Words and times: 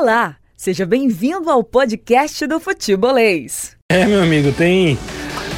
Olá, 0.00 0.36
seja 0.56 0.86
bem-vindo 0.86 1.50
ao 1.50 1.62
podcast 1.62 2.46
do 2.46 2.58
Futebolês. 2.58 3.76
É, 3.90 4.06
meu 4.06 4.22
amigo, 4.22 4.50
tem 4.50 4.98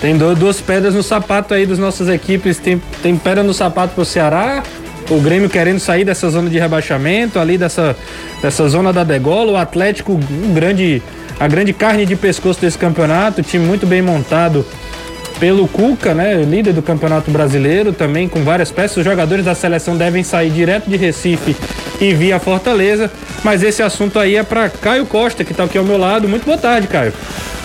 tem 0.00 0.18
duas 0.18 0.60
pedras 0.60 0.96
no 0.96 1.02
sapato 1.02 1.54
aí 1.54 1.64
das 1.64 1.78
nossas 1.78 2.08
equipes. 2.08 2.58
Tem, 2.58 2.82
tem 3.00 3.16
pedra 3.16 3.44
no 3.44 3.54
sapato 3.54 3.94
pro 3.94 4.04
Ceará, 4.04 4.64
o 5.08 5.20
Grêmio 5.20 5.48
querendo 5.48 5.78
sair 5.78 6.04
dessa 6.04 6.28
zona 6.28 6.50
de 6.50 6.58
rebaixamento, 6.58 7.38
ali 7.38 7.56
dessa, 7.56 7.96
dessa 8.42 8.68
zona 8.68 8.92
da 8.92 9.04
degola, 9.04 9.52
o 9.52 9.56
Atlético, 9.56 10.14
um 10.14 10.52
grande, 10.52 11.00
a 11.38 11.46
grande 11.46 11.72
carne 11.72 12.04
de 12.04 12.16
pescoço 12.16 12.60
desse 12.60 12.76
campeonato, 12.76 13.44
time 13.44 13.64
muito 13.64 13.86
bem 13.86 14.02
montado 14.02 14.66
pelo 15.42 15.66
Cuca, 15.66 16.14
né, 16.14 16.36
líder 16.44 16.72
do 16.72 16.80
Campeonato 16.80 17.28
Brasileiro, 17.28 17.92
também 17.92 18.28
com 18.28 18.44
várias 18.44 18.70
peças. 18.70 18.98
Os 18.98 19.04
jogadores 19.04 19.44
da 19.44 19.56
seleção 19.56 19.96
devem 19.96 20.22
sair 20.22 20.50
direto 20.50 20.88
de 20.88 20.96
Recife 20.96 21.56
e 22.00 22.14
via 22.14 22.38
Fortaleza. 22.38 23.10
Mas 23.42 23.60
esse 23.60 23.82
assunto 23.82 24.20
aí 24.20 24.36
é 24.36 24.44
para 24.44 24.68
Caio 24.68 25.04
Costa, 25.04 25.42
que 25.42 25.50
está 25.50 25.64
aqui 25.64 25.76
ao 25.76 25.82
meu 25.82 25.98
lado. 25.98 26.28
Muito 26.28 26.44
boa 26.44 26.56
tarde, 26.56 26.86
Caio. 26.86 27.12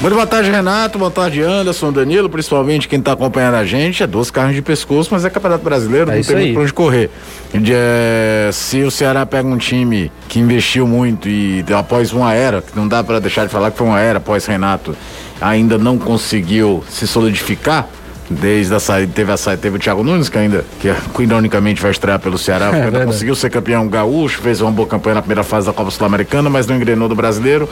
Muito 0.02 0.16
boa 0.16 0.26
tarde, 0.26 0.50
Renato. 0.50 0.98
Boa 0.98 1.12
tarde, 1.12 1.44
Anderson, 1.44 1.92
Danilo, 1.92 2.28
principalmente 2.28 2.88
quem 2.88 2.98
está 2.98 3.12
acompanhando 3.12 3.56
a 3.56 3.66
gente. 3.66 4.02
É 4.02 4.08
dois 4.08 4.32
carros 4.32 4.56
de 4.56 4.62
pescoço, 4.64 5.10
mas 5.12 5.24
é 5.24 5.30
Campeonato 5.30 5.64
Brasileiro, 5.64 6.10
é 6.10 6.16
não 6.16 6.24
tem 6.24 6.36
aí. 6.36 6.42
muito 6.42 6.54
pra 6.54 6.64
onde 6.64 6.74
correr. 6.74 7.12
É, 7.54 8.50
se 8.52 8.82
o 8.82 8.90
Ceará 8.90 9.24
pega 9.24 9.48
um 9.48 9.58
time 9.58 10.12
que 10.28 10.40
investiu 10.40 10.88
muito 10.88 11.30
e 11.30 11.64
após 11.78 12.12
uma 12.12 12.34
era, 12.34 12.60
que 12.60 12.76
não 12.76 12.88
dá 12.88 13.04
para 13.04 13.20
deixar 13.20 13.46
de 13.46 13.52
falar 13.52 13.70
que 13.70 13.78
foi 13.78 13.86
uma 13.86 14.00
era 14.00 14.18
após 14.18 14.48
Renato, 14.48 14.96
ainda 15.42 15.78
não 15.78 15.98
conseguiu 15.98 16.84
se 16.90 17.08
solidificar. 17.08 17.88
Desde 18.30 18.76
a 18.76 18.80
saída, 18.80 19.10
teve 19.16 19.32
a 19.32 19.38
saída, 19.38 19.62
teve 19.62 19.78
o 19.78 19.80
Thiago 19.80 20.04
Nunes, 20.04 20.28
que 20.28 20.38
ainda, 20.38 20.66
que 20.82 21.24
ironicamente 21.24 21.82
vai 21.82 21.92
estrear 21.92 22.20
pelo 22.20 22.38
Ceará, 22.38 22.76
é, 22.76 22.84
ainda 22.84 23.06
conseguiu 23.06 23.34
ser 23.36 23.50
campeão 23.50 23.88
gaúcho, 23.88 24.42
fez 24.42 24.60
uma 24.60 24.70
boa 24.70 24.86
campanha 24.86 25.16
na 25.16 25.22
primeira 25.22 25.44
fase 25.44 25.66
da 25.66 25.72
Copa 25.72 25.90
Sul-Americana, 25.90 26.50
mas 26.50 26.68
não 26.68 26.76
engrenou 26.76 27.08
do 27.08 27.16
brasileiro. 27.16 27.70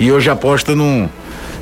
E 0.00 0.10
hoje 0.10 0.30
aposta 0.30 0.74
num, 0.74 1.10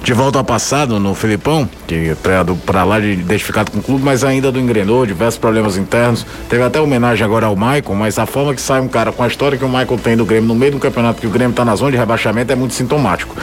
de 0.03 0.13
volta 0.13 0.39
ao 0.39 0.45
passado 0.45 1.01
no 1.01 1.15
Filipão, 1.15 1.69
que 1.87 2.11
é 2.11 2.17
para 2.65 2.85
lá 2.85 3.01
de 3.01 3.13
identificado 3.13 3.73
com 3.73 3.79
o 3.79 3.83
clube, 3.83 4.05
mas 4.05 4.23
ainda 4.23 4.53
do 4.53 4.61
engrenou, 4.61 5.05
diversos 5.05 5.39
problemas 5.39 5.77
internos. 5.77 6.25
Teve 6.49 6.63
até 6.63 6.81
homenagem 6.81 7.25
agora 7.25 7.47
ao 7.47 7.57
Michael, 7.57 7.95
mas 7.97 8.19
a 8.19 8.25
forma 8.25 8.55
que 8.55 8.61
sai 8.61 8.81
um 8.81 8.89
cara 8.89 9.11
com 9.11 9.23
a 9.23 9.27
história 9.27 9.59
que 9.59 9.65
o 9.65 9.69
Michael 9.69 9.99
tem 10.03 10.17
do 10.17 10.25
Grêmio 10.25 10.47
no 10.47 10.55
meio 10.55 10.73
do 10.73 10.79
campeonato, 10.79 11.21
que 11.21 11.27
o 11.27 11.31
Grêmio 11.31 11.51
está 11.51 11.65
na 11.65 11.75
zona 11.75 11.91
de 11.91 11.97
rebaixamento, 11.97 12.53
é 12.53 12.55
muito 12.55 12.75
sintomático. 12.75 13.35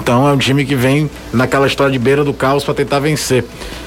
Então 0.00 0.28
é 0.28 0.32
um 0.32 0.38
time 0.38 0.64
que 0.64 0.74
vem 0.74 1.08
naquela 1.32 1.66
história 1.66 1.92
de 1.92 1.98
beira 1.98 2.24
do 2.24 2.34
caos 2.34 2.64
para 2.64 2.74
tentar 2.74 2.98
vencer. 2.98 3.44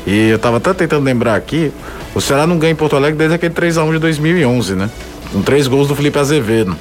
E 0.07 0.29
eu 0.29 0.37
estava 0.37 0.57
até 0.57 0.73
tentando 0.73 1.03
lembrar 1.03 1.35
aqui, 1.35 1.71
o 2.15 2.21
Ceará 2.21 2.47
não 2.47 2.57
ganha 2.57 2.71
em 2.71 2.75
Porto 2.75 2.95
Alegre 2.95 3.17
desde 3.17 3.35
aquele 3.35 3.53
3 3.53 3.77
a 3.77 3.83
1 3.83 3.93
de 3.93 3.99
2011, 3.99 4.75
né? 4.75 4.89
Com 5.31 5.41
três 5.41 5.67
gols 5.67 5.87
do 5.87 5.95
Felipe 5.95 6.19
Azevedo. 6.19 6.75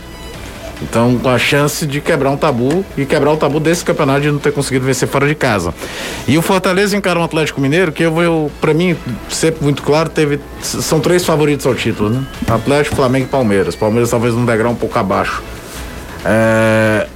Então, 0.80 1.18
com 1.18 1.28
a 1.28 1.38
chance 1.38 1.86
de 1.86 2.00
quebrar 2.00 2.30
um 2.30 2.36
tabu 2.36 2.84
e 2.96 3.04
quebrar 3.04 3.32
o 3.32 3.36
tabu 3.36 3.60
desse 3.60 3.84
campeonato 3.84 4.22
de 4.22 4.30
não 4.30 4.38
ter 4.38 4.52
conseguido 4.52 4.84
vencer 4.84 5.06
fora 5.08 5.28
de 5.28 5.34
casa. 5.34 5.72
E 6.26 6.36
o 6.36 6.42
Fortaleza 6.42 6.96
encara 6.96 7.18
um 7.18 7.22
Atlético 7.22 7.60
Mineiro 7.60 7.92
que 7.92 8.02
eu 8.02 8.10
vou, 8.10 8.50
para 8.60 8.74
mim, 8.74 8.96
sempre 9.28 9.62
muito 9.62 9.82
claro, 9.82 10.08
teve 10.08 10.40
são 10.60 11.00
três 11.00 11.24
favoritos 11.24 11.66
ao 11.66 11.74
título, 11.74 12.10
né? 12.10 12.24
Atlético, 12.48 12.96
Flamengo 12.96 13.26
e 13.26 13.28
Palmeiras. 13.28 13.76
Palmeiras 13.76 14.10
talvez 14.10 14.34
num 14.34 14.44
degrau 14.44 14.72
um 14.72 14.76
pouco 14.76 14.98
abaixo. 14.98 15.42
É, 16.24 17.06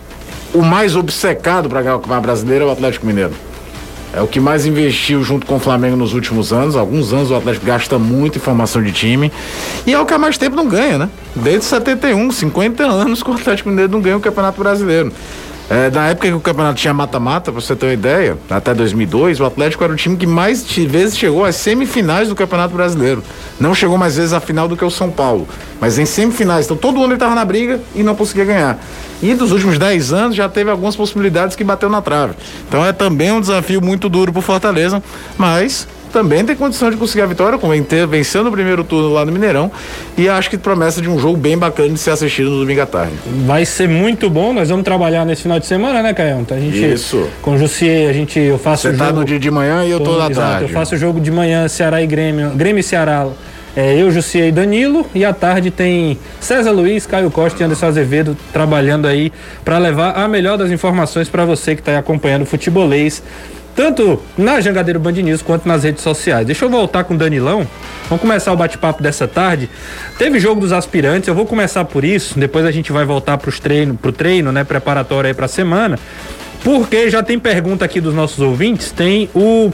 o 0.55 0.63
mais 0.63 0.97
obcecado 0.97 1.69
para 1.69 1.83
ganhar 1.83 1.97
o 1.97 2.01
Campeonato 2.01 2.27
Brasileiro 2.27 2.65
é 2.65 2.69
o 2.69 2.71
Atlético 2.71 3.07
Mineiro. 3.07 3.33
É 4.17 4.23
o 4.23 4.27
que 4.27 4.41
mais 4.41 4.65
investiu 4.65 5.23
junto 5.23 5.45
com 5.45 5.57
o 5.57 5.61
Flamengo 5.61 5.95
nos 5.95 6.15
últimos 6.15 6.51
anos. 6.51 6.75
Alguns 6.75 7.13
anos 7.13 7.31
o 7.31 7.35
Atlético 7.35 7.67
gasta 7.67 7.99
muito 7.99 8.39
em 8.39 8.41
formação 8.41 8.83
de 8.83 8.91
time. 8.91 9.31
E 9.87 9.93
é 9.93 10.01
o 10.01 10.07
que 10.07 10.15
há 10.15 10.19
mais 10.19 10.39
tempo 10.39 10.57
não 10.57 10.67
ganha, 10.67 10.97
né? 10.97 11.11
Desde 11.35 11.67
71, 11.67 12.31
50 12.31 12.83
anos 12.83 13.23
que 13.23 13.31
o 13.31 13.35
Atlético 13.35 13.69
Mineiro 13.69 13.93
não 13.93 14.01
ganha 14.01 14.17
o 14.17 14.21
Campeonato 14.21 14.59
Brasileiro. 14.59 15.13
É, 15.69 15.91
na 15.91 16.09
época 16.09 16.29
que 16.29 16.35
o 16.35 16.41
campeonato 16.41 16.79
tinha 16.79 16.95
mata-mata, 16.95 17.51
pra 17.51 17.61
você 17.61 17.75
ter 17.75 17.87
uma 17.87 17.93
ideia, 17.93 18.39
até 18.49 18.73
2002, 18.73 19.41
o 19.41 19.45
Atlético 19.45 19.83
era 19.83 19.93
o 19.93 19.97
time 19.97 20.17
que 20.17 20.27
mais 20.27 20.63
vezes 20.63 21.19
chegou 21.19 21.45
às 21.45 21.57
semifinais 21.57 22.29
do 22.29 22.37
Campeonato 22.37 22.73
Brasileiro. 22.73 23.23
Não 23.59 23.75
chegou 23.75 23.99
mais 23.99 24.17
vezes 24.17 24.33
à 24.33 24.39
final 24.39 24.69
do 24.69 24.77
que 24.77 24.85
o 24.85 24.91
São 24.91 25.11
Paulo, 25.11 25.49
mas 25.81 25.99
em 25.99 26.07
semifinais. 26.07 26.67
Então 26.67 26.77
todo 26.77 26.99
ano 26.99 27.07
ele 27.07 27.15
estava 27.15 27.35
na 27.35 27.45
briga 27.45 27.81
e 27.97 28.03
não 28.05 28.15
conseguia 28.15 28.45
ganhar. 28.45 28.79
E 29.21 29.35
dos 29.35 29.51
últimos 29.51 29.77
10 29.77 30.13
anos 30.13 30.37
já 30.37 30.49
teve 30.49 30.71
algumas 30.71 30.95
possibilidades 30.95 31.57
que 31.57 31.65
bateu 31.65 31.89
na 31.89 32.01
trave. 32.01 32.35
Então 32.69 32.87
é 32.87 32.93
também 32.93 33.33
um 33.33 33.41
desafio 33.41 33.83
muito 33.83 34.09
duro 34.09 34.33
pro 34.33 34.43
Fortaleza, 34.43 35.03
mas 35.37 35.89
também 36.17 36.43
tem 36.47 36.57
condição 36.57 36.91
de 36.91 36.97
conseguir 36.97 37.21
a 37.21 37.27
vitória, 37.27 37.59
como 37.59 37.75
vencendo 38.09 38.47
o 38.47 38.51
primeiro 38.51 38.83
turno 38.83 39.13
lá 39.13 39.23
no 39.23 39.31
Mineirão. 39.31 39.71
E 40.17 40.31
acho 40.31 40.49
que 40.49 40.57
promessa 40.57 41.03
de 41.03 41.11
um 41.11 41.19
jogo 41.19 41.37
bem 41.37 41.59
bacana 41.59 41.91
de 41.91 41.99
ser 41.99 42.11
assistido 42.11 42.49
no 42.49 42.61
domingo 42.61 42.81
à 42.81 42.87
tarde. 42.87 43.13
Vai 43.45 43.67
ser 43.67 43.87
muito 43.87 44.31
bom, 44.31 44.55
nós 44.55 44.71
vamos 44.71 44.83
trabalhar 44.83 45.27
nesse 45.27 45.43
final 45.43 45.61
de 45.61 45.67
semana, 45.67 46.03
né, 46.03 46.15
Caio? 46.15 46.41
Então 46.41 46.57
a 46.57 46.61
gente, 46.61 46.95
Isso. 46.95 47.29
Com 47.43 47.51
o 47.51 47.59
Jussier, 47.59 48.09
a 48.09 48.15
gente, 48.15 48.41
eu 48.41 48.59
faço 48.59 48.91
Você 48.91 48.97
tá 48.97 49.13
no 49.13 49.27
dia 49.27 49.39
de 49.39 49.51
manhã 49.51 49.85
e 49.85 49.91
eu 49.91 49.99
tô, 49.99 50.15
tô 50.15 50.19
na 50.19 50.31
tarde. 50.31 50.65
Eu 50.65 50.69
faço 50.71 50.95
o 50.95 50.99
jogo 50.99 51.21
de 51.21 51.31
manhã, 51.31 51.69
Ceará 51.69 52.01
e 52.01 52.07
Grêmio, 52.07 52.53
Grêmio 52.53 52.81
e 52.81 52.83
Ceará 52.83 53.27
é, 53.77 53.95
eu, 53.95 54.11
Jussier 54.11 54.49
e 54.49 54.53
Danilo. 54.53 55.07
E 55.15 55.23
à 55.23 55.35
tarde 55.35 55.71
tem 55.71 56.19
César 56.41 56.71
Luiz, 56.71 57.05
Caio 57.07 57.31
Costa 57.31 57.63
e 57.63 57.67
Anderson 57.67 57.87
Azevedo 57.89 58.35
trabalhando 58.55 59.07
aí 59.07 59.31
para 59.63 59.77
levar 59.77 60.13
a 60.13 60.27
melhor 60.27 60.57
das 60.57 60.71
informações 60.71 61.29
para 61.29 61.45
você 61.45 61.75
que 61.75 61.83
está 61.83 61.99
acompanhando 61.99 62.43
o 62.43 62.47
futebolês. 62.47 63.23
Tanto 63.77 64.23
na 64.39 64.59
Jangadeiro 64.61 64.99
Band 64.99 65.13
News 65.13 65.43
quanto 65.43 65.69
nas 65.69 65.85
redes 65.85 66.03
sociais. 66.03 66.47
Deixa 66.47 66.65
eu 66.65 66.71
voltar 66.71 67.05
com 67.05 67.15
o 67.15 67.17
Danilão. 67.19 67.69
Vamos 68.09 68.23
começar 68.23 68.53
o 68.53 68.57
bate-papo 68.57 69.03
dessa 69.03 69.29
tarde. 69.29 69.69
Teve 70.19 70.41
jogo 70.41 70.63
dos 70.63 70.73
aspirantes, 70.73 71.29
eu 71.29 71.35
vou 71.35 71.45
começar 71.45 71.85
por 71.85 72.03
isso, 72.03 72.39
depois 72.39 72.65
a 72.65 72.71
gente 72.71 72.91
vai 72.91 73.05
voltar 73.05 73.37
para 73.37 73.53
treino, 73.53 73.95
pro 73.95 74.13
treino, 74.13 74.51
né, 74.51 74.65
preparatório 74.65 75.29
aí 75.29 75.35
para 75.35 75.45
a 75.45 75.49
semana. 75.49 75.99
Porque 76.65 77.11
já 77.11 77.23
tem 77.23 77.39
pergunta 77.39 77.85
aqui 77.85 78.01
dos 78.01 78.15
nossos 78.15 78.41
ouvintes, 78.41 78.91
tem 78.91 79.29
o 79.35 79.71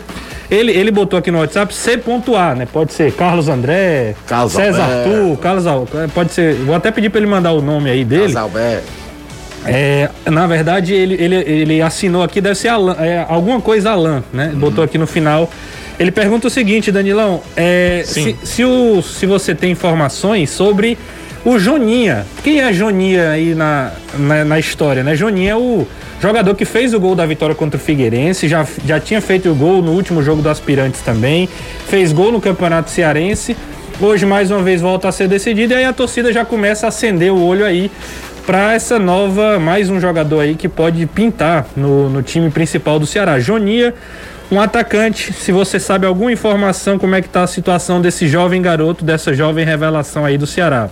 ele, 0.50 0.72
ele 0.72 0.90
botou 0.90 1.18
aqui 1.18 1.30
no 1.30 1.38
WhatsApp 1.38 1.74
C.A, 1.74 2.54
né? 2.54 2.68
Pode 2.70 2.92
ser 2.92 3.10
Carlos 3.12 3.48
André, 3.48 4.14
Carlos 4.26 4.52
César 4.52 4.82
Alberto. 4.82 5.10
Arthur, 5.10 5.36
Carlos 5.38 5.66
Al... 5.66 5.88
Pode 6.12 6.32
ser. 6.32 6.56
Vou 6.56 6.74
até 6.74 6.90
pedir 6.90 7.08
para 7.08 7.20
ele 7.20 7.30
mandar 7.30 7.52
o 7.52 7.62
nome 7.62 7.88
aí 7.88 8.04
dele. 8.04 8.34
Carlos 8.34 8.36
Alberto. 8.36 9.01
É, 9.66 10.08
na 10.26 10.46
verdade, 10.46 10.92
ele, 10.92 11.14
ele, 11.14 11.34
ele 11.36 11.82
assinou 11.82 12.22
aqui, 12.22 12.40
deve 12.40 12.56
ser 12.56 12.68
Alan, 12.68 12.96
é, 12.98 13.24
alguma 13.28 13.60
coisa 13.60 13.90
Alan, 13.90 14.24
né? 14.32 14.50
Uhum. 14.52 14.58
Botou 14.58 14.82
aqui 14.82 14.98
no 14.98 15.06
final. 15.06 15.50
Ele 15.98 16.10
pergunta 16.10 16.48
o 16.48 16.50
seguinte, 16.50 16.90
Danilão: 16.90 17.40
é, 17.56 18.02
se, 18.04 18.36
se, 18.42 18.64
o, 18.64 19.02
se 19.02 19.26
você 19.26 19.54
tem 19.54 19.70
informações 19.70 20.50
sobre 20.50 20.98
o 21.44 21.58
Joninha. 21.58 22.26
Quem 22.42 22.60
é 22.60 22.72
Joninha 22.72 23.30
aí 23.30 23.54
na, 23.54 23.92
na, 24.18 24.44
na 24.44 24.58
história, 24.58 25.02
né? 25.02 25.14
Joninha 25.14 25.52
é 25.52 25.56
o 25.56 25.86
Jogador 26.22 26.54
que 26.54 26.64
fez 26.64 26.94
o 26.94 27.00
gol 27.00 27.16
da 27.16 27.26
vitória 27.26 27.52
contra 27.52 27.76
o 27.76 27.80
Figueirense, 27.80 28.46
já, 28.46 28.64
já 28.86 29.00
tinha 29.00 29.20
feito 29.20 29.50
o 29.50 29.54
gol 29.56 29.82
no 29.82 29.90
último 29.90 30.22
jogo 30.22 30.40
do 30.40 30.48
Aspirantes 30.48 31.00
também, 31.00 31.48
fez 31.88 32.12
gol 32.12 32.30
no 32.30 32.40
Campeonato 32.40 32.92
Cearense. 32.92 33.56
Hoje 34.00 34.24
mais 34.24 34.48
uma 34.48 34.62
vez 34.62 34.80
volta 34.80 35.08
a 35.08 35.12
ser 35.12 35.26
decidido 35.26 35.72
e 35.72 35.76
aí 35.78 35.84
a 35.84 35.92
torcida 35.92 36.32
já 36.32 36.44
começa 36.44 36.86
a 36.86 36.90
acender 36.90 37.32
o 37.32 37.44
olho 37.44 37.64
aí 37.64 37.90
para 38.46 38.74
essa 38.74 38.98
nova, 38.98 39.58
mais 39.58 39.88
um 39.88 40.00
jogador 40.00 40.40
aí 40.40 40.54
que 40.54 40.68
pode 40.68 41.06
pintar 41.06 41.66
no, 41.76 42.10
no 42.10 42.22
time 42.22 42.50
principal 42.50 42.98
do 42.98 43.06
Ceará. 43.06 43.38
Jonia, 43.38 43.94
um 44.50 44.60
atacante, 44.60 45.32
se 45.32 45.52
você 45.52 45.78
sabe 45.78 46.06
alguma 46.06 46.32
informação 46.32 46.98
como 46.98 47.14
é 47.14 47.22
que 47.22 47.28
tá 47.28 47.44
a 47.44 47.46
situação 47.46 48.00
desse 48.00 48.26
jovem 48.26 48.60
garoto, 48.60 49.04
dessa 49.04 49.32
jovem 49.32 49.64
revelação 49.64 50.24
aí 50.24 50.36
do 50.36 50.46
Ceará. 50.46 50.90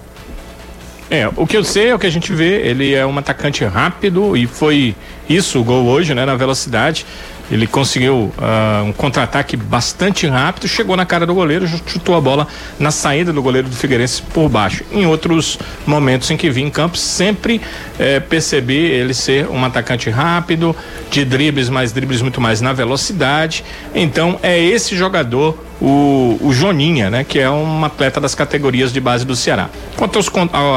É, 1.10 1.28
o 1.36 1.44
que 1.44 1.56
eu 1.56 1.64
sei 1.64 1.88
é 1.88 1.94
o 1.94 1.98
que 1.98 2.06
a 2.06 2.10
gente 2.10 2.32
vê, 2.32 2.60
ele 2.62 2.94
é 2.94 3.04
um 3.04 3.18
atacante 3.18 3.64
rápido 3.64 4.36
e 4.36 4.46
foi 4.46 4.94
isso 5.28 5.60
o 5.60 5.64
gol 5.64 5.86
hoje, 5.86 6.14
né, 6.14 6.24
na 6.24 6.36
velocidade. 6.36 7.04
Ele 7.50 7.66
conseguiu 7.66 8.32
uh, 8.36 8.84
um 8.84 8.92
contra-ataque 8.92 9.56
bastante 9.56 10.26
rápido, 10.26 10.68
chegou 10.68 10.96
na 10.96 11.04
cara 11.04 11.26
do 11.26 11.34
goleiro, 11.34 11.66
chutou 11.86 12.16
a 12.16 12.20
bola 12.20 12.46
na 12.78 12.90
saída 12.90 13.32
do 13.32 13.42
goleiro 13.42 13.68
do 13.68 13.74
Figueirense 13.74 14.22
por 14.22 14.48
baixo. 14.48 14.84
Em 14.92 15.06
outros 15.06 15.58
momentos 15.86 16.30
em 16.30 16.36
que 16.36 16.48
vi 16.48 16.62
em 16.62 16.70
campo, 16.70 16.96
sempre 16.96 17.60
eh, 17.98 18.20
percebi 18.20 18.76
ele 18.76 19.12
ser 19.14 19.48
um 19.48 19.64
atacante 19.64 20.08
rápido, 20.10 20.74
de 21.10 21.24
dribles, 21.24 21.68
mas 21.68 21.92
dribles 21.92 22.22
muito 22.22 22.40
mais 22.40 22.60
na 22.60 22.72
velocidade. 22.72 23.64
Então 23.94 24.38
é 24.42 24.58
esse 24.58 24.96
jogador 24.96 25.69
o, 25.80 26.38
o 26.42 26.52
Joninha, 26.52 27.10
né, 27.10 27.24
que 27.24 27.38
é 27.38 27.50
um 27.50 27.84
atleta 27.84 28.20
das 28.20 28.34
categorias 28.34 28.92
de 28.92 29.00
base 29.00 29.24
do 29.24 29.34
Ceará. 29.34 29.70
Quanto 29.96 30.18
aos, 30.18 30.28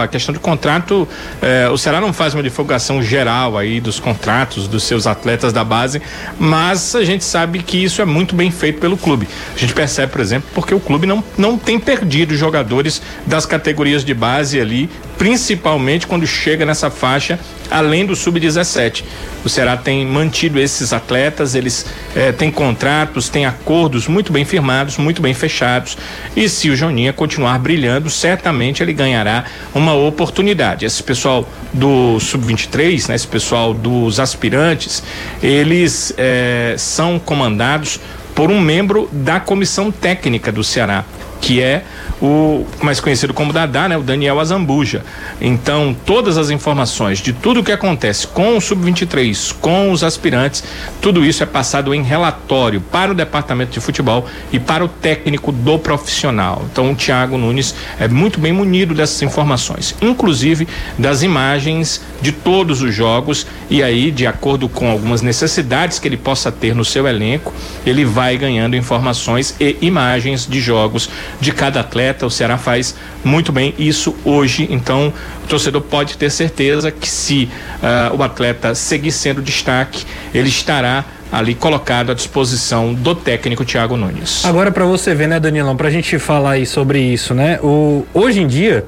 a 0.02 0.08
questão 0.08 0.34
de 0.34 0.40
contrato, 0.40 1.08
eh, 1.42 1.70
o 1.70 1.78
Ceará 1.78 2.00
não 2.00 2.14
faz 2.14 2.34
uma 2.34 2.42
divulgação 2.42 3.02
geral 3.04 3.58
aí 3.58 3.82
dos 3.82 4.00
contratos 4.00 4.68
dos 4.68 4.84
seus 4.84 5.06
atletas 5.06 5.52
da 5.52 5.64
base, 5.64 6.02
mas 6.40 6.96
a 6.96 7.04
gente 7.04 7.24
sabe 7.24 7.60
que 7.60 7.84
isso 7.84 8.02
é 8.02 8.06
muito 8.06 8.36
bem 8.36 8.50
feito 8.50 8.80
pelo 8.80 8.98
clube. 8.98 9.28
A 9.56 9.60
gente 9.60 9.74
percebe, 9.74 10.12
por 10.12 10.22
exemplo, 10.22 10.50
porque 10.54 10.74
o 10.74 10.80
clube 10.80 11.06
não, 11.06 11.24
não 11.38 11.58
tem 11.58 11.80
perdido 11.80 12.36
jogadores 12.36 13.02
das 13.26 13.46
categorias 13.46 14.06
de 14.06 14.14
base 14.14 14.60
ali 14.60 14.90
principalmente 15.18 16.08
quando 16.08 16.26
chega 16.26 16.66
nessa 16.66 16.90
faixa 16.90 17.40
além 17.74 18.06
do 18.06 18.16
sub-17. 18.16 19.04
O 19.44 19.50
Ceará 19.50 19.76
tem 19.76 20.06
mantido 20.06 20.60
esses 20.60 20.94
atletas, 20.94 21.56
eles 21.56 21.86
eh, 22.16 22.32
têm 22.32 22.52
contratos, 22.52 23.30
têm 23.30 23.46
acordos 23.46 24.08
muito 24.08 24.32
bem 24.32 24.46
firmados, 24.46 24.98
muito 24.98 25.22
bem 25.22 25.34
fechados. 25.34 25.98
E 26.36 26.48
se 26.48 26.70
o 26.70 26.76
Joninha 26.76 27.12
continuar 27.12 27.58
brilhando, 27.60 28.10
certamente 28.10 28.84
ele 28.84 28.94
ganhará 28.94 29.46
uma 29.74 29.94
oportunidade. 29.96 30.86
Esse 30.86 31.02
pessoal 31.02 31.50
do 31.74 32.20
sub-23, 32.20 33.10
né, 33.10 33.16
esse 33.16 33.28
pessoal 33.28 33.74
dos 33.74 34.20
aspirantes, 34.20 35.04
eles 35.42 36.14
eh, 36.18 36.76
são 36.78 37.18
comandados 37.18 38.00
por 38.36 38.52
um 38.52 38.62
membro 38.62 39.10
da 39.12 39.40
comissão 39.40 39.92
técnica 39.92 40.52
do 40.52 40.64
Ceará, 40.64 41.06
que 41.44 41.62
é 41.62 41.84
o 42.22 42.66
mais 42.82 43.02
conhecido 43.02 43.34
como 43.34 43.52
Dadá, 43.52 43.90
né, 43.90 43.98
o 43.98 44.02
Daniel 44.02 44.40
Azambuja. 44.40 45.04
Então, 45.42 45.94
todas 46.06 46.38
as 46.38 46.50
informações 46.50 47.20
de 47.20 47.34
tudo 47.34 47.60
o 47.60 47.64
que 47.64 47.72
acontece 47.74 48.26
com 48.26 48.56
o 48.56 48.62
sub-23, 48.62 49.54
com 49.60 49.92
os 49.92 50.06
aspirantes, 50.06 50.64
tudo 51.02 51.26
isso 51.26 51.44
é 51.44 51.46
passado 51.46 51.94
em 51.94 52.02
relatório 52.02 52.80
para 52.80 53.12
o 53.12 53.16
departamento 53.16 53.74
de 53.74 53.82
futebol 53.82 54.26
e 54.54 54.60
para 54.60 54.86
o 54.86 54.88
técnico 54.88 55.52
do 55.52 55.78
profissional. 55.78 56.66
Então, 56.72 56.94
o 56.94 56.96
Thiago 56.96 57.38
Nunes 57.38 57.76
é 58.00 58.08
muito 58.08 58.40
bem 58.40 58.54
munido 58.54 58.96
dessas 58.96 59.22
informações, 59.22 59.94
inclusive 60.02 60.66
das 60.98 61.24
imagens 61.24 62.02
de 62.22 62.32
todos 62.32 62.82
os 62.82 62.96
jogos 62.96 63.46
e 63.70 63.84
aí, 63.84 64.12
de 64.12 64.26
acordo 64.26 64.70
com 64.70 64.90
algumas 64.90 65.22
necessidades 65.22 66.00
que 66.00 66.08
ele 66.08 66.16
possa 66.16 66.50
ter 66.54 66.74
no 66.74 66.86
seu 66.86 67.06
elenco, 67.06 67.54
ele 67.86 68.06
vai 68.06 68.38
ganhando 68.38 68.78
informações 68.78 69.56
e 69.60 69.78
imagens 69.82 70.48
de 70.48 70.62
jogos 70.62 71.10
de 71.40 71.52
cada 71.52 71.80
atleta 71.80 72.26
o 72.26 72.30
Ceará 72.30 72.58
faz 72.58 72.96
muito 73.24 73.52
bem 73.52 73.74
isso 73.78 74.16
hoje. 74.24 74.68
Então, 74.70 75.14
o 75.44 75.48
torcedor 75.48 75.82
pode 75.82 76.18
ter 76.18 76.30
certeza 76.30 76.92
que 76.92 77.10
se 77.10 77.50
uh, 77.82 78.16
o 78.16 78.24
atleta 78.24 78.76
seguir 78.76 79.12
sendo 79.12 79.42
destaque, 79.42 80.06
ele 80.34 80.50
estará 80.50 81.06
ali 81.32 81.56
colocado 81.56 82.12
à 82.12 82.16
disposição 82.16 82.94
do 82.94 83.16
técnico 83.16 83.66
Thiago 83.66 83.98
Nunes. 83.98 84.46
Agora 84.46 84.72
para 84.72 84.86
você 84.86 85.16
ver, 85.16 85.28
né, 85.28 85.40
Danilão, 85.40 85.76
para 85.76 85.88
a 85.88 85.92
gente 85.92 86.20
falar 86.20 86.52
aí 86.52 86.66
sobre 86.66 87.00
isso, 87.00 87.34
né? 87.34 87.60
O 87.64 88.06
hoje 88.14 88.40
em 88.40 88.48
dia 88.48 88.86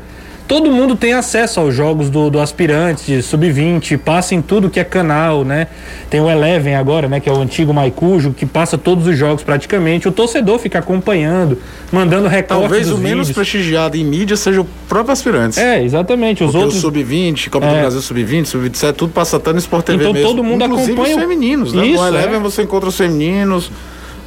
todo 0.48 0.72
mundo 0.72 0.96
tem 0.96 1.14
acesso 1.14 1.60
aos 1.60 1.74
jogos 1.74 2.10
do, 2.10 2.30
do 2.30 2.40
aspirante, 2.40 3.22
sub-20, 3.22 3.98
passa 3.98 4.36
em 4.36 4.42
tudo 4.42 4.70
que 4.70 4.80
é 4.80 4.84
canal, 4.84 5.44
né? 5.44 5.68
Tem 6.10 6.22
o 6.22 6.30
Eleven 6.30 6.76
agora, 6.76 7.08
né? 7.08 7.20
Que 7.20 7.30
é 7.30 7.32
o 7.32 7.42
antigo 7.42 7.74
Maicujo, 7.74 8.32
que 8.32 8.46
passa 8.46 8.78
todos 8.78 9.08
os 9.08 9.18
jogos 9.18 9.44
praticamente. 9.44 10.08
O 10.08 10.12
torcedor 10.12 10.60
fica 10.60 10.80
acompanhando, 10.80 11.58
mandando 11.92 12.28
recortes 12.28 12.70
Talvez 12.70 12.92
o 12.92 12.98
menos 12.98 13.32
prestigiado 13.32 13.98
em 13.98 14.06
mídia 14.06 14.38
seja 14.38 14.62
o 14.62 14.68
próprio 14.88 15.14
aspirante. 15.14 15.60
É, 15.60 15.84
exatamente. 15.84 16.44
Os 16.44 16.52
Porque 16.52 16.64
outros. 16.64 16.80
O 16.80 16.88
sub-20, 16.88 17.50
Copa 17.50 17.66
é. 17.66 17.74
do 17.74 17.80
Brasil 17.80 18.02
sub-20, 18.02 18.46
sub-27, 18.46 18.94
tudo 18.94 19.14
passa 19.14 19.40
tanto 19.40 19.56
no 19.56 19.60
Sport 19.60 19.86
TV 19.86 20.04
então, 20.04 20.14
mesmo. 20.14 20.28
todo 20.28 20.44
mundo 20.44 20.64
Inclusive 20.64 20.94
acompanha. 20.94 21.16
os 21.16 21.22
femininos, 21.22 21.74
né? 21.74 21.86
Isso, 21.88 22.02
no 22.02 22.08
Eleven 22.08 22.38
é. 22.38 22.40
você 22.40 22.62
encontra 22.62 22.90
os 22.90 22.98
femininos. 22.98 23.72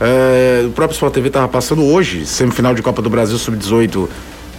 É, 0.00 0.64
o 0.64 0.70
próprio 0.70 0.94
Sport 0.94 1.12
TV 1.12 1.28
estava 1.28 1.48
passando 1.48 1.84
hoje, 1.84 2.24
semifinal 2.24 2.72
de 2.72 2.82
Copa 2.82 3.02
do 3.02 3.10
Brasil 3.10 3.36
sub-18 3.36 4.08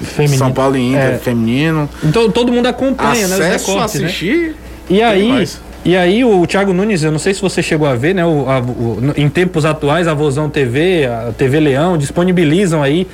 Feminino. 0.02 0.38
São 0.38 0.52
Paulo 0.52 0.78
e 0.78 0.90
Inter, 0.90 1.16
é. 1.16 1.18
feminino. 1.18 1.90
Então 2.04 2.30
todo 2.32 2.52
mundo 2.52 2.68
acompanha, 2.68 3.26
Acesso 3.26 3.40
né? 3.40 3.56
Os 3.56 3.68
recortes, 3.68 4.02
assistir. 4.04 4.48
Né? 4.50 4.54
E 4.90 5.02
aí, 5.04 5.48
e 5.86 5.96
aí 5.96 6.26
o 6.26 6.46
Thiago 6.46 6.74
Nunes, 6.74 7.04
eu 7.04 7.12
não 7.12 7.20
sei 7.20 7.34
se 7.34 7.42
você 7.42 7.62
chegou 7.62 7.88
a 7.88 7.96
ver, 7.96 8.16
né? 8.16 8.26
O, 8.26 8.50
a, 8.50 8.60
o, 8.60 9.14
em 9.16 9.30
tempos 9.30 9.66
atuais, 9.66 10.08
a 10.08 10.14
Vozão 10.14 10.50
TV, 10.50 11.06
a 11.06 11.32
TV 11.38 11.60
Leão 11.60 11.98
disponibilizam 11.98 12.82
aí 12.82 13.08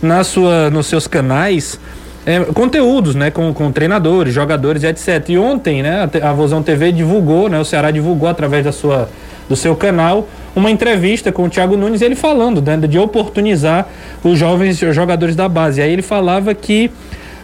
na 0.00 0.22
sua, 0.24 0.70
nos 0.70 0.86
seus 0.86 1.06
canais 1.06 1.78
é, 2.24 2.40
conteúdos, 2.40 3.14
né? 3.14 3.30
Com, 3.30 3.52
com 3.52 3.72
treinadores, 3.72 4.32
jogadores, 4.32 4.84
etc. 4.84 5.28
E 5.28 5.38
ontem, 5.38 5.82
né? 5.82 6.08
A, 6.22 6.30
a 6.30 6.32
Vozão 6.32 6.62
TV 6.62 6.92
divulgou, 6.92 7.48
né? 7.48 7.58
O 7.58 7.64
Ceará 7.64 7.90
divulgou 7.90 8.28
através 8.28 8.64
da 8.64 8.72
sua, 8.72 9.08
do 9.48 9.56
seu 9.56 9.74
canal 9.76 10.28
uma 10.54 10.70
entrevista 10.70 11.32
com 11.32 11.44
o 11.44 11.48
Thiago 11.48 11.76
Nunes, 11.76 12.02
ele 12.02 12.14
falando 12.14 12.60
né, 12.60 12.76
de 12.76 12.98
oportunizar 12.98 13.88
os 14.22 14.38
jovens 14.38 14.78
jogadores 14.78 15.34
da 15.34 15.48
base. 15.48 15.80
Aí 15.80 15.90
ele 15.90 16.02
falava 16.02 16.54
que 16.54 16.90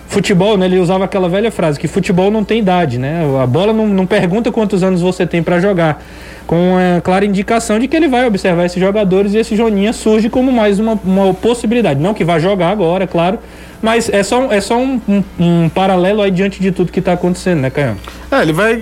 futebol, 0.08 0.56
né, 0.56 0.66
ele 0.66 0.78
usava 0.78 1.04
aquela 1.04 1.28
velha 1.28 1.50
frase, 1.50 1.78
que 1.78 1.86
futebol 1.86 2.30
não 2.30 2.42
tem 2.42 2.58
idade, 2.58 2.98
né? 2.98 3.22
A 3.40 3.46
bola 3.46 3.72
não, 3.72 3.86
não 3.86 4.06
pergunta 4.06 4.50
quantos 4.50 4.82
anos 4.82 5.00
você 5.00 5.26
tem 5.26 5.42
para 5.42 5.60
jogar. 5.60 6.02
Com 6.46 6.76
a 6.78 7.00
clara 7.02 7.26
indicação 7.26 7.78
de 7.78 7.86
que 7.86 7.94
ele 7.94 8.08
vai 8.08 8.26
observar 8.26 8.64
esses 8.64 8.80
jogadores 8.80 9.34
e 9.34 9.38
esse 9.38 9.54
Joninha 9.54 9.92
surge 9.92 10.30
como 10.30 10.50
mais 10.50 10.80
uma, 10.80 10.98
uma 11.04 11.34
possibilidade. 11.34 12.00
Não 12.00 12.14
que 12.14 12.24
vá 12.24 12.38
jogar 12.38 12.70
agora, 12.70 13.06
claro, 13.06 13.38
mas 13.82 14.08
é 14.08 14.22
só, 14.22 14.50
é 14.50 14.60
só 14.60 14.78
um, 14.78 14.98
um, 15.06 15.22
um 15.38 15.68
paralelo 15.68 16.22
aí 16.22 16.30
diante 16.30 16.58
de 16.58 16.72
tudo 16.72 16.90
que 16.90 17.00
está 17.00 17.12
acontecendo, 17.12 17.60
né, 17.60 17.70
Caio? 17.70 17.96
É, 18.30 18.40
ele 18.40 18.54
vai. 18.54 18.80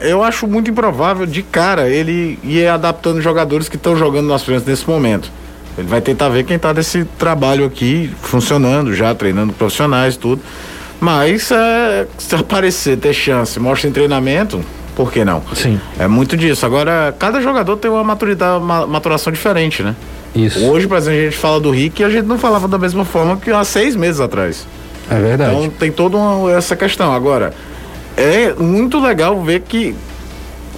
Eu 0.00 0.22
acho 0.22 0.48
muito 0.48 0.68
improvável 0.68 1.26
de 1.26 1.42
cara 1.42 1.88
ele 1.88 2.38
ir 2.42 2.66
adaptando 2.66 3.20
jogadores 3.20 3.68
que 3.68 3.76
estão 3.76 3.96
jogando 3.96 4.26
nas 4.26 4.42
frentes 4.42 4.66
nesse 4.66 4.88
momento. 4.88 5.30
Ele 5.78 5.86
vai 5.86 6.00
tentar 6.00 6.28
ver 6.28 6.44
quem 6.44 6.56
está 6.56 6.72
desse 6.72 7.04
trabalho 7.18 7.64
aqui 7.64 8.10
funcionando, 8.22 8.94
já 8.94 9.14
treinando 9.14 9.52
profissionais, 9.52 10.16
tudo. 10.16 10.40
Mas 10.98 11.50
é, 11.50 12.06
se 12.16 12.34
aparecer, 12.34 12.96
ter 12.96 13.12
chance, 13.12 13.60
mostra 13.60 13.88
em 13.88 13.92
treinamento, 13.92 14.64
por 14.94 15.12
que 15.12 15.24
não? 15.24 15.42
Sim. 15.54 15.78
É 15.98 16.08
muito 16.08 16.36
disso. 16.36 16.64
Agora, 16.64 17.14
cada 17.18 17.40
jogador 17.42 17.76
tem 17.76 17.90
uma 17.90 18.02
maturidade, 18.02 18.62
uma 18.62 18.86
maturação 18.86 19.30
diferente, 19.30 19.82
né? 19.82 19.94
Isso. 20.34 20.64
Hoje, 20.64 20.86
por 20.86 20.96
exemplo, 20.96 21.20
a 21.20 21.24
gente 21.24 21.36
fala 21.36 21.60
do 21.60 21.70
Rick 21.70 22.00
e 22.00 22.04
a 22.04 22.08
gente 22.08 22.24
não 22.24 22.38
falava 22.38 22.66
da 22.66 22.78
mesma 22.78 23.04
forma 23.04 23.36
que 23.36 23.50
há 23.50 23.62
seis 23.62 23.94
meses 23.94 24.20
atrás. 24.20 24.66
É 25.10 25.18
verdade. 25.18 25.54
Então 25.54 25.70
tem 25.70 25.92
toda 25.92 26.16
uma, 26.16 26.52
essa 26.52 26.74
questão. 26.74 27.12
Agora, 27.12 27.52
é 28.16 28.54
muito 28.54 28.98
legal 28.98 29.42
ver 29.42 29.60
que 29.60 29.94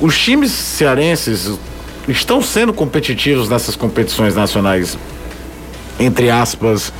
os 0.00 0.18
times 0.18 0.50
cearenses 0.50 1.58
estão 2.08 2.42
sendo 2.42 2.72
competitivos 2.72 3.48
nessas 3.48 3.76
competições 3.76 4.34
nacionais, 4.34 4.98
entre 6.00 6.30
aspas, 6.30 6.92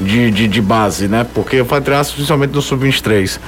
de, 0.00 0.30
de, 0.30 0.48
de 0.48 0.60
base, 0.60 1.08
né? 1.08 1.26
Porque 1.34 1.56
eu 1.56 1.64
falo 1.64 1.80
entre 1.80 1.94
aspas, 1.94 2.14
principalmente 2.14 2.52
no 2.52 2.62
Sub-23 2.62 3.38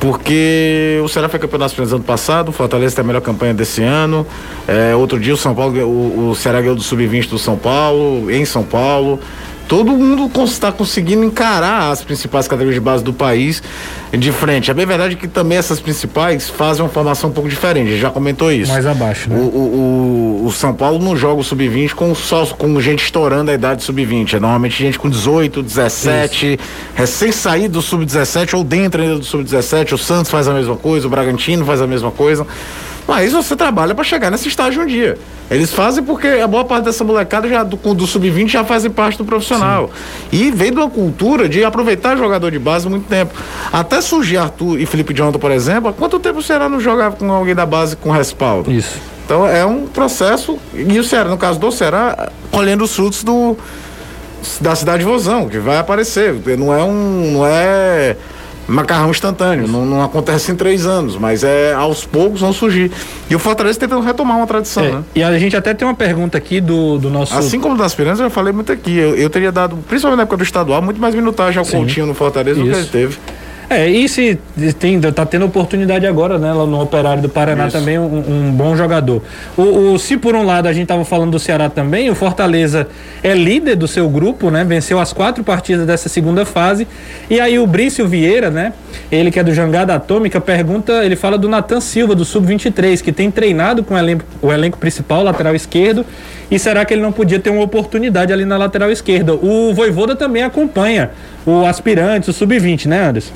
porque 0.00 1.00
o 1.02 1.08
Ceará 1.08 1.28
foi 1.28 1.38
campeão 1.38 1.58
das 1.58 1.76
ano 1.78 2.02
passado, 2.02 2.50
o 2.50 2.52
Fortaleza 2.52 2.94
tem 2.94 3.02
a 3.02 3.06
melhor 3.06 3.22
campanha 3.22 3.54
desse 3.54 3.82
ano. 3.82 4.26
É, 4.68 4.94
outro 4.94 5.18
dia 5.18 5.32
o 5.32 5.36
São 5.36 5.54
Paulo, 5.54 5.78
o, 5.84 6.30
o 6.30 6.34
Ceará 6.34 6.60
ganhou 6.60 6.76
do 6.76 6.82
Sub-20 6.82 7.28
do 7.28 7.38
São 7.38 7.56
Paulo, 7.56 8.30
em 8.30 8.44
São 8.44 8.62
Paulo 8.62 9.18
todo 9.68 9.92
mundo 9.92 10.30
está 10.44 10.70
conseguindo 10.70 11.24
encarar 11.24 11.90
as 11.90 12.02
principais 12.02 12.46
categorias 12.46 12.74
de 12.74 12.80
base 12.80 13.02
do 13.02 13.12
país 13.12 13.62
de 14.12 14.32
frente. 14.32 14.70
É 14.70 14.74
bem 14.74 14.86
verdade 14.86 15.16
que 15.16 15.26
também 15.26 15.58
essas 15.58 15.80
principais 15.80 16.48
fazem 16.48 16.84
uma 16.84 16.88
formação 16.88 17.30
um 17.30 17.32
pouco 17.32 17.48
diferente, 17.48 17.88
a 17.88 17.90
gente 17.90 18.00
já 18.00 18.10
comentou 18.10 18.50
isso. 18.50 18.72
Mais 18.72 18.86
abaixo, 18.86 19.28
né? 19.28 19.36
O, 19.36 19.40
o, 19.40 20.42
o, 20.42 20.46
o 20.46 20.52
São 20.52 20.72
Paulo 20.72 20.98
não 20.98 21.16
joga 21.16 21.40
o 21.40 21.44
sub-20 21.44 21.94
com 21.94 22.14
só 22.14 22.46
com 22.46 22.80
gente 22.80 23.04
estourando 23.04 23.50
a 23.50 23.54
idade 23.54 23.82
sub-20. 23.82 24.34
É 24.34 24.40
normalmente 24.40 24.78
gente 24.78 24.98
com 24.98 25.08
18, 25.08 25.62
17, 25.62 26.58
recém 26.94 27.32
saído 27.32 27.74
do 27.74 27.82
sub-17 27.82 28.54
ou 28.54 28.64
dentro 28.64 29.02
ainda 29.02 29.16
do 29.16 29.24
sub-17. 29.24 29.92
O 29.92 29.98
Santos 29.98 30.30
faz 30.30 30.48
a 30.48 30.54
mesma 30.54 30.76
coisa, 30.76 31.06
o 31.06 31.10
Bragantino 31.10 31.64
faz 31.64 31.80
a 31.80 31.86
mesma 31.86 32.10
coisa. 32.10 32.46
Mas 33.06 33.32
você 33.32 33.54
trabalha 33.54 33.94
para 33.94 34.04
chegar 34.04 34.30
nesse 34.30 34.48
estágio 34.48 34.82
um 34.82 34.86
dia. 34.86 35.16
Eles 35.48 35.72
fazem 35.72 36.02
porque 36.02 36.26
a 36.26 36.46
boa 36.46 36.64
parte 36.64 36.84
dessa 36.86 37.04
molecada 37.04 37.48
já 37.48 37.62
do, 37.62 37.76
do 37.76 38.06
sub-20 38.06 38.48
já 38.48 38.64
fazem 38.64 38.90
parte 38.90 39.16
do 39.16 39.24
profissional. 39.24 39.90
Sim. 40.30 40.36
E 40.36 40.50
vem 40.50 40.72
de 40.72 40.78
uma 40.78 40.90
cultura 40.90 41.48
de 41.48 41.64
aproveitar 41.64 42.16
jogador 42.16 42.50
de 42.50 42.58
base 42.58 42.88
muito 42.88 43.06
tempo. 43.06 43.32
Até 43.72 44.00
surgir 44.00 44.38
Arthur 44.38 44.80
e 44.80 44.86
Felipe 44.86 45.14
Jonathan, 45.14 45.38
por 45.38 45.52
exemplo, 45.52 45.88
há 45.88 45.92
quanto 45.92 46.18
tempo 46.18 46.40
o 46.40 46.42
Ceará 46.42 46.68
não 46.68 46.80
jogava 46.80 47.14
com 47.14 47.30
alguém 47.30 47.54
da 47.54 47.64
base 47.64 47.94
com 47.94 48.10
respaldo? 48.10 48.72
Isso. 48.72 49.00
Então 49.24 49.46
é 49.46 49.64
um 49.64 49.86
processo. 49.86 50.58
E 50.74 50.98
o 50.98 51.04
Ceará, 51.04 51.30
no 51.30 51.38
caso 51.38 51.60
do 51.60 51.70
Ceará, 51.70 52.30
colhendo 52.50 52.82
os 52.84 52.94
frutos 52.94 53.22
do 53.22 53.56
da 54.60 54.74
cidade 54.74 54.98
de 55.00 55.04
Vozão, 55.04 55.48
que 55.48 55.58
vai 55.58 55.78
aparecer. 55.78 56.34
Não 56.58 56.72
é 56.72 56.82
um. 56.82 57.32
Não 57.32 57.46
é 57.46 58.16
macarrão 58.68 59.10
instantâneo. 59.10 59.68
Não, 59.68 59.84
não, 59.84 60.02
acontece 60.02 60.50
em 60.50 60.56
três 60.56 60.86
anos, 60.86 61.16
mas 61.16 61.44
é 61.44 61.72
aos 61.72 62.04
poucos 62.04 62.40
vão 62.40 62.52
surgir. 62.52 62.90
E 63.30 63.34
o 63.34 63.38
Fortaleza 63.38 63.78
tentando 63.78 64.02
retomar 64.02 64.36
uma 64.36 64.46
tradição, 64.46 64.84
é, 64.84 64.92
né? 64.92 65.02
E 65.14 65.22
a 65.22 65.38
gente 65.38 65.56
até 65.56 65.72
tem 65.72 65.86
uma 65.86 65.94
pergunta 65.94 66.36
aqui 66.36 66.60
do, 66.60 66.98
do 66.98 67.10
nosso. 67.10 67.36
Assim 67.36 67.60
como 67.60 67.76
das 67.76 67.94
Piranhas, 67.94 68.20
eu 68.20 68.30
falei 68.30 68.52
muito 68.52 68.72
aqui. 68.72 68.96
Eu, 68.96 69.14
eu, 69.14 69.30
teria 69.30 69.52
dado, 69.52 69.76
principalmente 69.88 70.18
na 70.18 70.22
época 70.24 70.38
do 70.38 70.42
estadual, 70.42 70.82
muito 70.82 71.00
mais 71.00 71.14
minutagem 71.14 71.58
ao 71.58 71.64
Sim, 71.64 71.78
Coutinho 71.78 72.06
no 72.06 72.14
Fortaleza 72.14 72.60
Isso. 72.60 72.68
do 72.68 72.72
que 72.72 72.78
ele 72.78 72.88
teve. 72.88 73.18
É, 73.68 73.88
e 73.88 74.08
se 74.08 74.38
tem, 74.78 75.00
tá 75.00 75.26
tendo 75.26 75.44
oportunidade 75.44 76.06
agora, 76.06 76.38
né, 76.38 76.52
lá 76.52 76.64
no 76.64 76.80
Operário 76.80 77.20
do 77.20 77.28
Paraná 77.28 77.66
Isso. 77.66 77.76
também, 77.76 77.98
um, 77.98 78.48
um, 78.48 78.52
bom 78.52 78.76
jogador. 78.76 79.20
O, 79.56 79.94
o, 79.94 79.98
se 79.98 80.16
por 80.16 80.36
um 80.36 80.44
lado 80.44 80.68
a 80.68 80.72
gente 80.72 80.86
tava 80.86 81.04
falando 81.04 81.32
do 81.32 81.38
Ceará 81.40 81.68
também, 81.68 82.08
o 82.08 82.14
Fortaleza 82.14 82.86
é 83.24 83.34
líder 83.34 83.74
do 83.74 83.88
seu 83.88 84.08
grupo, 84.08 84.52
né, 84.52 84.62
venceu 84.62 85.00
as 85.00 85.12
quatro 85.12 85.42
partidas 85.42 85.84
dessa 85.84 86.08
segunda 86.08 86.46
fase, 86.46 86.86
e 87.28 87.40
aí 87.40 87.58
o 87.58 87.66
Brício 87.66 88.06
Vieira, 88.06 88.50
né, 88.50 88.72
ele 89.10 89.32
que 89.32 89.40
é 89.40 89.42
do 89.42 89.52
Jangada 89.52 89.96
Atômica, 89.96 90.40
pergunta, 90.40 91.04
ele 91.04 91.16
fala 91.16 91.36
do 91.36 91.48
Natan 91.48 91.80
Silva, 91.80 92.14
do 92.14 92.24
Sub-23, 92.24 93.02
que 93.02 93.10
tem 93.10 93.32
treinado 93.32 93.82
com 93.82 93.94
o 93.94 93.98
elenco, 93.98 94.24
o 94.40 94.52
elenco 94.52 94.78
principal, 94.78 95.24
lateral 95.24 95.56
esquerdo, 95.56 96.06
e 96.48 96.56
será 96.56 96.84
que 96.84 96.94
ele 96.94 97.02
não 97.02 97.10
podia 97.10 97.40
ter 97.40 97.50
uma 97.50 97.64
oportunidade 97.64 98.32
ali 98.32 98.44
na 98.44 98.56
lateral 98.56 98.92
esquerda? 98.92 99.34
O 99.34 99.74
Voivoda 99.74 100.14
também 100.14 100.44
acompanha 100.44 101.10
o 101.44 101.66
aspirante, 101.66 102.30
o 102.30 102.32
Sub-20, 102.32 102.86
né, 102.86 103.08
Anderson? 103.08 103.34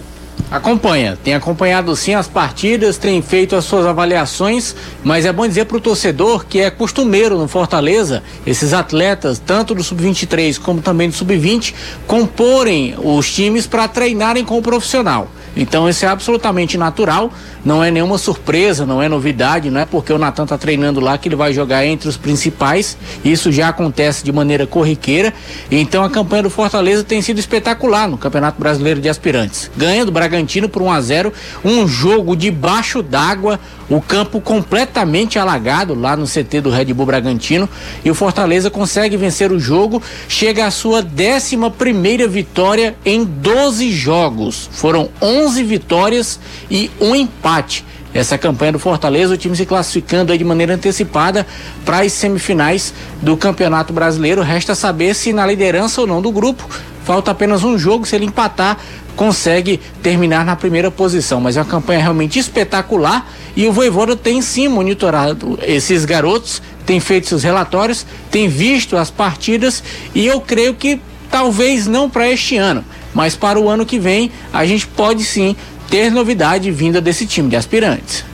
Acompanha, 0.50 1.16
tem 1.22 1.32
acompanhado 1.32 1.94
sim 1.94 2.12
as 2.12 2.26
partidas, 2.26 2.98
tem 2.98 3.22
feito 3.22 3.54
as 3.54 3.64
suas 3.64 3.86
avaliações, 3.86 4.74
mas 5.04 5.24
é 5.24 5.32
bom 5.32 5.46
dizer 5.46 5.66
para 5.66 5.76
o 5.76 5.80
torcedor 5.80 6.44
que 6.44 6.58
é 6.58 6.68
costumeiro 6.68 7.38
no 7.38 7.46
Fortaleza 7.46 8.20
esses 8.44 8.72
atletas, 8.72 9.38
tanto 9.38 9.76
do 9.76 9.84
sub-23 9.84 10.58
como 10.58 10.82
também 10.82 11.08
do 11.08 11.14
sub-20, 11.14 11.72
comporem 12.04 12.96
os 12.98 13.32
times 13.32 13.68
para 13.68 13.86
treinarem 13.86 14.44
com 14.44 14.58
o 14.58 14.62
profissional. 14.62 15.30
Então 15.56 15.88
isso 15.88 16.04
é 16.04 16.08
absolutamente 16.08 16.78
natural, 16.78 17.32
não 17.64 17.82
é 17.82 17.90
nenhuma 17.90 18.18
surpresa, 18.18 18.86
não 18.86 19.02
é 19.02 19.08
novidade, 19.08 19.70
não 19.70 19.80
é 19.80 19.84
porque 19.84 20.12
o 20.12 20.18
Natan 20.18 20.44
está 20.44 20.56
treinando 20.56 21.00
lá 21.00 21.18
que 21.18 21.28
ele 21.28 21.36
vai 21.36 21.52
jogar 21.52 21.84
entre 21.84 22.08
os 22.08 22.16
principais. 22.16 22.96
Isso 23.24 23.50
já 23.50 23.68
acontece 23.68 24.24
de 24.24 24.32
maneira 24.32 24.66
corriqueira. 24.66 25.32
Então 25.70 26.04
a 26.04 26.10
campanha 26.10 26.44
do 26.44 26.50
Fortaleza 26.50 27.02
tem 27.04 27.20
sido 27.20 27.38
espetacular 27.38 28.08
no 28.08 28.16
Campeonato 28.16 28.60
Brasileiro 28.60 29.00
de 29.00 29.08
Aspirantes. 29.08 29.70
Ganha 29.76 30.04
do 30.04 30.12
Bragantino 30.12 30.68
por 30.68 30.82
1 30.82 30.92
a 30.92 31.00
0, 31.00 31.32
um 31.64 31.86
jogo 31.86 32.36
debaixo 32.36 33.02
d'água, 33.02 33.58
o 33.88 34.00
campo 34.00 34.40
completamente 34.40 35.38
alagado 35.38 35.94
lá 35.94 36.16
no 36.16 36.26
CT 36.26 36.60
do 36.60 36.70
Red 36.70 36.86
Bull 36.94 37.06
Bragantino 37.06 37.68
e 38.04 38.10
o 38.10 38.14
Fortaleza 38.14 38.70
consegue 38.70 39.16
vencer 39.16 39.50
o 39.50 39.58
jogo, 39.58 40.00
chega 40.28 40.66
à 40.66 40.70
sua 40.70 41.00
11 41.00 41.70
primeira 41.76 42.28
vitória 42.28 42.94
em 43.04 43.24
12 43.24 43.90
jogos. 43.90 44.70
Foram 44.72 45.08
11 45.20 45.39
vitórias 45.48 46.38
e 46.70 46.90
um 47.00 47.14
empate. 47.14 47.84
Essa 48.12 48.36
campanha 48.36 48.72
do 48.72 48.78
Fortaleza, 48.78 49.34
o 49.34 49.36
time 49.36 49.54
se 49.54 49.64
classificando 49.64 50.36
de 50.36 50.44
maneira 50.44 50.74
antecipada 50.74 51.46
para 51.84 52.00
as 52.00 52.12
semifinais 52.12 52.92
do 53.22 53.36
Campeonato 53.36 53.92
Brasileiro. 53.92 54.42
Resta 54.42 54.74
saber 54.74 55.14
se 55.14 55.32
na 55.32 55.46
liderança 55.46 56.00
ou 56.00 56.06
não 56.06 56.20
do 56.20 56.32
grupo. 56.32 56.68
Falta 57.04 57.30
apenas 57.30 57.62
um 57.62 57.78
jogo, 57.78 58.04
se 58.04 58.16
ele 58.16 58.26
empatar, 58.26 58.78
consegue 59.14 59.80
terminar 60.02 60.44
na 60.44 60.56
primeira 60.56 60.90
posição. 60.90 61.40
Mas 61.40 61.56
é 61.56 61.60
uma 61.60 61.66
campanha 61.66 62.00
realmente 62.00 62.38
espetacular 62.38 63.30
e 63.56 63.66
o 63.66 63.72
Voivoda 63.72 64.16
tem 64.16 64.42
sim 64.42 64.66
monitorado 64.66 65.58
esses 65.62 66.04
garotos, 66.04 66.60
tem 66.84 66.98
feito 66.98 67.28
seus 67.28 67.42
relatórios, 67.42 68.04
tem 68.30 68.48
visto 68.48 68.96
as 68.96 69.10
partidas 69.10 69.82
e 70.14 70.26
eu 70.26 70.40
creio 70.40 70.74
que 70.74 71.00
talvez 71.30 71.86
não 71.86 72.10
para 72.10 72.28
este 72.30 72.56
ano, 72.56 72.84
mas 73.14 73.36
para 73.36 73.58
o 73.58 73.68
ano 73.68 73.86
que 73.86 73.98
vem 73.98 74.30
a 74.52 74.64
gente 74.66 74.86
pode 74.86 75.24
sim 75.24 75.56
ter 75.88 76.10
novidade 76.10 76.70
vinda 76.70 77.00
desse 77.00 77.26
time 77.26 77.48
de 77.48 77.56
aspirantes. 77.56 78.24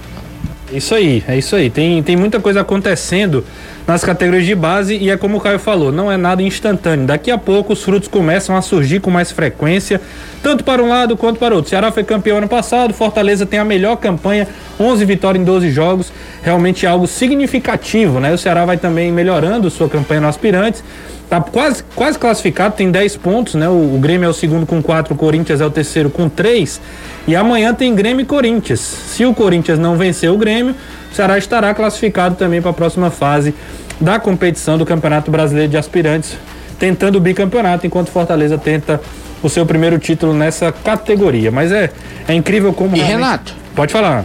Isso 0.73 0.95
aí, 0.95 1.23
é 1.28 1.38
isso 1.38 1.54
aí. 1.54 1.71
Tem, 1.71 2.02
tem 2.02 2.16
muita 2.16 2.40
coisa 2.40 2.61
acontecendo 2.61 3.45
nas 3.87 4.02
categorias 4.02 4.45
de 4.45 4.54
base 4.54 4.97
e 4.97 5.11
é 5.11 5.16
como 5.16 5.37
o 5.37 5.40
Caio 5.40 5.61
falou, 5.61 5.92
não 5.92 6.11
é 6.11 6.16
nada 6.16 6.42
instantâneo. 6.42 7.06
Daqui 7.06 7.30
a 7.30 7.38
pouco 7.38 7.73
os 7.73 7.85
frutos 7.85 8.09
começam 8.09 8.56
a 8.56 8.62
surgir 8.62 9.00
com 9.00 9.09
mais 9.09 9.30
frequência, 9.30 10.00
tanto 10.42 10.64
para 10.64 10.83
um 10.83 10.88
lado 10.88 11.16
quanto 11.16 11.38
para 11.38 11.54
outro. 11.54 11.71
Ceará 11.71 11.92
foi 11.92 12.02
campeão 12.02 12.38
ano 12.38 12.49
passado, 12.49 12.92
Fortaleza 12.92 13.47
tem 13.47 13.61
a 13.61 13.64
melhor 13.64 13.97
campanha, 13.97 14.49
11 14.78 15.04
vitórias 15.04 15.40
em 15.40 15.45
12 15.45 15.71
jogos, 15.71 16.12
realmente 16.42 16.85
é 16.85 16.88
algo 16.88 17.06
significativo, 17.06 18.18
né? 18.18 18.33
O 18.35 18.38
Ceará 18.38 18.64
vai 18.64 18.76
também 18.76 19.12
melhorando 19.12 19.71
sua 19.71 19.88
campanha 19.88 20.23
no 20.23 20.26
aspirantes. 20.26 20.83
Tá 21.28 21.40
quase, 21.40 21.83
quase 21.95 22.18
classificado, 22.18 22.76
tem 22.76 22.90
10 22.90 23.16
pontos, 23.16 23.54
né? 23.54 23.68
O, 23.68 23.97
o 23.97 23.99
Grêmio 23.99 24.26
é 24.26 24.28
o 24.28 24.33
segundo 24.33 24.64
com 24.64 24.80
4, 24.80 25.12
o 25.12 25.16
Corinthians 25.16 25.61
é 25.61 25.66
o 25.66 25.71
terceiro 25.71 26.09
com 26.09 26.28
3. 26.28 26.80
E 27.26 27.35
amanhã 27.35 27.75
tem 27.75 27.92
Grêmio 27.95 28.23
e 28.23 28.26
Corinthians. 28.26 28.80
Se 28.80 29.25
o 29.25 29.35
Corinthians 29.35 29.78
não 29.78 29.97
vencer 29.97 30.30
o 30.30 30.38
Grêmio, 30.38 30.75
o 31.11 31.14
Ceará 31.14 31.37
estará 31.37 31.75
classificado 31.75 32.37
também 32.37 32.62
para 32.62 32.71
a 32.71 32.75
próxima 32.75 33.11
fase 33.11 33.52
da 34.00 34.21
competição 34.21 34.78
do 34.78 34.87
Campeonato 34.87 35.30
Brasileiro 35.30 35.71
de 35.71 35.76
Aspirantes, 35.76 36.37
tentando 36.78 37.16
o 37.16 37.21
bicampeonato, 37.21 37.87
enquanto 37.87 38.11
Fortaleza 38.11 38.56
tenta 38.56 39.00
o 39.42 39.49
seu 39.49 39.66
primeiro 39.66 39.99
título 39.99 40.33
nessa 40.33 40.71
categoria. 40.71 41.50
Mas 41.50 41.73
é, 41.73 41.90
é 42.28 42.35
incrível 42.35 42.73
como. 42.73 42.95
E 42.95 43.00
realmente... 43.00 43.16
Renato? 43.25 43.54
Pode 43.75 43.92
falar. 43.92 44.25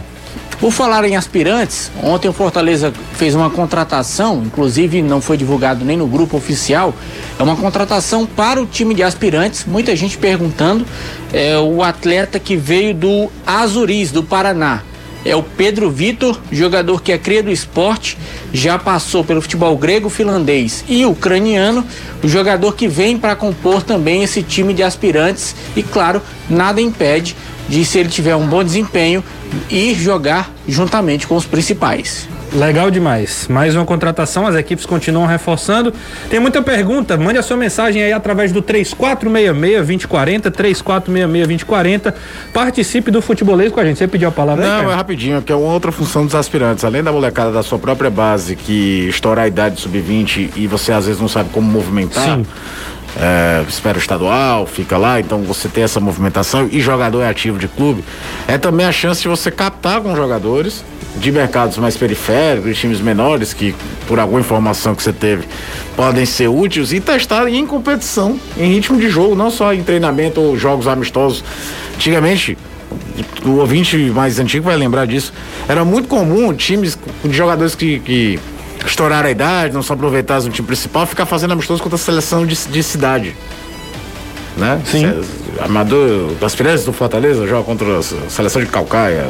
Por 0.62 0.70
falar 0.70 1.04
em 1.04 1.16
aspirantes, 1.16 1.90
ontem 2.00 2.28
o 2.28 2.32
Fortaleza 2.32 2.92
fez 3.14 3.34
uma 3.34 3.50
contratação, 3.50 4.44
inclusive 4.46 5.02
não 5.02 5.20
foi 5.20 5.36
divulgado 5.36 5.84
nem 5.84 5.96
no 5.96 6.06
grupo 6.06 6.36
oficial, 6.36 6.94
é 7.36 7.42
uma 7.42 7.56
contratação 7.56 8.24
para 8.24 8.62
o 8.62 8.64
time 8.64 8.94
de 8.94 9.02
aspirantes. 9.02 9.64
Muita 9.66 9.96
gente 9.96 10.16
perguntando, 10.16 10.86
é 11.32 11.58
o 11.58 11.82
atleta 11.82 12.38
que 12.38 12.56
veio 12.56 12.94
do 12.94 13.28
Azuris, 13.44 14.12
do 14.12 14.22
Paraná. 14.22 14.82
É 15.24 15.34
o 15.34 15.42
Pedro 15.42 15.90
Vitor, 15.90 16.40
jogador 16.52 17.02
que 17.02 17.10
é 17.10 17.18
cria 17.18 17.42
do 17.42 17.50
esporte, 17.50 18.16
já 18.52 18.78
passou 18.78 19.24
pelo 19.24 19.42
futebol 19.42 19.76
grego, 19.76 20.08
finlandês 20.08 20.84
e 20.86 21.04
ucraniano, 21.04 21.84
o 22.22 22.28
jogador 22.28 22.76
que 22.76 22.86
vem 22.86 23.18
para 23.18 23.34
compor 23.34 23.82
também 23.82 24.22
esse 24.22 24.44
time 24.44 24.72
de 24.72 24.84
aspirantes 24.84 25.56
e 25.74 25.82
claro, 25.82 26.22
nada 26.48 26.80
impede 26.80 27.34
de 27.68 27.84
se 27.84 27.98
ele 27.98 28.08
tiver 28.08 28.36
um 28.36 28.46
bom 28.46 28.62
desempenho 28.62 29.24
ir 29.70 29.94
jogar 29.94 30.50
juntamente 30.66 31.26
com 31.26 31.36
os 31.36 31.46
principais. 31.46 32.28
Legal 32.54 32.90
demais. 32.90 33.48
Mais 33.48 33.74
uma 33.74 33.86
contratação, 33.86 34.46
as 34.46 34.54
equipes 34.54 34.84
continuam 34.84 35.26
reforçando. 35.26 35.90
Tem 36.28 36.38
muita 36.38 36.60
pergunta, 36.60 37.16
mande 37.16 37.38
a 37.38 37.42
sua 37.42 37.56
mensagem 37.56 38.02
aí 38.02 38.12
através 38.12 38.52
do 38.52 38.62
3466-2040, 38.62 40.50
3466-2040. 40.50 42.12
Participe 42.52 43.10
do 43.10 43.22
futebolês 43.22 43.72
com 43.72 43.80
a 43.80 43.84
gente. 43.86 43.96
Você 43.96 44.06
pediu 44.06 44.28
a 44.28 44.32
palavra 44.32 44.66
Não, 44.66 44.80
aí, 44.88 44.92
é 44.92 44.94
rapidinho, 44.94 45.40
que 45.40 45.50
é 45.50 45.54
uma 45.56 45.72
outra 45.72 45.90
função 45.90 46.26
dos 46.26 46.34
aspirantes. 46.34 46.84
Além 46.84 47.02
da 47.02 47.10
molecada 47.10 47.50
da 47.50 47.62
sua 47.62 47.78
própria 47.78 48.10
base, 48.10 48.54
que 48.54 49.08
estoura 49.08 49.40
a 49.42 49.48
idade 49.48 49.80
sub-20 49.80 50.50
e 50.54 50.66
você 50.66 50.92
às 50.92 51.06
vezes 51.06 51.22
não 51.22 51.28
sabe 51.28 51.48
como 51.50 51.66
movimentar. 51.70 52.22
Sim 52.22 52.44
é, 53.20 53.64
espera 53.68 53.98
estadual, 53.98 54.66
fica 54.66 54.96
lá, 54.96 55.20
então 55.20 55.42
você 55.42 55.68
tem 55.68 55.84
essa 55.84 56.00
movimentação 56.00 56.68
e 56.70 56.80
jogador 56.80 57.22
é 57.22 57.28
ativo 57.28 57.58
de 57.58 57.68
clube, 57.68 58.04
é 58.48 58.56
também 58.56 58.86
a 58.86 58.92
chance 58.92 59.20
de 59.22 59.28
você 59.28 59.50
captar 59.50 59.96
alguns 59.96 60.16
jogadores 60.16 60.84
de 61.16 61.30
mercados 61.30 61.76
mais 61.76 61.96
periféricos, 61.96 62.74
de 62.74 62.80
times 62.80 63.00
menores, 63.00 63.52
que 63.52 63.74
por 64.06 64.18
alguma 64.18 64.40
informação 64.40 64.94
que 64.94 65.02
você 65.02 65.12
teve 65.12 65.46
podem 65.94 66.24
ser 66.24 66.48
úteis 66.48 66.92
e 66.92 67.00
testar 67.00 67.48
em 67.48 67.66
competição, 67.66 68.40
em 68.56 68.72
ritmo 68.72 68.98
de 68.98 69.08
jogo, 69.10 69.34
não 69.34 69.50
só 69.50 69.74
em 69.74 69.82
treinamento 69.82 70.40
ou 70.40 70.56
jogos 70.56 70.86
amistosos. 70.86 71.44
Antigamente, 71.94 72.56
o 73.44 73.56
ouvinte 73.56 73.96
mais 74.10 74.38
antigo 74.38 74.64
vai 74.64 74.76
lembrar 74.76 75.06
disso, 75.06 75.32
era 75.68 75.84
muito 75.84 76.08
comum 76.08 76.52
times 76.54 76.98
de 77.22 77.32
jogadores 77.32 77.74
que, 77.74 78.00
que 78.00 78.40
estourar 78.88 79.24
a 79.24 79.30
idade, 79.30 79.74
não 79.74 79.82
são 79.82 79.94
aproveitados 79.94 80.46
no 80.46 80.52
time 80.52 80.66
principal, 80.66 81.06
ficar 81.06 81.26
fazendo 81.26 81.52
amistoso 81.52 81.82
contra 81.82 81.96
a 81.96 81.98
seleção 81.98 82.46
de, 82.46 82.56
de 82.56 82.82
cidade. 82.82 83.36
Né? 84.56 84.80
Sim. 84.84 85.22
Amador, 85.60 86.32
aspirantes 86.42 86.84
do 86.84 86.92
Fortaleza 86.92 87.46
joga 87.46 87.64
contra 87.64 87.98
a 87.98 88.02
seleção 88.02 88.62
de 88.62 88.68
Calcaia, 88.68 89.26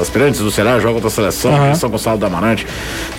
aspirantes 0.00 0.40
do 0.40 0.50
Ceará 0.50 0.78
joga 0.78 0.94
contra 0.94 1.08
a 1.08 1.10
seleção 1.10 1.52
uhum. 1.52 1.72
de 1.72 1.78
São 1.78 1.90
Gonçalo 1.90 2.18
do 2.18 2.26
Amarante, 2.26 2.66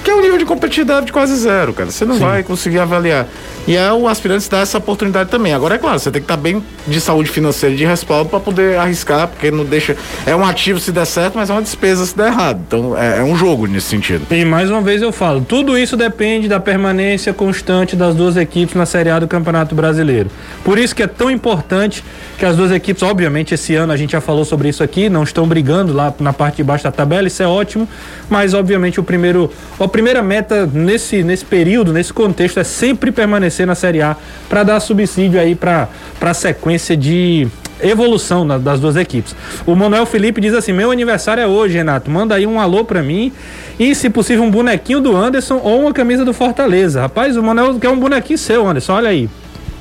que 0.03 0.09
é 0.09 0.15
um 0.15 0.21
nível 0.21 0.37
de 0.37 0.45
competitividade 0.45 1.05
de 1.07 1.13
quase 1.13 1.35
zero, 1.35 1.73
cara. 1.73 1.91
Você 1.91 2.05
não 2.05 2.15
Sim. 2.15 2.21
vai 2.21 2.43
conseguir 2.43 2.79
avaliar. 2.79 3.27
E 3.67 3.75
é 3.75 3.91
o 3.93 4.07
aspirante 4.07 4.49
dá 4.49 4.59
essa 4.59 4.77
oportunidade 4.77 5.29
também. 5.29 5.53
Agora 5.53 5.75
é 5.75 5.77
claro, 5.77 5.99
você 5.99 6.09
tem 6.09 6.21
que 6.21 6.25
estar 6.25 6.37
bem 6.37 6.63
de 6.87 6.99
saúde 6.99 7.29
financeira, 7.29 7.75
de 7.75 7.85
respaldo 7.85 8.29
para 8.29 8.39
poder 8.39 8.77
arriscar, 8.77 9.27
porque 9.27 9.51
não 9.51 9.63
deixa. 9.63 9.95
É 10.25 10.35
um 10.35 10.43
ativo 10.43 10.79
se 10.79 10.91
der 10.91 11.05
certo, 11.05 11.35
mas 11.35 11.49
é 11.49 11.53
uma 11.53 11.61
despesa 11.61 12.05
se 12.05 12.17
der 12.17 12.27
errado. 12.27 12.61
Então 12.67 12.97
é, 12.97 13.19
é 13.19 13.23
um 13.23 13.35
jogo 13.35 13.67
nesse 13.67 13.87
sentido. 13.87 14.25
E 14.31 14.43
mais 14.43 14.69
uma 14.69 14.81
vez 14.81 15.01
eu 15.01 15.11
falo, 15.11 15.41
tudo 15.41 15.77
isso 15.77 15.95
depende 15.95 16.47
da 16.47 16.59
permanência 16.59 17.33
constante 17.33 17.95
das 17.95 18.15
duas 18.15 18.35
equipes 18.35 18.75
na 18.75 18.85
Série 18.85 19.09
A 19.09 19.19
do 19.19 19.27
Campeonato 19.27 19.75
Brasileiro. 19.75 20.29
Por 20.63 20.79
isso 20.79 20.95
que 20.95 21.03
é 21.03 21.07
tão 21.07 21.29
importante 21.29 22.03
que 22.37 22.45
as 22.45 22.50
duas 22.55 22.71
equipes, 22.71 23.03
obviamente, 23.03 23.53
esse 23.53 23.75
ano 23.75 23.91
a 23.93 23.97
gente 23.97 24.11
já 24.11 24.21
falou 24.21 24.45
sobre 24.45 24.69
isso 24.69 24.83
aqui, 24.83 25.09
não 25.09 25.23
estão 25.23 25.47
brigando 25.47 25.93
lá 25.93 26.13
na 26.19 26.33
parte 26.33 26.57
de 26.57 26.63
baixo 26.63 26.83
da 26.83 26.91
tabela, 26.91 27.27
isso 27.27 27.41
é 27.41 27.47
ótimo, 27.47 27.87
mas 28.29 28.53
obviamente 28.53 28.99
o 28.99 29.03
primeiro, 29.03 29.51
a 29.79 29.87
primeira 29.87 30.21
meta 30.21 30.65
nesse, 30.65 31.23
nesse 31.23 31.45
período, 31.45 31.93
nesse 31.93 32.13
contexto, 32.13 32.59
é 32.59 32.63
sempre 32.63 33.11
permanecer 33.11 33.67
na 33.67 33.75
Série 33.75 34.01
A 34.01 34.15
para 34.49 34.63
dar 34.63 34.79
subsídio 34.79 35.39
aí 35.39 35.55
para 35.55 35.87
a 36.19 36.33
sequência 36.33 36.95
de 36.95 37.47
evolução 37.81 38.47
das 38.59 38.79
duas 38.79 38.95
equipes. 38.95 39.35
O 39.65 39.75
Manuel 39.75 40.05
Felipe 40.05 40.39
diz 40.39 40.53
assim: 40.53 40.71
meu 40.71 40.91
aniversário 40.91 41.41
é 41.41 41.47
hoje, 41.47 41.77
Renato. 41.77 42.09
Manda 42.09 42.35
aí 42.35 42.45
um 42.45 42.59
alô 42.59 42.85
para 42.85 43.01
mim 43.01 43.31
e, 43.79 43.93
se 43.95 44.09
possível, 44.09 44.43
um 44.43 44.51
bonequinho 44.51 45.01
do 45.01 45.15
Anderson 45.15 45.59
ou 45.63 45.81
uma 45.81 45.93
camisa 45.93 46.23
do 46.23 46.33
Fortaleza. 46.33 47.01
Rapaz, 47.01 47.35
o 47.35 47.43
Manuel 47.43 47.79
quer 47.79 47.89
um 47.89 47.99
bonequinho 47.99 48.37
seu, 48.37 48.67
Anderson. 48.67 48.93
Olha 48.93 49.09
aí. 49.09 49.29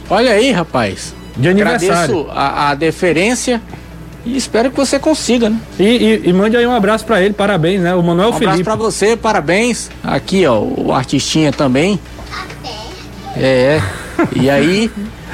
Olha 0.09 0.33
aí, 0.33 0.50
rapaz. 0.50 1.20
De 1.37 1.49
aniversário. 1.49 2.20
Agradeço 2.20 2.26
a, 2.30 2.70
a 2.70 2.75
deferência 2.75 3.60
e 4.25 4.37
espero 4.37 4.70
que 4.70 4.76
você 4.76 4.99
consiga, 4.99 5.49
né? 5.49 5.58
E, 5.78 5.84
e, 5.84 6.28
e 6.28 6.32
mande 6.32 6.56
aí 6.56 6.66
um 6.66 6.75
abraço 6.75 7.04
para 7.04 7.22
ele, 7.22 7.32
parabéns, 7.32 7.80
né? 7.80 7.94
O 7.94 8.02
Manuel 8.02 8.30
um 8.30 8.32
Felipe. 8.32 8.46
Um 8.46 8.50
abraço 8.50 8.64
para 8.64 8.76
você, 8.76 9.16
parabéns. 9.16 9.90
Aqui, 10.04 10.46
ó, 10.46 10.60
o 10.60 10.92
artistinha 10.92 11.52
também. 11.52 11.99
É, 13.37 13.80
e 14.34 14.50
aí 14.50 14.90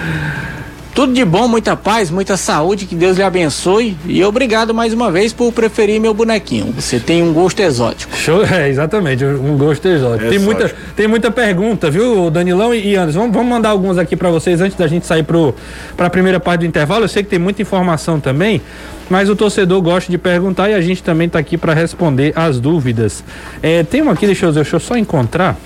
Tudo 0.96 1.12
de 1.12 1.26
bom, 1.26 1.46
muita 1.46 1.76
paz, 1.76 2.10
muita 2.10 2.38
saúde, 2.38 2.86
que 2.86 2.94
Deus 2.94 3.18
lhe 3.18 3.22
abençoe. 3.22 3.94
E 4.06 4.24
obrigado 4.24 4.72
mais 4.72 4.94
uma 4.94 5.12
vez 5.12 5.30
por 5.30 5.52
preferir 5.52 6.00
meu 6.00 6.14
bonequinho. 6.14 6.72
Você 6.72 6.98
tem 6.98 7.22
um 7.22 7.34
gosto 7.34 7.60
exótico. 7.60 8.16
Show, 8.16 8.42
é, 8.50 8.70
exatamente, 8.70 9.22
um 9.22 9.58
gosto 9.58 9.86
exótico. 9.86 10.30
Tem, 10.30 10.38
muita, 10.38 10.74
tem 10.96 11.06
muita 11.06 11.30
pergunta, 11.30 11.90
viu, 11.90 12.30
Danilão 12.30 12.74
e 12.74 12.96
Anderson? 12.96 13.18
Vamos, 13.18 13.36
vamos 13.36 13.50
mandar 13.50 13.68
algumas 13.68 13.98
aqui 13.98 14.16
para 14.16 14.30
vocês 14.30 14.58
antes 14.62 14.74
da 14.74 14.86
gente 14.86 15.04
sair 15.04 15.22
para 15.22 16.06
a 16.06 16.08
primeira 16.08 16.40
parte 16.40 16.60
do 16.60 16.66
intervalo. 16.66 17.04
Eu 17.04 17.08
sei 17.08 17.22
que 17.22 17.28
tem 17.28 17.38
muita 17.38 17.60
informação 17.60 18.18
também, 18.18 18.62
mas 19.10 19.28
o 19.28 19.36
torcedor 19.36 19.82
gosta 19.82 20.10
de 20.10 20.16
perguntar 20.16 20.70
e 20.70 20.72
a 20.72 20.80
gente 20.80 21.02
também 21.02 21.26
está 21.26 21.38
aqui 21.38 21.58
para 21.58 21.74
responder 21.74 22.32
as 22.34 22.58
dúvidas. 22.58 23.22
É, 23.62 23.82
tem 23.82 24.00
uma 24.00 24.12
aqui, 24.12 24.24
deixa 24.24 24.46
eu, 24.46 24.52
deixa 24.52 24.76
eu 24.76 24.80
só 24.80 24.96
encontrar. 24.96 25.58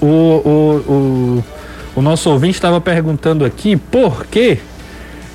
O, 0.00 0.06
o, 0.06 0.92
o 0.92 1.44
o 1.94 2.02
nosso 2.02 2.30
ouvinte 2.30 2.54
estava 2.54 2.80
perguntando 2.80 3.44
aqui 3.44 3.76
por 3.76 4.26
quê, 4.26 4.58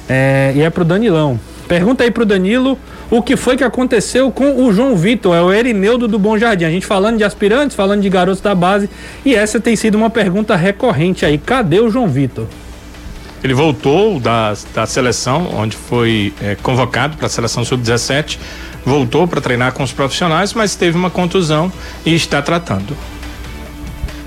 é, 0.07 0.53
e 0.55 0.61
é 0.61 0.69
pro 0.69 0.83
Danilão. 0.83 1.39
Pergunta 1.67 2.03
aí 2.03 2.11
pro 2.11 2.25
Danilo 2.25 2.77
o 3.11 3.23
que 3.23 3.35
foi 3.35 3.57
que 3.57 3.63
aconteceu 3.63 4.31
com 4.31 4.63
o 4.63 4.71
João 4.71 4.95
Vitor, 4.95 5.35
é 5.35 5.41
o 5.41 5.51
Erineudo 5.51 6.07
do 6.07 6.19
Bom 6.19 6.37
Jardim. 6.37 6.65
A 6.65 6.69
gente 6.69 6.85
falando 6.85 7.17
de 7.17 7.23
aspirantes, 7.23 7.75
falando 7.75 8.01
de 8.01 8.09
garotos 8.09 8.39
da 8.39 8.53
base, 8.53 8.87
e 9.25 9.33
essa 9.33 9.59
tem 9.59 9.75
sido 9.75 9.95
uma 9.95 10.11
pergunta 10.11 10.55
recorrente 10.55 11.25
aí. 11.25 11.37
Cadê 11.39 11.79
o 11.79 11.89
João 11.89 12.07
Vitor? 12.07 12.45
Ele 13.43 13.53
voltou 13.53 14.19
da, 14.19 14.53
da 14.75 14.85
seleção, 14.85 15.49
onde 15.55 15.75
foi 15.75 16.33
é, 16.41 16.55
convocado 16.61 17.17
para 17.17 17.25
a 17.25 17.29
seleção 17.29 17.65
sub-17, 17.65 18.37
voltou 18.85 19.27
para 19.27 19.41
treinar 19.41 19.73
com 19.73 19.81
os 19.81 19.91
profissionais, 19.91 20.53
mas 20.53 20.75
teve 20.75 20.97
uma 20.97 21.09
contusão 21.09 21.71
e 22.05 22.13
está 22.13 22.41
tratando. 22.41 22.95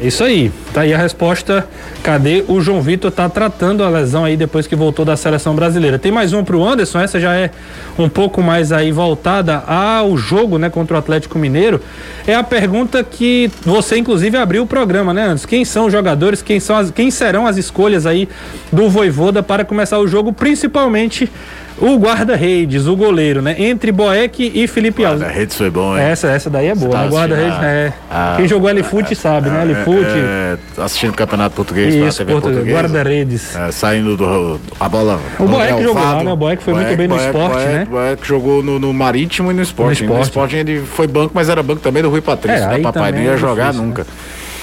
Isso 0.03 0.25
aí. 0.25 0.51
Tá 0.75 0.81
aí 0.81 0.93
a 0.93 0.99
resposta. 0.99 1.67
Cadê 2.03 2.45
o 2.49 2.61
João 2.61 2.83
Vitor 2.83 3.13
tá 3.13 3.29
tratando 3.29 3.85
a 3.85 3.89
lesão 3.89 4.25
aí 4.25 4.37
depois 4.37 4.67
que 4.67 4.75
voltou 4.75 5.05
da 5.05 5.17
seleção 5.17 5.55
brasileira? 5.55 5.97
Tem 5.97 6.11
mais 6.11 6.33
uma 6.33 6.43
pro 6.43 6.65
Anderson, 6.65 6.99
essa 6.99 7.21
já 7.21 7.33
é 7.33 7.51
um 7.97 8.09
pouco 8.09 8.43
mais 8.43 8.73
aí 8.73 8.91
voltada 8.91 9.59
ao 9.59 10.17
jogo, 10.17 10.59
né, 10.59 10.69
contra 10.69 10.97
o 10.97 10.99
Atlético 10.99 11.39
Mineiro. 11.39 11.81
É 12.27 12.35
a 12.35 12.43
pergunta 12.43 13.05
que 13.05 13.49
você 13.63 13.97
inclusive 13.97 14.37
abriu 14.37 14.65
o 14.65 14.67
programa, 14.67 15.15
né, 15.15 15.27
Anderson? 15.27 15.47
Quem 15.47 15.65
são 15.65 15.87
os 15.87 15.93
jogadores, 15.93 16.43
quem 16.43 16.59
são 16.59 16.77
as, 16.77 16.91
quem 16.91 17.09
serão 17.09 17.47
as 17.47 17.57
escolhas 17.57 18.05
aí 18.05 18.29
do 18.73 18.91
Voivoda 18.91 19.41
para 19.41 19.65
começar 19.65 20.01
o 20.01 20.09
jogo, 20.09 20.33
principalmente 20.33 21.31
o 21.79 21.97
guarda-redes, 21.97 22.87
o 22.87 22.97
goleiro, 22.97 23.43
né? 23.43 23.55
Entre 23.59 23.91
Boeck 23.93 24.53
e 24.55 24.67
Felipe 24.67 25.05
Alves. 25.05 25.23
Guarda-redes 25.23 25.57
foi 25.57 25.71
bom, 25.71 25.97
hein? 25.97 26.05
Essa, 26.05 26.29
essa 26.29 26.51
daí 26.51 26.69
é 26.69 26.75
boa, 26.75 26.93
tá 26.93 27.03
né? 27.03 27.09
Guarda-redes, 27.09 27.59
é. 27.63 27.93
Ah, 28.11 28.35
Quem 28.37 28.49
jogou 28.49 28.69
L-Foot 28.69 29.15
sabe, 29.15 29.51
né? 29.51 29.63
L-Foot. 29.63 30.07
É, 30.07 30.59
é, 30.79 30.83
assistindo 30.83 31.11
o 31.11 31.15
Campeonato 31.15 31.55
Português, 31.55 31.95
Isso, 31.95 32.25
Português, 32.25 32.67
Guarda-redes. 32.67 33.57
É, 33.57 33.71
saindo 33.73 34.17
do, 34.17 34.61
a 34.79 34.89
bola. 34.89 35.21
O 35.39 35.47
Boeck 35.47 35.83
jogou 35.83 36.03
lá, 36.03 36.23
né? 36.23 36.33
O 36.33 36.37
Boeck 36.37 36.63
foi 36.63 36.75
Boeck, 36.75 36.87
muito 36.87 36.99
bem 36.99 37.09
no 37.09 37.17
esporte, 37.17 37.55
Boeck, 37.55 37.69
né? 37.69 37.87
O 37.89 37.91
Boeck 37.91 38.27
jogou 38.27 38.63
no, 38.63 38.79
no, 38.79 38.93
Marítimo 38.93 39.51
e 39.51 39.55
no 39.55 39.63
esporte. 39.63 40.05
No 40.05 40.21
esporte. 40.21 40.57
ele 40.57 40.81
foi 40.81 41.07
banco, 41.07 41.33
mas 41.35 41.49
era 41.49 41.63
banco 41.63 41.81
também 41.81 42.03
do 42.03 42.11
Rui 42.11 42.21
Patrício, 42.21 42.65
é, 42.65 42.69
né? 42.69 42.79
Papai 42.79 43.13
não 43.13 43.23
ia 43.23 43.37
jogar 43.37 43.67
difícil, 43.67 43.87
nunca. 43.87 44.03
Né? 44.03 44.09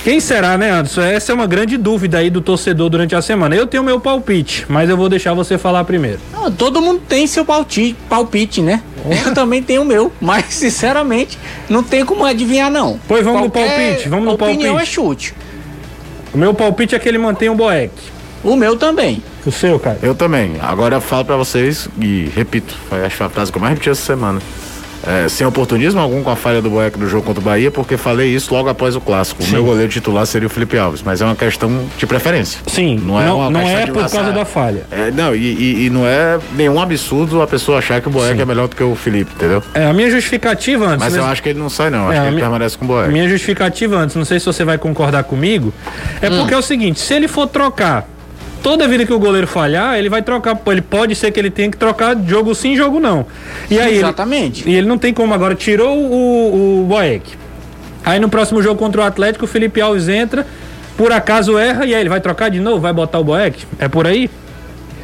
Quem 0.04 0.22
será, 0.22 0.58
né, 0.58 0.72
Anderson? 0.72 1.02
Essa 1.02 1.34
é 1.34 1.36
uma 1.36 1.46
grande 1.46 1.78
dúvida 1.78 2.20
aí 2.20 2.30
do 2.30 2.40
torcedor 2.40 2.90
durante 2.90 3.16
a 3.16 3.22
semana. 3.22 3.54
Eu 3.54 3.68
tenho 3.68 3.84
meu 3.84 4.00
palpite, 4.00 4.66
mas 4.70 4.90
eu 4.90 4.96
vou 4.96 5.10
deixar 5.10 5.34
você 5.34 5.58
falar 5.58 5.84
primeiro. 5.84 6.20
Não, 6.32 6.50
todo 6.50 6.82
mundo 6.82 7.02
tem 7.08 7.28
seu 7.28 7.44
palpite, 7.44 7.98
palpite 8.08 8.62
né? 8.62 8.82
Eu 9.26 9.34
também 9.34 9.62
tenho 9.62 9.82
o 9.82 9.86
meu, 9.86 10.12
mas 10.22 10.46
sinceramente 10.54 11.38
não 11.70 11.84
tem 11.84 12.06
como 12.06 12.24
adivinhar 12.24 12.72
não. 12.72 12.98
Pois 13.08 13.26
vamos 13.26 13.42
Qualquer 13.42 13.60
no 13.60 13.78
palpite, 13.78 14.10
vamos 14.10 14.26
no 14.26 14.38
palpite. 14.38 14.58
opinião 14.60 14.80
é 14.80 14.86
chute. 14.86 15.34
O 16.34 16.38
meu 16.38 16.54
palpite 16.54 16.96
é 16.96 17.00
que 17.00 17.10
ele 17.10 17.18
mantém 17.18 17.50
o 17.50 17.56
Boeck. 17.56 17.92
O 18.42 18.56
meu 18.56 18.78
também. 18.78 19.22
O 19.46 19.52
seu, 19.52 19.78
cara? 19.80 20.00
Eu 20.02 20.16
também. 20.16 20.54
Agora 20.62 20.96
eu 20.96 21.02
falo 21.02 21.26
para 21.26 21.36
vocês 21.36 21.90
e 22.00 22.32
repito, 22.34 22.74
acho 22.92 23.10
que 23.10 23.18
foi 23.18 23.28
a 23.28 23.30
frase 23.30 23.52
que 23.52 23.58
eu 23.58 23.62
mais 23.62 23.74
repeti 23.74 23.90
essa 23.90 24.02
semana 24.02 24.40
é, 25.06 25.30
sem 25.30 25.46
oportunismo 25.46 26.00
algum 26.00 26.24
com 26.24 26.30
a 26.30 26.36
falha 26.36 26.62
do 26.62 26.70
Boeck 26.70 26.98
no 27.00 27.08
jogo 27.08 27.26
contra 27.26 27.42
o 27.42 27.44
Bahia, 27.44 27.72
porque 27.72 27.98
falei 27.98 28.34
isso 28.34 28.54
logo 28.54 28.70
após 28.70 28.96
o 28.96 29.02
clássico. 29.02 29.42
Sim. 29.42 29.50
O 29.50 29.54
meu 29.54 29.66
goleiro 29.66 29.92
titular 29.92 30.26
seria 30.26 30.48
o 30.48 30.50
Felipe 30.50 30.78
Alves, 30.78 31.02
mas 31.04 31.22
é 31.22 31.26
uma 31.26 31.36
questão 31.36 31.86
de 31.98 32.06
preferência. 32.06 32.62
Sim, 32.68 33.00
não 33.04 33.20
é, 33.20 33.26
não, 33.26 33.40
uma 33.40 33.50
não 33.50 33.62
é 33.62 33.86
por 33.88 34.10
causa 34.10 34.32
da 34.32 34.46
falha. 34.46 34.84
É, 34.92 35.12
não, 35.12 35.36
e, 35.36 35.40
e, 35.40 35.86
e, 35.86 35.90
não 35.90 36.06
é 36.06 36.40
nenhum 36.56 36.80
absurdo 36.80 37.42
a 37.42 37.48
pessoa 37.48 37.80
achar 37.80 38.02
que 38.02 38.08
o 38.08 38.12
Boeck 38.12 38.40
é 38.40 38.46
melhor 38.46 38.68
do 38.68 38.76
que 38.76 38.84
o 38.84 38.96
Felipe, 38.96 39.32
entendeu? 39.36 39.64
É, 39.74 39.86
a 39.86 39.94
minha 39.94 40.10
justificativa 40.10 40.86
antes. 40.86 41.00
Mas 41.00 41.16
eu 41.16 41.26
acho 41.26 41.42
que 41.42 41.50
ele 41.50 41.60
não 41.60 41.70
sai, 41.70 41.90
não. 41.90 42.10
Acho 42.10 42.18
é, 42.18 42.22
que 42.22 42.28
ele 42.28 42.36
minha, 42.36 42.42
permanece 42.42 42.78
com 42.78 42.86
o 42.86 42.88
Boeck. 42.88 43.12
Minha 43.12 43.28
justificativa 43.30 43.98
antes, 43.98 44.16
não 44.16 44.26
sei 44.26 44.40
se 44.40 44.46
você 44.46 44.64
vai 44.64 44.78
concordar 44.78 45.24
comigo, 45.24 45.74
é 46.22 46.30
hum. 46.30 46.40
porque 46.40 46.54
é 46.54 46.58
o 46.58 46.62
seguinte: 46.62 47.00
se 47.00 47.14
ele 47.14 47.28
for 47.28 47.48
trocar 47.48 48.08
toda 48.62 48.88
vida 48.88 49.06
que 49.06 49.14
o 49.14 49.20
goleiro 49.20 49.48
falhar, 49.48 49.98
ele 49.98 50.10
vai 50.10 50.22
trocar. 50.22 50.60
Ele 50.68 50.82
pode 50.82 51.16
ser 51.16 51.32
que 51.32 51.40
ele 51.40 51.50
tenha 51.50 51.70
que 51.70 51.78
trocar 51.78 52.16
jogo 52.26 52.54
sim, 52.54 52.76
jogo 52.76 53.00
não. 53.00 53.26
E 53.70 53.80
aí 53.80 53.98
Exatamente. 53.98 54.64
Ele, 54.64 54.72
e 54.72 54.76
ele 54.76 54.88
não 54.88 54.98
tem 54.98 55.14
como 55.14 55.34
agora. 55.34 55.56
Tirou 55.56 55.98
o, 55.98 56.82
o 56.82 56.86
Boeck. 56.86 57.38
Aí 58.06 58.20
no 58.20 58.30
próximo 58.30 58.62
jogo 58.62 58.80
contra 58.80 59.02
o 59.02 59.04
Atlético, 59.04 59.46
o 59.46 59.48
Felipe 59.48 59.82
Alves 59.82 60.08
entra, 60.08 60.48
por 60.98 61.12
acaso 61.12 61.58
erra, 61.58 61.86
e 61.86 61.94
aí 61.94 62.02
ele 62.02 62.10
vai 62.10 62.22
trocar 62.22 62.50
de 62.50 62.60
novo, 62.60 62.80
vai 62.80 62.94
botar 62.94 63.20
o 63.20 63.24
Boeck? 63.24 63.66
É 63.78 63.88
por 63.88 64.08
aí? 64.08 64.30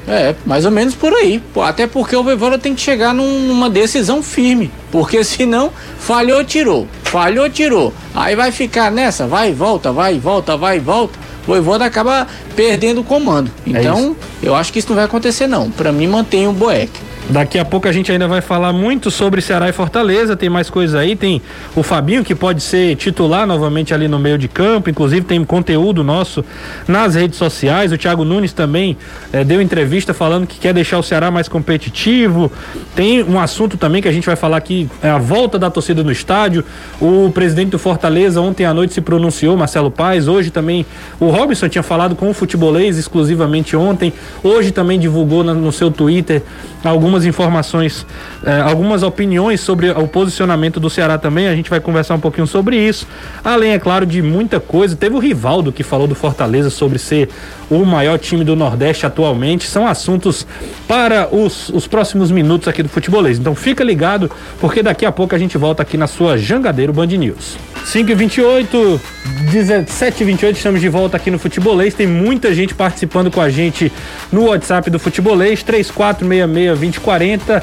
É, 0.07 0.35
mais 0.45 0.65
ou 0.65 0.71
menos 0.71 0.93
por 0.93 1.11
aí. 1.11 1.41
Até 1.63 1.87
porque 1.87 2.15
o 2.15 2.23
Voivoda 2.23 2.59
tem 2.59 2.75
que 2.75 2.81
chegar 2.81 3.13
numa 3.13 3.69
decisão 3.69 4.21
firme. 4.21 4.71
Porque 4.91 5.23
senão, 5.25 5.71
falhou, 5.99 6.43
tirou. 6.43 6.87
Falhou, 7.03 7.49
tirou. 7.49 7.93
Aí 8.13 8.35
vai 8.35 8.51
ficar 8.51 8.91
nessa, 8.91 9.25
vai 9.25 9.49
e 9.49 9.53
volta, 9.53 9.91
vai 9.91 10.15
e 10.15 10.19
volta, 10.19 10.55
vai 10.55 10.77
e 10.77 10.79
volta. 10.79 11.24
Voivoda 11.45 11.85
acaba 11.85 12.27
perdendo 12.55 13.01
o 13.01 13.03
comando. 13.03 13.51
É 13.65 13.69
então, 13.69 14.15
é 14.41 14.47
eu 14.47 14.55
acho 14.55 14.73
que 14.73 14.79
isso 14.79 14.89
não 14.89 14.95
vai 14.95 15.05
acontecer 15.05 15.47
não. 15.47 15.69
Para 15.69 15.91
mim 15.91 16.07
mantém 16.07 16.47
o 16.47 16.51
Boeck. 16.51 16.91
Daqui 17.27 17.57
a 17.57 17.65
pouco 17.65 17.87
a 17.87 17.91
gente 17.91 18.11
ainda 18.11 18.27
vai 18.27 18.39
falar 18.39 18.71
muito 18.71 19.09
sobre 19.09 19.41
Ceará 19.41 19.67
e 19.67 19.71
Fortaleza. 19.71 20.35
Tem 20.35 20.47
mais 20.47 20.69
coisa 20.69 20.99
aí. 20.99 21.15
Tem 21.15 21.41
o 21.75 21.81
Fabinho, 21.81 22.23
que 22.23 22.35
pode 22.35 22.61
ser 22.61 22.95
titular 22.97 23.47
novamente 23.47 23.95
ali 23.95 24.07
no 24.07 24.19
meio 24.19 24.37
de 24.37 24.47
campo. 24.47 24.91
Inclusive, 24.91 25.25
tem 25.25 25.43
conteúdo 25.43 26.03
nosso 26.03 26.45
nas 26.87 27.15
redes 27.15 27.39
sociais. 27.39 27.91
O 27.91 27.97
Thiago 27.97 28.23
Nunes 28.23 28.53
também 28.53 28.95
eh, 29.33 29.43
deu 29.43 29.59
entrevista 29.59 30.13
falando 30.13 30.45
que 30.45 30.59
quer 30.59 30.71
deixar 30.71 30.99
o 30.99 31.03
Ceará 31.03 31.31
mais 31.31 31.47
competitivo. 31.47 32.51
Tem 32.95 33.23
um 33.23 33.39
assunto 33.39 33.75
também 33.75 34.03
que 34.03 34.07
a 34.07 34.11
gente 34.11 34.27
vai 34.27 34.35
falar 34.35 34.57
aqui: 34.57 34.87
é 35.01 35.09
a 35.09 35.17
volta 35.17 35.57
da 35.57 35.71
torcida 35.71 36.03
no 36.03 36.11
estádio. 36.11 36.63
O 37.01 37.31
presidente 37.33 37.71
do 37.71 37.79
Fortaleza 37.79 38.39
ontem 38.39 38.65
à 38.65 38.73
noite 38.73 38.93
se 38.93 39.01
pronunciou, 39.01 39.57
Marcelo 39.57 39.89
Paes. 39.89 40.27
Hoje 40.27 40.51
também 40.51 40.85
o 41.19 41.29
Robson 41.29 41.67
tinha 41.69 41.83
falado 41.83 42.15
com 42.15 42.29
o 42.29 42.33
futebolês 42.35 42.99
exclusivamente 42.99 43.75
ontem. 43.75 44.13
Hoje 44.43 44.71
também 44.71 44.99
divulgou 44.99 45.43
no, 45.43 45.55
no 45.55 45.71
seu 45.71 45.89
Twitter 45.89 46.43
algumas 46.83 47.14
informações, 47.23 48.05
eh, 48.43 48.59
algumas 48.61 49.03
opiniões 49.03 49.61
sobre 49.61 49.91
o 49.91 50.07
posicionamento 50.07 50.79
do 50.79 50.89
Ceará 50.89 51.17
também. 51.17 51.47
A 51.47 51.55
gente 51.55 51.69
vai 51.69 51.79
conversar 51.79 52.15
um 52.15 52.19
pouquinho 52.19 52.47
sobre 52.47 52.77
isso. 52.77 53.07
Além, 53.43 53.73
é 53.73 53.79
claro, 53.79 54.05
de 54.05 54.21
muita 54.23 54.59
coisa. 54.59 54.95
Teve 54.95 55.15
o 55.15 55.19
Rivaldo 55.19 55.71
que 55.71 55.83
falou 55.83 56.07
do 56.07 56.15
Fortaleza 56.15 56.69
sobre 56.71 56.97
ser 56.97 57.29
o 57.69 57.85
maior 57.85 58.17
time 58.17 58.43
do 58.43 58.55
Nordeste 58.55 59.05
atualmente. 59.05 59.67
São 59.67 59.87
assuntos 59.87 60.45
para 60.87 61.33
os, 61.33 61.69
os 61.69 61.87
próximos 61.87 62.31
minutos 62.31 62.67
aqui 62.67 62.81
do 62.81 62.89
Futebolês. 62.89 63.37
Então 63.37 63.53
fica 63.53 63.83
ligado, 63.83 64.31
porque 64.59 64.81
daqui 64.81 65.05
a 65.05 65.11
pouco 65.11 65.35
a 65.35 65.37
gente 65.37 65.57
volta 65.57 65.83
aqui 65.83 65.97
na 65.97 66.07
sua 66.07 66.37
Jangadeiro 66.37 66.91
Band 66.91 67.07
News. 67.07 67.57
5 67.85 68.11
e 68.11 68.15
28 68.15 69.01
17 69.51 70.23
e 70.23 70.25
28 70.25 70.57
estamos 70.57 70.81
de 70.81 70.89
volta 70.89 71.17
aqui 71.17 71.29
no 71.29 71.37
Futebolês. 71.37 71.93
Tem 71.93 72.07
muita 72.07 72.53
gente 72.53 72.73
participando 72.73 73.29
com 73.29 73.39
a 73.39 73.49
gente 73.49 73.91
no 74.31 74.45
WhatsApp 74.45 74.89
do 74.89 74.97
Futebolês, 74.97 75.61
3466-2040, 77.05 77.61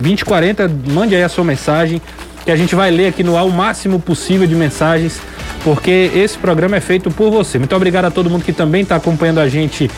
3466-2040. 0.00 0.70
Mande 0.92 1.14
aí 1.14 1.22
a 1.22 1.28
sua 1.28 1.44
mensagem, 1.44 2.00
que 2.44 2.50
a 2.50 2.56
gente 2.56 2.74
vai 2.74 2.90
ler 2.90 3.08
aqui 3.08 3.22
no 3.22 3.36
ar 3.36 3.44
o 3.44 3.50
máximo 3.50 4.00
possível 4.00 4.46
de 4.46 4.54
mensagens, 4.54 5.20
porque 5.62 6.10
esse 6.14 6.38
programa 6.38 6.76
é 6.76 6.80
feito 6.80 7.10
por 7.10 7.30
você. 7.30 7.58
Muito 7.58 7.74
obrigado 7.74 8.06
a 8.06 8.10
todo 8.10 8.30
mundo 8.30 8.44
que 8.44 8.52
também 8.52 8.82
está 8.82 8.96
acompanhando 8.96 9.40
a 9.40 9.48
gente 9.48 9.90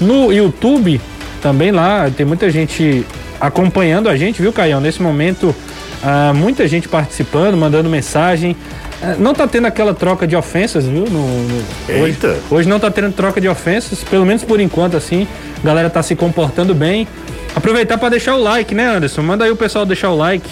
no 0.00 0.32
YouTube. 0.32 1.00
Também 1.42 1.70
lá, 1.70 2.10
tem 2.10 2.24
muita 2.24 2.50
gente 2.50 3.04
acompanhando 3.40 4.08
a 4.08 4.16
gente, 4.16 4.40
viu, 4.40 4.52
Caião? 4.52 4.80
Nesse 4.80 5.02
momento 5.02 5.54
ah, 6.02 6.32
muita 6.34 6.66
gente 6.68 6.88
participando, 6.88 7.56
mandando 7.56 7.88
mensagem. 7.88 8.56
Ah, 9.02 9.16
não 9.18 9.32
está 9.32 9.46
tendo 9.46 9.66
aquela 9.66 9.94
troca 9.94 10.26
de 10.26 10.34
ofensas, 10.34 10.84
viu? 10.84 11.04
No, 11.04 11.26
no, 11.26 11.64
Eita. 11.88 12.28
Hoje, 12.28 12.40
hoje 12.50 12.68
não 12.68 12.76
está 12.76 12.90
tendo 12.90 13.12
troca 13.12 13.40
de 13.40 13.48
ofensas, 13.48 14.02
pelo 14.02 14.24
menos 14.24 14.42
por 14.42 14.60
enquanto, 14.60 14.96
assim. 14.96 15.26
A 15.62 15.66
galera 15.66 15.88
está 15.88 16.02
se 16.02 16.16
comportando 16.16 16.74
bem. 16.74 17.06
Aproveitar 17.54 17.98
para 17.98 18.10
deixar 18.10 18.34
o 18.34 18.42
like, 18.42 18.74
né, 18.74 18.86
Anderson? 18.96 19.22
Manda 19.22 19.44
aí 19.44 19.50
o 19.50 19.56
pessoal 19.56 19.84
deixar 19.86 20.10
o 20.10 20.16
like. 20.16 20.48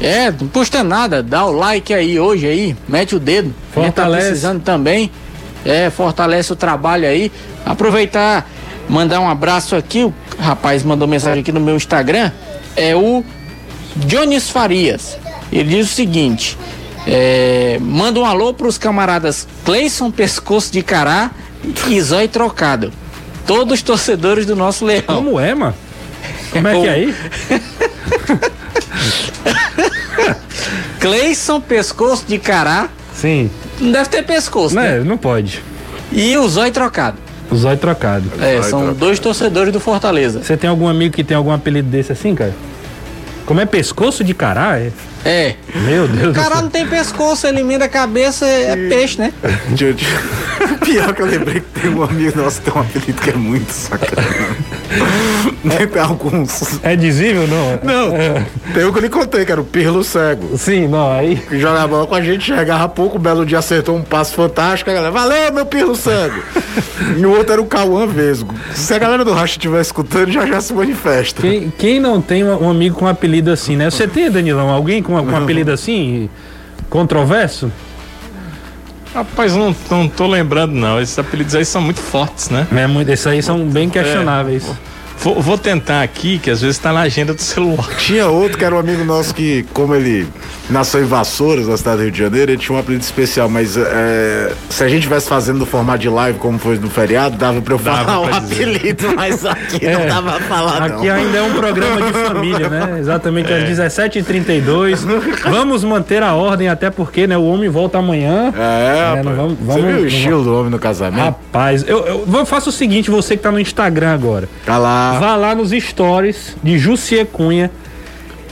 É, 0.00 0.30
não 0.30 0.48
custa 0.48 0.82
nada, 0.82 1.22
dá 1.22 1.44
o 1.44 1.52
like 1.52 1.92
aí 1.92 2.18
hoje 2.18 2.46
aí, 2.46 2.76
mete 2.88 3.16
o 3.16 3.18
dedo. 3.18 3.54
Fortalece. 3.72 4.22
Tá 4.22 4.28
precisando 4.28 4.62
também. 4.62 5.10
É, 5.64 5.90
fortalece 5.90 6.52
o 6.52 6.56
trabalho 6.56 7.06
aí. 7.06 7.30
Aproveitar, 7.66 8.48
mandar 8.88 9.20
um 9.20 9.28
abraço 9.28 9.76
aqui. 9.76 10.04
O 10.04 10.14
rapaz 10.38 10.82
mandou 10.82 11.06
mensagem 11.06 11.40
aqui 11.40 11.52
no 11.52 11.60
meu 11.60 11.76
Instagram. 11.76 12.30
É 12.76 12.94
o 12.94 13.24
Jones 13.96 14.48
Farias. 14.48 15.18
Ele 15.52 15.76
diz 15.76 15.90
o 15.90 15.94
seguinte: 15.94 16.56
é, 17.12 17.76
manda 17.80 18.20
um 18.20 18.24
alô 18.24 18.54
para 18.54 18.68
os 18.68 18.78
camaradas 18.78 19.44
Cleison 19.64 20.12
Pescoço 20.12 20.72
de 20.72 20.80
Cará 20.80 21.32
e 21.88 22.00
Zói 22.00 22.28
Trocado. 22.28 22.92
todos 23.44 23.74
os 23.74 23.82
torcedores 23.82 24.46
do 24.46 24.54
nosso 24.54 24.84
Leão. 24.84 25.02
Como 25.06 25.40
é, 25.40 25.52
mano? 25.52 25.74
Como 26.52 26.68
é 26.68 26.80
que 26.80 26.86
é 26.86 26.90
aí? 26.90 27.14
Cleison 31.00 31.60
Pescoço 31.60 32.24
de 32.28 32.38
Cará. 32.38 32.88
Sim. 33.12 33.50
Não 33.80 33.90
deve 33.90 34.08
ter 34.08 34.22
pescoço, 34.22 34.74
não, 34.74 34.82
né? 34.82 35.00
Não 35.00 35.16
pode. 35.16 35.62
E 36.12 36.36
o 36.36 36.48
Zóio 36.48 36.72
Trocado. 36.72 37.16
O 37.50 37.56
Zóio 37.56 37.78
Trocado. 37.78 38.30
É, 38.38 38.52
Zóio 38.52 38.62
são 38.62 38.78
trocado. 38.80 38.98
dois 38.98 39.18
torcedores 39.18 39.72
do 39.72 39.80
Fortaleza. 39.80 40.42
Você 40.44 40.56
tem 40.56 40.70
algum 40.70 40.86
amigo 40.86 41.14
que 41.14 41.24
tem 41.24 41.36
algum 41.36 41.50
apelido 41.50 41.88
desse 41.88 42.12
assim, 42.12 42.34
cara? 42.34 42.54
Como 43.46 43.60
é 43.60 43.66
pescoço 43.66 44.22
de 44.22 44.32
cará? 44.32 44.78
É? 44.78 44.92
É. 45.24 45.54
Meu 45.74 46.08
Deus 46.08 46.34
do 46.34 46.40
Cará 46.40 46.56
céu. 46.56 46.62
não 46.62 46.70
tem 46.70 46.86
pescoço, 46.86 47.46
ele 47.46 47.60
emenda 47.60 47.84
a 47.84 47.88
cabeça, 47.88 48.46
é 48.46 48.76
peixe, 48.88 49.18
né? 49.18 49.32
Pior 50.84 51.14
que 51.14 51.22
eu 51.22 51.26
lembrei 51.26 51.60
que 51.60 51.80
tem 51.80 51.90
um 51.90 52.02
amigo 52.02 52.40
nosso 52.40 52.60
que 52.60 52.70
tem 52.70 52.80
um 52.80 52.84
apelido 52.84 53.20
que 53.20 53.30
é 53.30 53.34
muito 53.34 53.70
sacanagem. 53.70 54.56
Tem 55.62 56.02
alguns. 56.02 56.80
É 56.82 56.96
dizível, 56.96 57.46
não? 57.46 57.78
Não, 57.82 58.12
tem 58.74 58.84
um 58.84 58.92
que 58.92 58.98
eu 58.98 59.02
lhe 59.02 59.08
contei, 59.08 59.44
que 59.44 59.52
era 59.52 59.60
o 59.60 59.64
Pirlo 59.64 60.02
Cego. 60.02 60.58
Sim, 60.58 60.88
não, 60.88 61.12
aí. 61.12 61.36
Que 61.36 61.58
jogava 61.58 61.86
bola 61.88 62.06
com 62.06 62.14
a 62.14 62.20
gente, 62.20 62.44
chegava 62.44 62.88
pouco, 62.88 63.18
um 63.18 63.20
belo 63.20 63.46
dia 63.46 63.58
acertou 63.58 63.96
um 63.96 64.02
passo 64.02 64.34
fantástico, 64.34 64.90
a 64.90 64.94
galera, 64.94 65.12
valeu, 65.12 65.52
meu 65.52 65.66
Pirlo 65.66 65.94
Cego! 65.94 66.42
e 67.16 67.24
o 67.24 67.30
outro 67.30 67.52
era 67.52 67.62
o 67.62 67.66
Cauã 67.66 68.06
Vesgo. 68.06 68.54
Se 68.74 68.92
a 68.92 68.98
galera 68.98 69.24
do 69.24 69.32
Racha 69.32 69.54
estiver 69.54 69.80
escutando, 69.80 70.30
já 70.30 70.46
já 70.46 70.60
se 70.60 70.72
manifesta. 70.72 71.40
Quem, 71.42 71.72
quem 71.76 72.00
não 72.00 72.20
tem 72.20 72.44
um, 72.44 72.64
um 72.64 72.70
amigo 72.70 72.96
com 72.96 73.04
um 73.04 73.08
apelido 73.08 73.50
assim, 73.50 73.76
né? 73.76 73.90
Você 73.90 74.06
tem, 74.06 74.30
Danilão, 74.30 74.70
alguém 74.70 75.02
com, 75.02 75.09
com 75.18 75.32
um 75.32 75.36
apelido 75.36 75.72
assim? 75.72 76.28
Controverso? 76.88 77.70
Rapaz, 79.14 79.54
não, 79.56 79.74
não 79.90 80.08
tô 80.08 80.26
lembrando, 80.26 80.72
não. 80.72 81.00
Esses 81.00 81.18
apelidos 81.18 81.54
aí 81.54 81.64
são 81.64 81.82
muito 81.82 82.00
fortes, 82.00 82.48
né? 82.48 82.66
É, 82.74 82.86
muito, 82.86 83.08
esses 83.10 83.26
aí 83.26 83.42
são 83.42 83.58
bem 83.66 83.88
questionáveis. 83.90 84.70
Vou, 85.22 85.40
vou 85.40 85.58
tentar 85.58 86.02
aqui, 86.02 86.38
que 86.38 86.50
às 86.50 86.62
vezes 86.62 86.78
tá 86.78 86.92
na 86.92 87.00
agenda 87.00 87.34
do 87.34 87.42
celular. 87.42 87.86
Tinha 87.98 88.26
outro 88.28 88.56
que 88.56 88.64
era 88.64 88.74
um 88.74 88.78
amigo 88.78 89.04
nosso 89.04 89.34
que, 89.34 89.66
como 89.74 89.94
ele 89.94 90.26
nasceu 90.70 91.02
em 91.02 91.04
Vassouras, 91.04 91.66
na 91.68 91.76
cidade 91.76 91.96
do 91.98 92.02
Rio 92.04 92.10
de 92.12 92.18
Janeiro, 92.18 92.52
ele 92.52 92.58
tinha 92.58 92.74
um 92.74 92.80
apelido 92.80 93.02
especial, 93.02 93.48
mas 93.48 93.76
é, 93.76 94.52
se 94.70 94.82
a 94.82 94.88
gente 94.88 95.02
tivesse 95.02 95.28
fazendo 95.28 95.58
no 95.58 95.66
formato 95.66 95.98
de 95.98 96.08
live, 96.08 96.38
como 96.38 96.58
foi 96.58 96.78
no 96.78 96.88
feriado, 96.88 97.36
dava 97.36 97.60
pra 97.60 97.74
eu 97.74 97.78
Dava 97.78 98.04
falar 98.04 98.28
pra 98.28 98.38
o 98.38 98.40
dizer. 98.40 98.54
apelido, 98.64 99.14
mas 99.14 99.44
aqui 99.44 99.84
não 99.90 100.06
dava 100.06 100.30
pra 100.32 100.40
falar, 100.40 100.88
não. 100.88 100.96
Aqui 100.98 101.10
ainda 101.10 101.36
é 101.38 101.42
um 101.42 101.52
programa 101.52 102.00
de 102.02 102.12
família, 102.12 102.68
né? 102.70 102.96
Exatamente 103.00 103.52
às 103.52 103.64
17h32. 103.68 105.00
Vamos 105.50 105.84
manter 105.84 106.22
a 106.22 106.34
ordem, 106.34 106.68
até 106.68 106.88
porque 106.88 107.26
né, 107.26 107.36
o 107.36 107.44
homem 107.44 107.68
volta 107.68 107.98
amanhã. 107.98 108.52
É, 108.56 109.16
rapaz. 109.16 109.24
não 109.26 109.36
vamos- 109.36 109.58
Você 109.58 109.66
vamos- 109.66 109.84
viu 109.84 109.96
o 109.96 110.00
não 110.00 110.06
estilo 110.06 110.44
do 110.44 110.54
homem 110.58 110.70
no 110.70 110.78
casamento? 110.78 111.24
Rapaz, 111.24 111.84
eu, 111.86 111.98
eu, 112.06 112.28
eu 112.32 112.46
faço 112.46 112.70
o 112.70 112.72
seguinte, 112.72 113.10
você 113.10 113.36
que 113.36 113.42
tá 113.42 113.50
no 113.52 113.60
Instagram 113.60 114.14
agora. 114.14 114.48
Tá 114.64 114.78
lá. 114.78 115.09
Vá 115.18 115.36
lá 115.36 115.54
nos 115.54 115.70
stories 115.70 116.56
de 116.62 116.78
Jussier 116.78 117.26
Cunha 117.26 117.70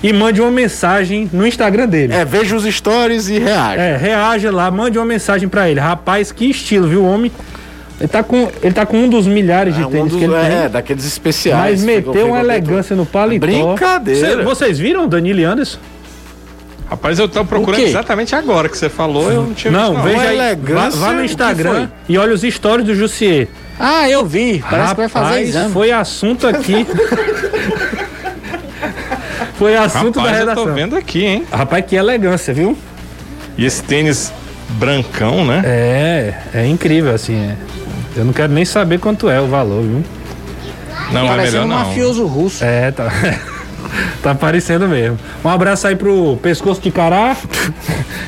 e 0.03 0.13
mande 0.13 0.41
uma 0.41 0.51
mensagem 0.51 1.29
no 1.33 1.47
Instagram 1.47 1.87
dele. 1.89 2.13
É, 2.15 2.25
veja 2.25 2.57
os 2.57 2.65
stories 2.65 3.29
e 3.29 3.39
reage. 3.39 3.81
É, 3.81 3.97
reaja 3.97 4.51
lá, 4.51 4.71
mande 4.71 4.99
uma 4.99 5.05
mensagem 5.07 5.49
pra 5.49 5.69
ele. 5.69 5.81
Rapaz, 5.81 6.33
que 6.33 6.47
estilo, 6.51 6.87
viu, 6.89 7.03
o 7.03 7.07
homem? 7.09 7.31
Ele 8.01 8.07
tá 8.09 8.23
com, 8.23 8.49
ele 8.63 8.73
tá 8.73 8.87
com 8.87 8.97
um 8.97 9.09
dos 9.09 9.27
milhares 9.27 9.75
de 9.75 9.83
É, 9.83 9.87
um 9.87 9.91
tênis 9.91 10.13
dos- 10.13 10.19
que 10.21 10.25
ele 10.25 10.35
tem. 10.35 10.57
é, 10.57 10.69
daqueles 10.69 11.05
especiais. 11.05 11.83
Mas 11.83 11.83
meteu 11.83 12.29
uma 12.29 12.39
elegância 12.39 12.95
no 12.95 13.05
paletó. 13.05 13.45
Brincadeira. 13.45 14.37
Cê- 14.37 14.43
vocês 14.45 14.79
viram 14.79 15.05
o 15.05 15.09
Danilo 15.09 15.41
e 15.41 15.45
Anderson? 15.45 15.79
Rapaz, 16.89 17.19
eu 17.19 17.29
tô 17.29 17.45
procurando 17.45 17.83
exatamente 17.83 18.35
agora 18.35 18.69
que 18.69 18.79
você 18.79 18.89
falou, 18.89 19.31
eu 19.31 19.43
não 19.43 19.53
tinha 19.53 19.71
Não, 19.71 19.95
visto, 19.95 20.05
veja 20.05 20.17
Uma 20.17 20.23
aí. 20.31 20.37
Vá, 20.39 20.45
elegância, 20.45 21.01
vá 21.01 21.13
no 21.13 21.25
Instagram 21.25 21.89
e 22.09 22.17
olha 22.17 22.33
os 22.33 22.41
stories 22.43 22.87
do 22.87 22.95
Jussier. 22.95 23.49
Ah, 23.79 24.09
eu 24.09 24.27
vi. 24.27 24.65
Parece 24.69 24.91
que 24.91 24.97
vai 24.97 25.09
fazer 25.09 25.25
Rapaz, 25.27 25.49
exame. 25.49 25.73
foi 25.73 25.93
assunto 25.93 26.47
aqui. 26.47 26.87
foi 29.55 29.77
assunto 29.77 30.19
Rapaz, 30.19 30.37
da 30.37 30.41
eu 30.43 30.45
tô 30.47 30.51
redação. 30.63 30.75
vendo 30.75 30.97
aqui, 30.97 31.25
hein? 31.25 31.45
Rapaz, 31.51 31.85
que 31.87 31.97
elegância, 31.97 32.53
viu? 32.55 32.77
E 33.57 33.65
esse 33.65 33.83
tênis 33.83 34.33
brancão, 34.71 35.45
né? 35.45 35.63
É, 35.65 36.35
é 36.55 36.67
incrível, 36.67 37.15
assim. 37.15 37.37
é. 37.37 37.57
Eu 38.17 38.25
não 38.25 38.33
quero 38.33 38.53
nem 38.53 38.65
saber 38.65 38.99
quanto 38.99 39.29
é 39.29 39.41
o 39.41 39.47
valor, 39.47 39.83
viu? 39.83 40.05
Não, 41.13 41.33
é 41.33 41.37
melhor 41.37 41.65
um 41.65 41.69
não. 41.69 41.77
mafioso 41.77 42.27
russo. 42.27 42.65
É, 42.65 42.91
tá. 42.91 43.11
tá 44.23 44.35
parecendo 44.35 44.89
mesmo. 44.89 45.19
Um 45.45 45.49
abraço 45.49 45.87
aí 45.87 45.97
pro 45.97 46.39
Pescoço 46.43 46.81
de 46.81 46.91
Cará. 46.91 47.37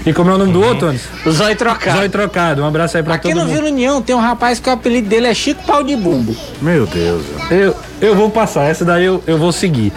E 0.07 0.15
como 0.15 0.31
é 0.31 0.35
o 0.35 0.39
nome 0.39 0.53
do 0.53 0.63
outro, 0.63 0.89
Anderson? 0.89 1.09
O 1.27 1.31
Zóio 1.31 1.57
Trocado. 1.57 1.99
Zóio 1.99 2.09
Trocado. 2.09 2.63
Um 2.63 2.67
abraço 2.67 2.97
aí 2.97 3.03
pra 3.03 3.17
Aqui 3.17 3.29
todo 3.29 3.39
no 3.39 3.45
mundo. 3.45 3.55
Vila 3.55 3.69
União 3.69 4.01
tem 4.01 4.17
um 4.17 4.21
rapaz 4.21 4.59
que 4.59 4.67
o 4.67 4.73
apelido 4.73 5.09
dele 5.11 5.27
é 5.27 5.35
Chico 5.35 5.63
Pau 5.67 5.83
de 5.85 5.95
Bumbo. 5.95 6.35
Meu 6.63 6.87
Deus. 6.87 7.23
Eu, 7.51 7.77
eu 8.01 8.17
vou 8.17 8.31
passar, 8.31 8.71
essa 8.71 8.83
daí 8.83 9.05
eu, 9.05 9.23
eu 9.27 9.37
vou 9.37 9.53
seguir. 9.53 9.93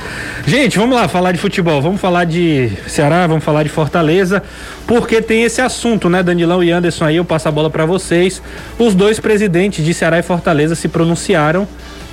Gente, 0.45 0.77
vamos 0.77 0.95
lá 0.95 1.07
falar 1.07 1.31
de 1.31 1.37
futebol. 1.37 1.81
Vamos 1.81 2.01
falar 2.01 2.25
de 2.25 2.69
Ceará, 2.85 3.25
vamos 3.27 3.45
falar 3.45 3.63
de 3.63 3.69
Fortaleza, 3.69 4.43
porque 4.85 5.21
tem 5.21 5.43
esse 5.43 5.61
assunto, 5.61 6.09
né? 6.09 6.21
Danilão 6.21 6.61
e 6.61 6.69
Anderson 6.69 7.05
aí, 7.05 7.15
eu 7.15 7.25
passo 7.25 7.47
a 7.47 7.51
bola 7.51 7.69
pra 7.69 7.85
vocês. 7.85 8.41
Os 8.77 8.93
dois 8.93 9.21
presidentes 9.21 9.85
de 9.85 9.93
Ceará 9.93 10.19
e 10.19 10.23
Fortaleza 10.23 10.75
se 10.75 10.89
pronunciaram 10.89 11.65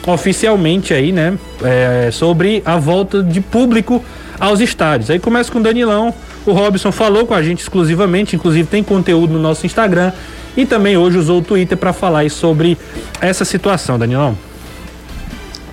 oficialmente 0.06 0.94
aí, 0.94 1.12
né? 1.12 1.38
é, 1.62 2.10
sobre 2.10 2.62
a 2.64 2.76
volta 2.76 3.22
de 3.22 3.40
público 3.40 4.02
aos 4.38 4.60
estádios. 4.60 5.10
Aí 5.10 5.18
começa 5.18 5.50
com 5.50 5.58
o 5.58 5.62
Danilão. 5.62 6.12
O 6.46 6.52
Robson 6.52 6.90
falou 6.90 7.26
com 7.26 7.34
a 7.34 7.42
gente 7.42 7.60
exclusivamente, 7.60 8.34
inclusive 8.34 8.66
tem 8.66 8.82
conteúdo 8.82 9.32
no 9.32 9.38
nosso 9.38 9.66
Instagram. 9.66 10.12
E 10.56 10.66
também 10.66 10.96
hoje 10.96 11.18
usou 11.18 11.38
o 11.38 11.42
Twitter 11.42 11.76
para 11.76 11.92
falar 11.92 12.28
sobre 12.30 12.76
essa 13.20 13.44
situação, 13.44 13.98
Danilão. 13.98 14.36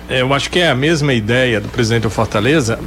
É, 0.08 0.20
Eu 0.22 0.32
acho 0.32 0.50
que 0.50 0.58
é 0.58 0.68
a 0.70 0.74
mesma 0.74 1.12
ideia 1.12 1.60
do 1.60 1.68
presidente 1.68 2.02
do 2.02 2.10
Fortaleza. 2.10 2.78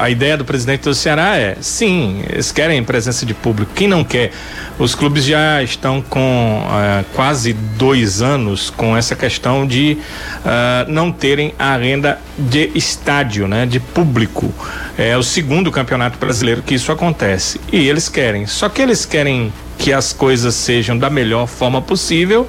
A- 0.00 0.10
ideia 0.10 0.36
do 0.36 0.44
presidente 0.44 0.82
do 0.82 0.94
Ceará 0.94 1.36
é, 1.36 1.56
sim, 1.60 2.22
eles 2.28 2.52
querem 2.52 2.82
presença 2.84 3.24
de 3.24 3.32
público. 3.34 3.72
Quem 3.74 3.88
não 3.88 4.04
quer? 4.04 4.32
Os 4.78 4.94
clubes 4.94 5.24
já 5.24 5.62
estão 5.62 6.00
com 6.02 6.62
ah, 6.68 7.04
quase 7.14 7.52
dois 7.52 8.20
anos 8.22 8.70
com 8.70 8.96
essa 8.96 9.16
questão 9.16 9.66
de 9.66 9.98
ah, 10.44 10.84
não 10.88 11.10
terem 11.10 11.54
a 11.58 11.76
renda 11.76 12.18
de 12.38 12.70
estádio, 12.74 13.48
né, 13.48 13.64
de 13.66 13.80
público. 13.80 14.52
É 14.96 15.16
o 15.16 15.22
segundo 15.22 15.70
campeonato 15.72 16.18
brasileiro 16.18 16.62
que 16.62 16.74
isso 16.74 16.92
acontece. 16.92 17.60
E 17.72 17.88
eles 17.88 18.08
querem. 18.08 18.46
Só 18.46 18.68
que 18.68 18.82
eles 18.82 19.04
querem 19.06 19.52
que 19.78 19.92
as 19.92 20.12
coisas 20.12 20.54
sejam 20.54 20.98
da 20.98 21.08
melhor 21.08 21.46
forma 21.46 21.80
possível 21.80 22.48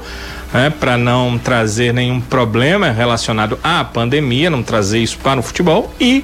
né, 0.53 0.69
para 0.69 0.97
não 0.97 1.37
trazer 1.37 1.93
nenhum 1.93 2.19
problema 2.19 2.91
relacionado 2.91 3.57
à 3.63 3.83
pandemia, 3.83 4.49
não 4.49 4.63
trazer 4.63 4.99
isso 4.99 5.17
para 5.19 5.39
o 5.39 5.43
futebol. 5.43 5.93
E 5.99 6.23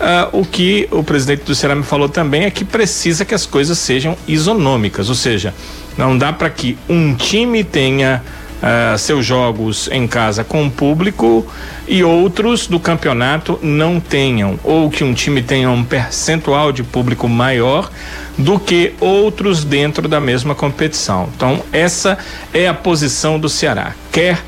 ah, 0.00 0.28
o 0.32 0.44
que 0.44 0.88
o 0.90 1.02
presidente 1.02 1.44
do 1.44 1.54
Ceará 1.54 1.74
me 1.74 1.82
falou 1.82 2.08
também 2.08 2.44
é 2.44 2.50
que 2.50 2.64
precisa 2.64 3.24
que 3.24 3.34
as 3.34 3.46
coisas 3.46 3.78
sejam 3.78 4.16
isonômicas, 4.26 5.08
ou 5.08 5.14
seja, 5.14 5.54
não 5.96 6.16
dá 6.16 6.32
para 6.32 6.50
que 6.50 6.76
um 6.88 7.14
time 7.14 7.62
tenha 7.62 8.22
ah, 8.62 8.96
seus 8.98 9.24
jogos 9.24 9.88
em 9.90 10.06
casa 10.06 10.44
com 10.44 10.66
o 10.66 10.70
público 10.70 11.46
e 11.88 12.04
outros 12.04 12.66
do 12.66 12.78
campeonato 12.78 13.58
não 13.62 13.98
tenham, 13.98 14.58
ou 14.62 14.90
que 14.90 15.02
um 15.02 15.14
time 15.14 15.42
tenha 15.42 15.70
um 15.70 15.82
percentual 15.82 16.70
de 16.70 16.82
público 16.82 17.28
maior 17.28 17.90
do 18.36 18.58
que 18.58 18.94
outros 19.00 19.64
dentro 19.64 20.06
da 20.06 20.20
mesma 20.20 20.54
competição. 20.54 21.28
Então, 21.34 21.62
essa 21.72 22.18
é 22.52 22.68
a 22.68 22.74
posição 22.74 23.38
do 23.38 23.48
Ceará. 23.48 23.94
Quer 24.12 24.38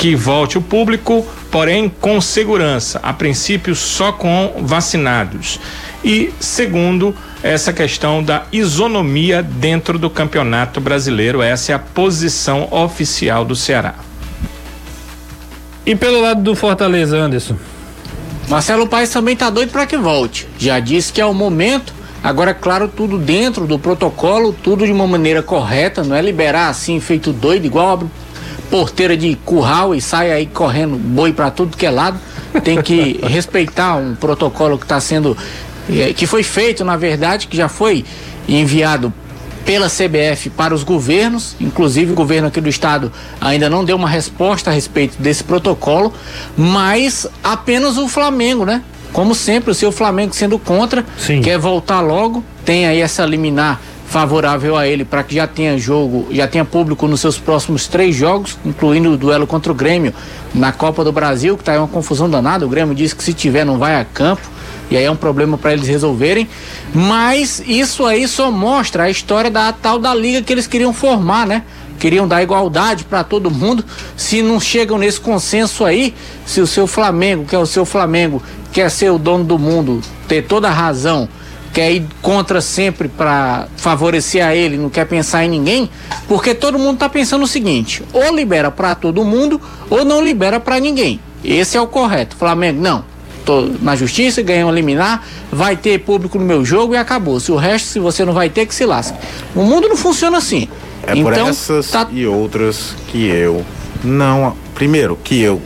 que 0.00 0.16
volte 0.16 0.56
o 0.56 0.62
público, 0.62 1.26
porém 1.50 1.86
com 2.00 2.22
segurança, 2.22 2.98
a 3.02 3.12
princípio 3.12 3.74
só 3.74 4.10
com 4.10 4.62
vacinados. 4.62 5.60
E 6.02 6.32
segundo, 6.40 7.14
essa 7.42 7.70
questão 7.70 8.22
da 8.22 8.44
isonomia 8.50 9.42
dentro 9.42 9.98
do 9.98 10.08
Campeonato 10.08 10.80
Brasileiro, 10.80 11.42
essa 11.42 11.72
é 11.72 11.74
a 11.74 11.78
posição 11.78 12.66
oficial 12.70 13.44
do 13.44 13.54
Ceará. 13.54 13.96
E 15.84 15.94
pelo 15.94 16.22
lado 16.22 16.42
do 16.42 16.56
Fortaleza, 16.56 17.18
Anderson? 17.18 17.56
Marcelo 18.48 18.86
Paes 18.86 19.10
também 19.10 19.36
tá 19.36 19.50
doido 19.50 19.70
para 19.70 19.84
que 19.84 19.98
volte. 19.98 20.48
Já 20.58 20.80
disse 20.80 21.12
que 21.12 21.20
é 21.20 21.26
o 21.26 21.34
momento. 21.34 21.92
Agora, 22.24 22.54
claro, 22.54 22.88
tudo 22.88 23.18
dentro 23.18 23.66
do 23.66 23.78
protocolo, 23.78 24.54
tudo 24.62 24.86
de 24.86 24.92
uma 24.92 25.06
maneira 25.06 25.42
correta, 25.42 26.02
não 26.02 26.16
é 26.16 26.22
liberar 26.22 26.68
assim, 26.70 26.98
feito 27.00 27.34
doido, 27.34 27.66
igual 27.66 28.08
porteira 28.70 29.16
de 29.16 29.34
curral 29.44 29.94
e 29.94 30.00
sai 30.00 30.30
aí 30.30 30.46
correndo 30.46 30.96
boi 30.96 31.32
para 31.32 31.50
tudo 31.50 31.76
que 31.76 31.84
é 31.84 31.90
lado. 31.90 32.18
Tem 32.62 32.80
que 32.80 33.18
respeitar 33.26 33.96
um 33.96 34.14
protocolo 34.14 34.78
que 34.78 34.84
está 34.84 35.00
sendo, 35.00 35.36
eh, 35.88 36.12
que 36.12 36.26
foi 36.26 36.42
feito, 36.42 36.84
na 36.84 36.96
verdade, 36.96 37.48
que 37.48 37.56
já 37.56 37.68
foi 37.68 38.04
enviado 38.48 39.12
pela 39.64 39.88
CBF 39.88 40.50
para 40.50 40.74
os 40.74 40.82
governos, 40.82 41.54
inclusive 41.60 42.12
o 42.12 42.14
governo 42.14 42.48
aqui 42.48 42.60
do 42.60 42.68
estado 42.68 43.12
ainda 43.40 43.68
não 43.68 43.84
deu 43.84 43.96
uma 43.96 44.08
resposta 44.08 44.70
a 44.70 44.72
respeito 44.72 45.20
desse 45.20 45.44
protocolo, 45.44 46.12
mas 46.56 47.26
apenas 47.44 47.98
o 47.98 48.08
Flamengo, 48.08 48.64
né? 48.64 48.82
Como 49.12 49.34
sempre, 49.34 49.70
o 49.70 49.74
seu 49.74 49.92
Flamengo 49.92 50.34
sendo 50.34 50.58
contra, 50.58 51.04
Sim. 51.18 51.42
quer 51.42 51.58
voltar 51.58 52.00
logo, 52.00 52.44
tem 52.64 52.86
aí 52.86 53.00
essa 53.00 53.24
liminar 53.26 53.80
favorável 54.10 54.76
a 54.76 54.88
ele 54.88 55.04
para 55.04 55.22
que 55.22 55.36
já 55.36 55.46
tenha 55.46 55.78
jogo, 55.78 56.26
já 56.32 56.48
tenha 56.48 56.64
público 56.64 57.06
nos 57.06 57.20
seus 57.20 57.38
próximos 57.38 57.86
três 57.86 58.14
jogos, 58.16 58.58
incluindo 58.64 59.12
o 59.12 59.16
duelo 59.16 59.46
contra 59.46 59.70
o 59.70 59.74
Grêmio 59.74 60.12
na 60.52 60.72
Copa 60.72 61.04
do 61.04 61.12
Brasil, 61.12 61.56
que 61.56 61.62
está 61.62 61.78
uma 61.78 61.86
confusão 61.86 62.28
danada. 62.28 62.66
O 62.66 62.68
Grêmio 62.68 62.92
disse 62.92 63.14
que 63.14 63.22
se 63.22 63.32
tiver 63.32 63.64
não 63.64 63.78
vai 63.78 64.00
a 64.00 64.04
campo. 64.04 64.42
E 64.90 64.96
aí 64.96 65.04
é 65.04 65.10
um 65.10 65.16
problema 65.16 65.56
para 65.56 65.72
eles 65.72 65.86
resolverem. 65.86 66.48
Mas 66.92 67.62
isso 67.64 68.04
aí 68.04 68.26
só 68.26 68.50
mostra 68.50 69.04
a 69.04 69.10
história 69.10 69.48
da 69.48 69.72
tal 69.72 70.00
da 70.00 70.12
liga 70.12 70.42
que 70.42 70.52
eles 70.52 70.66
queriam 70.66 70.92
formar, 70.92 71.46
né? 71.46 71.62
Queriam 72.00 72.26
dar 72.26 72.42
igualdade 72.42 73.04
para 73.04 73.22
todo 73.22 73.48
mundo. 73.48 73.84
Se 74.16 74.42
não 74.42 74.58
chegam 74.58 74.98
nesse 74.98 75.20
consenso 75.20 75.84
aí, 75.84 76.12
se 76.44 76.60
o 76.60 76.66
seu 76.66 76.88
Flamengo, 76.88 77.44
que 77.44 77.54
é 77.54 77.58
o 77.60 77.66
seu 77.66 77.84
Flamengo, 77.84 78.42
quer 78.72 78.90
ser 78.90 79.10
o 79.10 79.18
dono 79.18 79.44
do 79.44 79.56
mundo, 79.56 80.00
ter 80.26 80.42
toda 80.42 80.66
a 80.66 80.72
razão 80.72 81.28
quer 81.72 81.92
ir 81.92 82.06
contra 82.20 82.60
sempre 82.60 83.08
para 83.08 83.68
favorecer 83.76 84.44
a 84.44 84.54
ele, 84.54 84.76
não 84.76 84.90
quer 84.90 85.06
pensar 85.06 85.44
em 85.44 85.48
ninguém, 85.48 85.90
porque 86.28 86.54
todo 86.54 86.78
mundo 86.78 86.94
está 86.94 87.08
pensando 87.08 87.44
o 87.44 87.46
seguinte: 87.46 88.02
ou 88.12 88.34
libera 88.34 88.70
para 88.70 88.94
todo 88.94 89.24
mundo 89.24 89.60
ou 89.88 90.04
não 90.04 90.22
libera 90.22 90.58
para 90.60 90.78
ninguém. 90.78 91.20
Esse 91.44 91.76
é 91.76 91.80
o 91.80 91.86
correto. 91.86 92.36
Flamengo, 92.36 92.80
não. 92.80 93.04
Tô 93.44 93.70
na 93.80 93.96
justiça, 93.96 94.42
ganhei 94.42 94.62
um 94.64 94.70
liminar, 94.70 95.26
vai 95.50 95.74
ter 95.74 95.98
público 96.00 96.38
no 96.38 96.44
meu 96.44 96.64
jogo 96.64 96.94
e 96.94 96.98
acabou. 96.98 97.40
Se 97.40 97.50
o 97.50 97.56
resto, 97.56 97.86
se 97.86 97.98
você 97.98 98.24
não 98.24 98.34
vai 98.34 98.50
ter, 98.50 98.66
que 98.66 98.74
se 98.74 98.84
lasque. 98.84 99.16
O 99.54 99.62
mundo 99.62 99.88
não 99.88 99.96
funciona 99.96 100.36
assim. 100.36 100.68
É 101.06 101.12
então, 101.12 101.22
por 101.22 101.32
essas 101.32 101.90
tá... 101.90 102.06
e 102.12 102.26
outras 102.26 102.94
que 103.08 103.26
eu 103.26 103.64
não. 104.04 104.54
Primeiro, 104.74 105.16
que 105.16 105.40
eu 105.40 105.60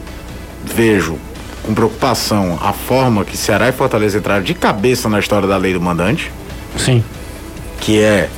vejo 0.64 1.18
com 1.64 1.74
preocupação 1.74 2.58
a 2.60 2.72
forma 2.72 3.24
que 3.24 3.36
Ceará 3.36 3.68
e 3.68 3.72
Fortaleza 3.72 4.18
entraram 4.18 4.42
de 4.42 4.54
cabeça 4.54 5.08
na 5.08 5.18
história 5.18 5.48
da 5.48 5.56
lei 5.56 5.72
do 5.72 5.80
mandante. 5.80 6.30
Sim. 6.76 7.02
Que 7.80 8.00
é 8.00 8.28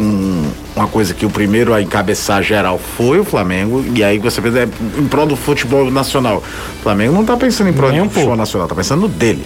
um, 0.00 0.50
uma 0.74 0.86
coisa 0.88 1.14
que 1.14 1.24
o 1.24 1.30
primeiro 1.30 1.72
a 1.72 1.80
encabeçar 1.80 2.42
geral 2.42 2.78
foi 2.78 3.18
o 3.18 3.24
Flamengo, 3.24 3.84
e 3.94 4.02
aí 4.02 4.18
você 4.18 4.40
pensa 4.40 4.60
é, 4.60 4.68
em 4.98 5.06
prol 5.06 5.26
do 5.26 5.36
futebol 5.36 5.90
nacional. 5.90 6.42
O 6.80 6.82
Flamengo 6.82 7.14
não 7.14 7.22
está 7.22 7.36
pensando 7.36 7.70
em 7.70 7.72
prol 7.72 7.92
do 7.92 8.10
futebol 8.10 8.36
nacional, 8.36 8.66
está 8.66 8.76
pensando 8.76 9.02
no 9.02 9.08
dele. 9.08 9.44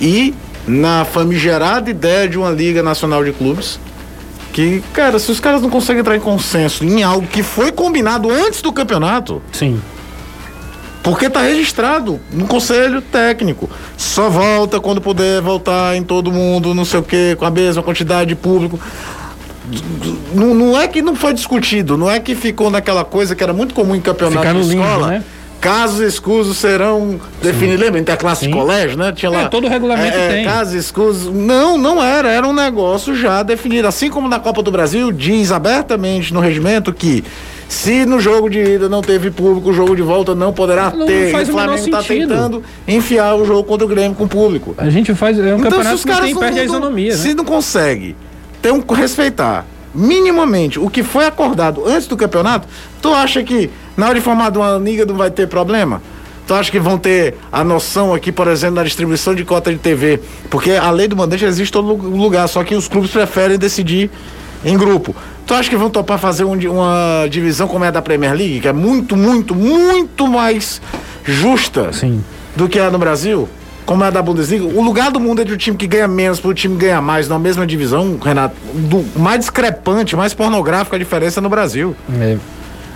E 0.00 0.34
na 0.66 1.04
famigerada 1.04 1.90
ideia 1.90 2.28
de 2.28 2.38
uma 2.38 2.50
Liga 2.50 2.82
Nacional 2.82 3.24
de 3.24 3.32
Clubes, 3.32 3.78
que, 4.52 4.82
cara, 4.92 5.18
se 5.18 5.30
os 5.30 5.40
caras 5.40 5.62
não 5.62 5.70
conseguem 5.70 6.00
entrar 6.00 6.16
em 6.16 6.20
consenso 6.20 6.84
em 6.84 7.02
algo 7.02 7.26
que 7.26 7.42
foi 7.42 7.70
combinado 7.70 8.30
antes 8.30 8.62
do 8.62 8.72
campeonato. 8.72 9.42
Sim 9.52 9.80
porque 11.02 11.26
está 11.26 11.40
registrado 11.40 12.20
no 12.32 12.46
conselho 12.46 13.00
técnico. 13.00 13.68
Só 13.96 14.28
volta 14.28 14.80
quando 14.80 15.00
puder 15.00 15.40
voltar 15.40 15.96
em 15.96 16.02
todo 16.02 16.30
mundo, 16.30 16.74
não 16.74 16.84
sei 16.84 17.00
o 17.00 17.02
que, 17.02 17.34
com 17.36 17.44
a 17.44 17.50
mesma 17.50 17.82
quantidade 17.82 18.28
de 18.28 18.36
público. 18.36 18.78
Não, 20.34 20.54
não 20.54 20.80
é 20.80 20.88
que 20.88 21.00
não 21.00 21.14
foi 21.14 21.32
discutido, 21.32 21.96
não 21.96 22.10
é 22.10 22.18
que 22.18 22.34
ficou 22.34 22.70
naquela 22.70 23.04
coisa 23.04 23.34
que 23.34 23.42
era 23.42 23.52
muito 23.52 23.74
comum 23.74 23.94
em 23.94 24.00
campeonato 24.00 24.46
Ficar 24.46 24.54
de 24.54 24.60
escola. 24.60 24.94
Limbo, 24.94 25.06
né? 25.06 25.24
Casos 25.60 26.00
escusos 26.00 26.56
serão 26.56 27.20
definidos. 27.42 27.80
Lembra? 27.80 28.00
Interclasse 28.00 28.46
de 28.46 28.52
colégio, 28.52 28.96
né? 28.96 29.12
Tinha 29.12 29.30
lá. 29.30 29.42
É, 29.42 29.48
todo 29.48 29.68
regulamento 29.68 30.16
é, 30.16 30.28
tem. 30.28 30.44
Casos 30.44 30.72
escusos. 30.72 31.34
Não, 31.34 31.76
não 31.76 32.02
era. 32.02 32.30
Era 32.30 32.48
um 32.48 32.52
negócio 32.52 33.14
já 33.14 33.42
definido. 33.42 33.86
Assim 33.86 34.08
como 34.08 34.26
na 34.26 34.40
Copa 34.40 34.62
do 34.62 34.70
Brasil, 34.70 35.12
diz 35.12 35.52
abertamente 35.52 36.32
no 36.32 36.40
regimento 36.40 36.94
que 36.94 37.22
se 37.70 38.04
no 38.04 38.18
jogo 38.18 38.50
de 38.50 38.58
ida 38.58 38.88
não 38.88 39.00
teve 39.00 39.30
público, 39.30 39.70
o 39.70 39.72
jogo 39.72 39.94
de 39.94 40.02
volta 40.02 40.34
não 40.34 40.52
poderá 40.52 40.90
não 40.90 41.06
ter. 41.06 41.30
Faz 41.30 41.48
o 41.48 41.52
Flamengo 41.52 41.78
está 41.78 42.02
tentando 42.02 42.64
enfiar 42.86 43.36
o 43.36 43.44
jogo 43.44 43.62
contra 43.62 43.86
o 43.86 43.88
Grêmio 43.88 44.16
com 44.16 44.26
público. 44.26 44.74
A 44.76 44.90
gente 44.90 45.14
faz. 45.14 45.38
É 45.38 45.42
um 45.42 45.58
então, 45.58 45.70
campeonato 45.70 45.88
se 45.90 45.94
os 45.94 46.04
caras 46.04 46.26
que 46.26 46.34
tem, 46.34 46.42
perde 46.42 46.58
a 46.58 46.64
isonomia. 46.64 47.14
Se 47.14 47.28
né? 47.28 47.34
não 47.34 47.44
consegue 47.44 48.16
ter 48.60 48.72
um, 48.72 48.80
respeitar 48.92 49.64
minimamente 49.94 50.80
o 50.80 50.90
que 50.90 51.04
foi 51.04 51.24
acordado 51.26 51.86
antes 51.86 52.08
do 52.08 52.16
campeonato, 52.16 52.66
tu 53.00 53.14
acha 53.14 53.40
que 53.44 53.70
na 53.96 54.06
hora 54.06 54.16
de 54.16 54.20
formar 54.20 54.50
uma 54.56 54.76
liga 54.76 55.06
não 55.06 55.14
vai 55.14 55.30
ter 55.30 55.46
problema? 55.46 56.02
Tu 56.48 56.54
acha 56.54 56.72
que 56.72 56.80
vão 56.80 56.98
ter 56.98 57.36
a 57.52 57.62
noção 57.62 58.12
aqui, 58.12 58.32
por 58.32 58.48
exemplo, 58.48 58.74
na 58.74 58.82
distribuição 58.82 59.32
de 59.32 59.44
cota 59.44 59.70
de 59.70 59.78
TV? 59.78 60.18
Porque 60.50 60.72
a 60.72 60.90
lei 60.90 61.06
do 61.06 61.16
mandante 61.16 61.44
existe 61.44 61.70
em 61.70 61.80
todo 61.80 61.94
lugar, 61.94 62.48
só 62.48 62.64
que 62.64 62.74
os 62.74 62.88
clubes 62.88 63.12
preferem 63.12 63.56
decidir 63.56 64.10
em 64.64 64.76
grupo. 64.76 65.14
Tu 65.46 65.54
acha 65.54 65.68
que 65.68 65.76
vão 65.76 65.90
topar 65.90 66.18
fazer 66.18 66.44
um, 66.44 66.54
uma 66.70 67.26
divisão 67.28 67.66
como 67.66 67.84
é 67.84 67.88
a 67.88 67.90
da 67.90 68.02
Premier 68.02 68.32
League, 68.32 68.60
que 68.60 68.68
é 68.68 68.72
muito, 68.72 69.16
muito, 69.16 69.54
muito 69.54 70.28
mais 70.28 70.80
justa 71.24 71.92
Sim. 71.92 72.24
do 72.54 72.68
que 72.68 72.78
a 72.78 72.90
no 72.90 72.98
Brasil? 72.98 73.48
Como 73.84 74.04
é 74.04 74.06
a 74.06 74.10
da 74.10 74.22
Bundesliga? 74.22 74.64
O 74.64 74.82
lugar 74.82 75.10
do 75.10 75.18
mundo 75.18 75.42
é 75.42 75.44
de 75.44 75.52
um 75.52 75.56
time 75.56 75.76
que 75.76 75.86
ganha 75.86 76.06
menos 76.06 76.38
para 76.38 76.50
o 76.50 76.54
time 76.54 76.76
que 76.76 76.82
ganha 76.82 77.00
mais 77.00 77.26
na 77.28 77.38
mesma 77.38 77.66
divisão, 77.66 78.18
Renato. 78.22 78.54
Do 78.72 79.04
mais 79.18 79.40
discrepante, 79.40 80.14
mais 80.14 80.32
pornográfico 80.32 80.94
a 80.94 80.98
diferença 80.98 81.40
no 81.40 81.48
Brasil. 81.48 81.96
É. 82.20 82.36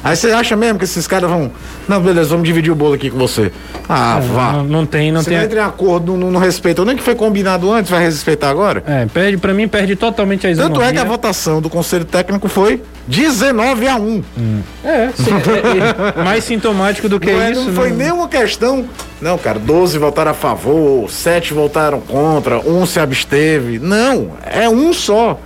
Aí 0.05 0.15
você 0.15 0.31
acha 0.33 0.55
mesmo 0.55 0.79
que 0.79 0.85
esses 0.85 1.07
caras 1.07 1.31
vão. 1.31 1.51
Não, 1.89 1.99
beleza, 1.99 2.29
vamos 2.29 2.47
dividir 2.47 2.71
o 2.71 2.75
bolo 2.75 2.93
aqui 2.93 3.09
com 3.09 3.17
você. 3.17 3.51
Ah, 3.89 4.21
é, 4.23 4.29
vá. 4.29 4.53
Não, 4.53 4.65
não, 4.65 4.87
tem, 4.87 5.11
não 5.11 5.23
você 5.23 5.31
tem. 5.31 5.39
Você 5.39 5.45
entra 5.47 5.61
em 5.61 5.65
acordo, 5.65 6.15
não, 6.15 6.31
não 6.31 6.39
respeita. 6.39 6.85
Nem 6.85 6.95
que 6.95 7.03
foi 7.03 7.15
combinado 7.15 7.73
antes, 7.73 7.91
vai 7.91 8.05
respeitar 8.05 8.51
agora? 8.51 8.85
É, 8.87 9.07
perde, 9.07 9.39
pra 9.39 9.55
mim, 9.55 9.67
perde 9.67 9.97
totalmente 9.97 10.47
a 10.47 10.51
isonomia. 10.51 10.75
Tanto 10.79 10.87
é 10.87 10.93
que 10.93 10.99
a 10.99 11.05
votação 11.05 11.59
do 11.63 11.71
Conselho 11.71 12.05
Técnico 12.05 12.49
foi 12.49 12.83
19 13.09 13.89
a 13.89 13.97
1. 13.97 14.25
Hum. 14.37 14.61
É, 14.85 15.09
sim, 15.15 15.31
é, 15.33 16.21
é, 16.21 16.23
mais 16.23 16.45
sintomático 16.45 17.09
do 17.09 17.19
que 17.19 17.33
não 17.33 17.51
isso. 17.51 17.65
Não 17.65 17.73
foi 17.73 17.89
não... 17.89 17.97
nenhuma 17.97 18.29
questão. 18.29 18.85
Não, 19.23 19.39
cara, 19.39 19.59
12 19.59 19.97
votaram 19.97 20.33
a 20.33 20.35
favor, 20.35 21.11
7 21.11 21.55
votaram 21.55 22.03
contra, 22.03 22.59
um 22.59 22.85
se 22.85 23.01
absteve. 23.01 23.79
Não, 23.79 24.33
é 24.45 24.69
um 24.69 24.93
só. 24.93 25.41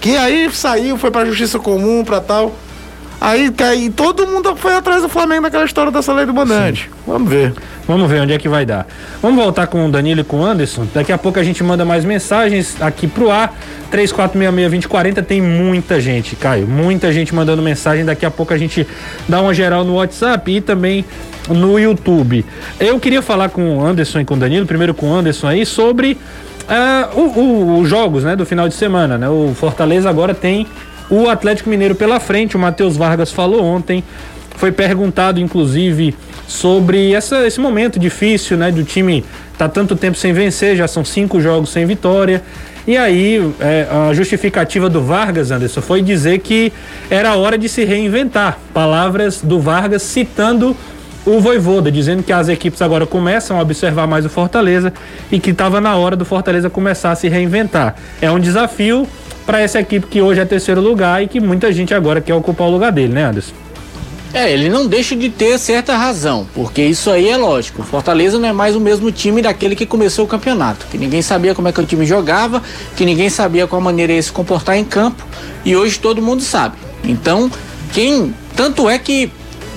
Que 0.00 0.16
aí 0.16 0.48
saiu, 0.52 0.96
foi 0.96 1.10
pra 1.10 1.24
justiça 1.24 1.58
comum, 1.58 2.04
pra 2.04 2.20
tal. 2.20 2.52
Aí, 3.24 3.50
aí 3.70 3.88
todo 3.88 4.26
mundo 4.26 4.54
foi 4.54 4.74
atrás 4.74 5.00
do 5.00 5.08
Flamengo 5.08 5.40
naquela 5.40 5.64
história 5.64 5.90
dessa 5.90 6.12
lei 6.12 6.26
do 6.26 6.34
mandante. 6.34 6.90
Vamos 7.06 7.26
ver. 7.26 7.54
Vamos 7.88 8.10
ver 8.10 8.20
onde 8.20 8.34
é 8.34 8.38
que 8.38 8.50
vai 8.50 8.66
dar. 8.66 8.86
Vamos 9.22 9.42
voltar 9.42 9.66
com 9.66 9.86
o 9.86 9.90
Danilo 9.90 10.20
e 10.20 10.24
com 10.24 10.40
o 10.40 10.44
Anderson. 10.44 10.86
Daqui 10.92 11.10
a 11.10 11.16
pouco 11.16 11.40
a 11.40 11.42
gente 11.42 11.64
manda 11.64 11.86
mais 11.86 12.04
mensagens 12.04 12.76
aqui 12.82 13.06
pro 13.06 13.30
ar. 13.30 13.54
3466-2040 13.90 15.24
tem 15.24 15.40
muita 15.40 15.98
gente, 16.02 16.36
Caio. 16.36 16.68
Muita 16.68 17.10
gente 17.14 17.34
mandando 17.34 17.62
mensagem. 17.62 18.04
Daqui 18.04 18.26
a 18.26 18.30
pouco 18.30 18.52
a 18.52 18.58
gente 18.58 18.86
dá 19.26 19.40
uma 19.40 19.54
geral 19.54 19.84
no 19.84 19.94
WhatsApp 19.94 20.56
e 20.56 20.60
também 20.60 21.02
no 21.48 21.78
YouTube. 21.78 22.44
Eu 22.78 23.00
queria 23.00 23.22
falar 23.22 23.48
com 23.48 23.78
o 23.78 23.86
Anderson 23.86 24.20
e 24.20 24.26
com 24.26 24.34
o 24.34 24.36
Danilo, 24.36 24.66
primeiro 24.66 24.92
com 24.92 25.10
o 25.10 25.14
Anderson 25.14 25.48
aí, 25.48 25.64
sobre 25.64 26.18
uh, 26.68 27.80
os 27.80 27.88
jogos 27.88 28.22
né, 28.22 28.36
do 28.36 28.44
final 28.44 28.68
de 28.68 28.74
semana. 28.74 29.16
Né? 29.16 29.30
O 29.30 29.54
Fortaleza 29.54 30.10
agora 30.10 30.34
tem 30.34 30.66
o 31.10 31.28
Atlético 31.28 31.70
Mineiro 31.70 31.94
pela 31.94 32.20
frente. 32.20 32.56
O 32.56 32.58
Matheus 32.58 32.96
Vargas 32.96 33.32
falou 33.32 33.62
ontem, 33.62 34.02
foi 34.56 34.72
perguntado 34.72 35.40
inclusive 35.40 36.14
sobre 36.46 37.12
essa, 37.12 37.46
esse 37.46 37.60
momento 37.60 37.98
difícil, 37.98 38.56
né, 38.56 38.70
do 38.70 38.84
time 38.84 39.24
tá 39.56 39.68
tanto 39.68 39.96
tempo 39.96 40.16
sem 40.16 40.32
vencer, 40.32 40.76
já 40.76 40.88
são 40.88 41.04
cinco 41.04 41.40
jogos 41.40 41.70
sem 41.70 41.86
vitória. 41.86 42.42
E 42.86 42.98
aí, 42.98 43.40
é, 43.60 43.86
a 43.90 44.12
justificativa 44.12 44.90
do 44.90 45.00
Vargas, 45.00 45.50
Anderson, 45.50 45.80
foi 45.80 46.02
dizer 46.02 46.40
que 46.40 46.70
era 47.08 47.34
hora 47.34 47.56
de 47.56 47.66
se 47.66 47.82
reinventar. 47.82 48.58
Palavras 48.74 49.40
do 49.40 49.58
Vargas 49.58 50.02
citando 50.02 50.76
o 51.26 51.40
Voivoda, 51.40 51.90
dizendo 51.90 52.22
que 52.22 52.32
as 52.32 52.48
equipes 52.48 52.82
agora 52.82 53.06
começam 53.06 53.58
a 53.58 53.62
observar 53.62 54.06
mais 54.06 54.24
o 54.24 54.28
Fortaleza 54.28 54.92
e 55.30 55.38
que 55.38 55.50
estava 55.50 55.80
na 55.80 55.96
hora 55.96 56.16
do 56.16 56.24
Fortaleza 56.24 56.68
começar 56.68 57.12
a 57.12 57.16
se 57.16 57.28
reinventar. 57.28 57.94
É 58.20 58.30
um 58.30 58.38
desafio 58.38 59.08
para 59.46 59.60
essa 59.60 59.80
equipe 59.80 60.06
que 60.06 60.20
hoje 60.20 60.40
é 60.40 60.44
terceiro 60.44 60.80
lugar 60.80 61.22
e 61.22 61.28
que 61.28 61.40
muita 61.40 61.72
gente 61.72 61.94
agora 61.94 62.20
quer 62.20 62.34
ocupar 62.34 62.66
o 62.68 62.70
lugar 62.70 62.92
dele, 62.92 63.12
né, 63.12 63.24
Anderson? 63.24 63.54
É, 64.34 64.52
ele 64.52 64.68
não 64.68 64.88
deixa 64.88 65.14
de 65.14 65.28
ter 65.28 65.56
certa 65.60 65.96
razão, 65.96 66.44
porque 66.52 66.82
isso 66.82 67.08
aí 67.08 67.28
é 67.28 67.36
lógico. 67.36 67.82
O 67.82 67.84
Fortaleza 67.84 68.36
não 68.36 68.48
é 68.48 68.52
mais 68.52 68.74
o 68.74 68.80
mesmo 68.80 69.12
time 69.12 69.40
daquele 69.40 69.76
que 69.76 69.86
começou 69.86 70.24
o 70.24 70.28
campeonato, 70.28 70.86
que 70.90 70.98
ninguém 70.98 71.22
sabia 71.22 71.54
como 71.54 71.68
é 71.68 71.72
que 71.72 71.80
o 71.80 71.86
time 71.86 72.04
jogava, 72.04 72.60
que 72.96 73.04
ninguém 73.04 73.30
sabia 73.30 73.64
qual 73.68 73.80
maneira 73.80 74.12
ia 74.12 74.20
se 74.20 74.32
comportar 74.32 74.76
em 74.76 74.84
campo, 74.84 75.24
e 75.64 75.76
hoje 75.76 76.00
todo 76.00 76.20
mundo 76.20 76.42
sabe. 76.42 76.76
Então, 77.04 77.48
quem. 77.92 78.34
Tanto 78.56 78.88
é 78.90 78.98
que 78.98 79.30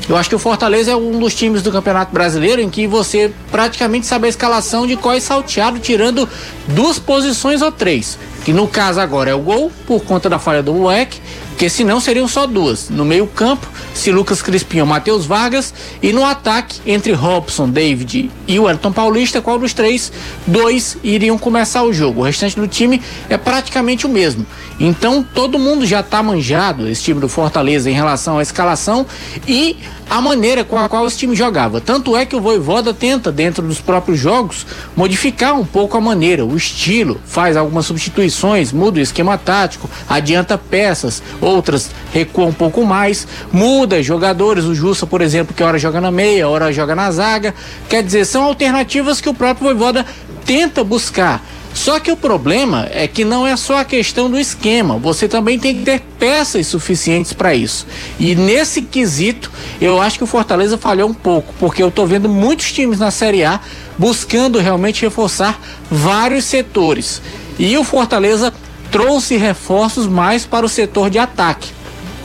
eu 0.09 0.15
acho 0.15 0.29
que 0.29 0.35
o 0.35 0.39
Fortaleza 0.39 0.91
é 0.91 0.95
um 0.95 1.19
dos 1.19 1.35
times 1.35 1.61
do 1.61 1.71
Campeonato 1.71 2.13
Brasileiro 2.13 2.61
em 2.61 2.69
que 2.69 2.87
você 2.87 3.31
praticamente 3.51 4.05
sabe 4.05 4.27
a 4.27 4.29
escalação 4.29 4.87
de 4.87 4.95
qual 4.95 5.13
é 5.13 5.19
salteado, 5.19 5.79
tirando 5.79 6.27
duas 6.67 6.97
posições 6.97 7.61
ou 7.61 7.71
três. 7.71 8.17
Que 8.45 8.53
no 8.53 8.67
caso 8.67 9.01
agora 9.01 9.31
é 9.31 9.33
o 9.33 9.39
gol, 9.39 9.69
por 9.85 10.01
conta 10.03 10.29
da 10.29 10.39
falha 10.39 10.63
do 10.63 10.73
moleque, 10.73 11.19
porque 11.49 11.69
senão 11.69 11.99
seriam 11.99 12.27
só 12.27 12.45
duas. 12.45 12.87
No 12.87 13.03
meio-campo, 13.03 13.67
se 13.93 14.11
Lucas 14.11 14.41
Crispim 14.41 14.79
ou 14.79 14.85
Matheus 14.85 15.25
Vargas, 15.25 15.73
e 16.01 16.13
no 16.13 16.23
ataque, 16.23 16.79
entre 16.85 17.11
Robson, 17.11 17.67
David 17.67 18.31
e 18.47 18.59
o 18.59 18.69
Elton 18.69 18.93
Paulista, 18.93 19.41
qual 19.41 19.57
dos 19.59 19.73
três, 19.73 20.11
dois 20.45 20.97
iriam 21.03 21.37
começar 21.37 21.83
o 21.83 21.91
jogo. 21.91 22.21
O 22.21 22.23
restante 22.23 22.55
do 22.55 22.67
time 22.67 23.01
é 23.27 23.37
praticamente 23.37 24.05
o 24.05 24.09
mesmo. 24.09 24.45
Então 24.79 25.25
todo 25.33 25.57
mundo 25.57 25.85
já 25.85 26.01
está 26.01 26.21
manjado, 26.21 26.87
esse 26.87 27.03
time 27.03 27.19
do 27.19 27.27
Fortaleza, 27.27 27.89
em 27.89 27.93
relação 27.93 28.37
à 28.37 28.43
escalação 28.43 29.05
e 29.47 29.75
a 30.09 30.21
maneira 30.21 30.63
com 30.63 30.77
a 30.77 30.87
qual 30.87 31.05
esse 31.05 31.17
time 31.17 31.35
jogava. 31.35 31.81
Tanto 31.81 32.15
é 32.15 32.25
que 32.25 32.35
o 32.35 32.41
Voivoda 32.41 32.93
tenta, 32.93 33.31
dentro 33.31 33.65
dos 33.65 33.81
próprios 33.81 34.19
jogos, 34.19 34.65
modificar 34.95 35.59
um 35.59 35.65
pouco 35.65 35.97
a 35.97 36.01
maneira, 36.01 36.45
o 36.45 36.55
estilo, 36.55 37.19
faz 37.25 37.57
algumas 37.57 37.85
substituições, 37.85 38.71
muda 38.71 38.99
o 38.99 39.01
esquema 39.01 39.37
tático, 39.37 39.89
adianta 40.07 40.57
peças, 40.57 41.21
outras 41.41 41.91
recua 42.13 42.45
um 42.45 42.53
pouco 42.53 42.85
mais, 42.85 43.27
muda 43.51 44.01
jogadores, 44.01 44.65
o 44.65 44.73
Jussa, 44.73 45.05
por 45.05 45.21
exemplo, 45.21 45.53
que 45.53 45.63
hora 45.63 45.77
joga 45.77 45.99
na 45.99 46.11
meia, 46.11 46.47
hora 46.47 46.71
joga 46.71 46.95
na 46.95 47.11
zaga. 47.11 47.53
Quer 47.89 48.03
dizer, 48.03 48.25
são 48.25 48.43
alternativas 48.43 49.19
que 49.19 49.29
o 49.29 49.33
próprio 49.33 49.67
Voivoda 49.67 50.05
tenta 50.45 50.83
buscar. 50.83 51.43
Só 51.73 51.99
que 51.99 52.11
o 52.11 52.17
problema 52.17 52.87
é 52.91 53.07
que 53.07 53.23
não 53.23 53.45
é 53.45 53.55
só 53.55 53.77
a 53.77 53.85
questão 53.85 54.29
do 54.29 54.39
esquema, 54.39 54.97
você 54.97 55.27
também 55.27 55.59
tem 55.59 55.75
que 55.75 55.83
ter 55.83 56.01
peças 56.19 56.67
suficientes 56.67 57.33
para 57.33 57.53
isso. 57.53 57.85
E 58.19 58.35
nesse 58.35 58.81
quesito, 58.81 59.51
eu 59.79 60.01
acho 60.01 60.17
que 60.17 60.23
o 60.23 60.27
Fortaleza 60.27 60.77
falhou 60.77 61.09
um 61.09 61.13
pouco, 61.13 61.53
porque 61.59 61.83
eu 61.83 61.89
estou 61.89 62.07
vendo 62.07 62.27
muitos 62.27 62.71
times 62.71 62.99
na 62.99 63.11
Série 63.11 63.43
A 63.43 63.59
buscando 63.97 64.59
realmente 64.59 65.03
reforçar 65.03 65.59
vários 65.89 66.45
setores. 66.45 67.21
E 67.59 67.77
o 67.77 67.83
Fortaleza 67.83 68.53
trouxe 68.91 69.37
reforços 69.37 70.07
mais 70.07 70.45
para 70.45 70.65
o 70.65 70.69
setor 70.69 71.09
de 71.09 71.19
ataque. 71.19 71.77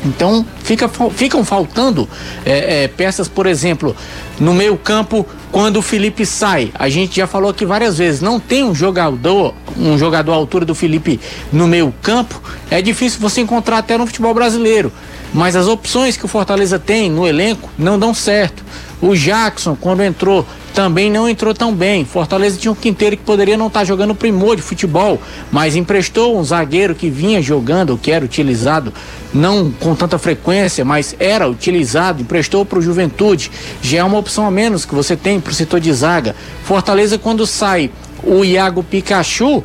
Então 0.04 0.44
fica, 0.62 0.90
ficam 1.14 1.44
faltando 1.44 2.08
é, 2.44 2.84
é, 2.84 2.88
peças, 2.88 3.28
por 3.28 3.46
exemplo, 3.46 3.94
no 4.38 4.52
meio 4.52 4.76
campo 4.76 5.26
quando 5.52 5.76
o 5.76 5.82
Felipe 5.82 6.24
sai. 6.24 6.72
A 6.74 6.88
gente 6.88 7.16
já 7.16 7.26
falou 7.26 7.50
aqui 7.50 7.66
várias 7.66 7.98
vezes, 7.98 8.22
não 8.22 8.40
tem 8.40 8.64
um 8.64 8.74
jogador, 8.74 9.54
um 9.76 9.98
jogador 9.98 10.32
à 10.32 10.34
altura 10.34 10.64
do 10.64 10.74
Felipe 10.74 11.20
no 11.52 11.68
meio 11.68 11.94
campo. 12.02 12.42
É 12.70 12.80
difícil 12.80 13.20
você 13.20 13.42
encontrar 13.42 13.78
até 13.78 13.98
no 13.98 14.06
futebol 14.06 14.32
brasileiro. 14.32 14.90
Mas 15.32 15.54
as 15.54 15.68
opções 15.68 16.16
que 16.16 16.24
o 16.24 16.28
Fortaleza 16.28 16.78
tem 16.78 17.10
no 17.10 17.26
elenco 17.26 17.70
não 17.78 17.98
dão 17.98 18.14
certo. 18.14 18.64
O 19.00 19.14
Jackson, 19.14 19.76
quando 19.78 20.02
entrou, 20.02 20.46
também 20.72 21.10
não 21.10 21.28
entrou 21.28 21.54
tão 21.54 21.74
bem. 21.74 22.04
Fortaleza 22.04 22.58
tinha 22.58 22.72
um 22.72 22.74
quinteiro 22.74 23.16
que 23.16 23.22
poderia 23.22 23.56
não 23.56 23.66
estar 23.66 23.80
tá 23.80 23.84
jogando 23.84 24.14
primor 24.14 24.56
de 24.56 24.62
futebol, 24.62 25.20
mas 25.50 25.76
emprestou 25.76 26.38
um 26.38 26.44
zagueiro 26.44 26.94
que 26.94 27.10
vinha 27.10 27.42
jogando, 27.42 27.98
que 27.98 28.10
era 28.10 28.24
utilizado, 28.24 28.92
não 29.32 29.70
com 29.70 29.94
tanta 29.94 30.18
frequência, 30.18 30.84
mas 30.84 31.14
era 31.18 31.48
utilizado, 31.48 32.22
emprestou 32.22 32.64
para 32.64 32.78
o 32.78 32.82
Juventude. 32.82 33.50
Já 33.80 33.98
é 33.98 34.04
uma 34.04 34.18
opção 34.18 34.46
a 34.46 34.50
menos 34.50 34.84
que 34.84 34.94
você 34.94 35.16
tem 35.16 35.40
para 35.40 35.52
o 35.52 35.54
setor 35.54 35.80
de 35.80 35.92
zaga. 35.92 36.34
Fortaleza, 36.64 37.18
quando 37.18 37.46
sai 37.46 37.90
o 38.22 38.44
Iago 38.44 38.82
Pikachu, 38.82 39.62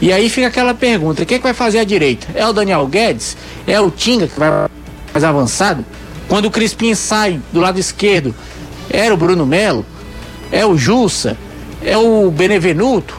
e 0.00 0.12
aí 0.12 0.28
fica 0.28 0.46
aquela 0.48 0.74
pergunta: 0.74 1.24
quem 1.24 1.36
é 1.36 1.38
que 1.38 1.44
vai 1.44 1.54
fazer 1.54 1.78
a 1.78 1.84
direita? 1.84 2.26
É 2.34 2.46
o 2.46 2.52
Daniel 2.52 2.86
Guedes? 2.86 3.36
É 3.66 3.80
o 3.80 3.90
Tinga 3.90 4.26
que 4.26 4.38
vai 4.38 4.50
mais 5.12 5.24
avançado? 5.24 5.84
Quando 6.28 6.46
o 6.46 6.50
Crispim 6.50 6.94
sai 6.94 7.40
do 7.52 7.60
lado 7.60 7.78
esquerdo, 7.78 8.34
era 8.90 9.14
o 9.14 9.16
Bruno 9.16 9.46
Melo? 9.46 9.86
É 10.50 10.64
o 10.64 10.76
Jussa, 10.76 11.36
é 11.82 11.96
o 11.96 12.30
Benevenuto, 12.30 13.18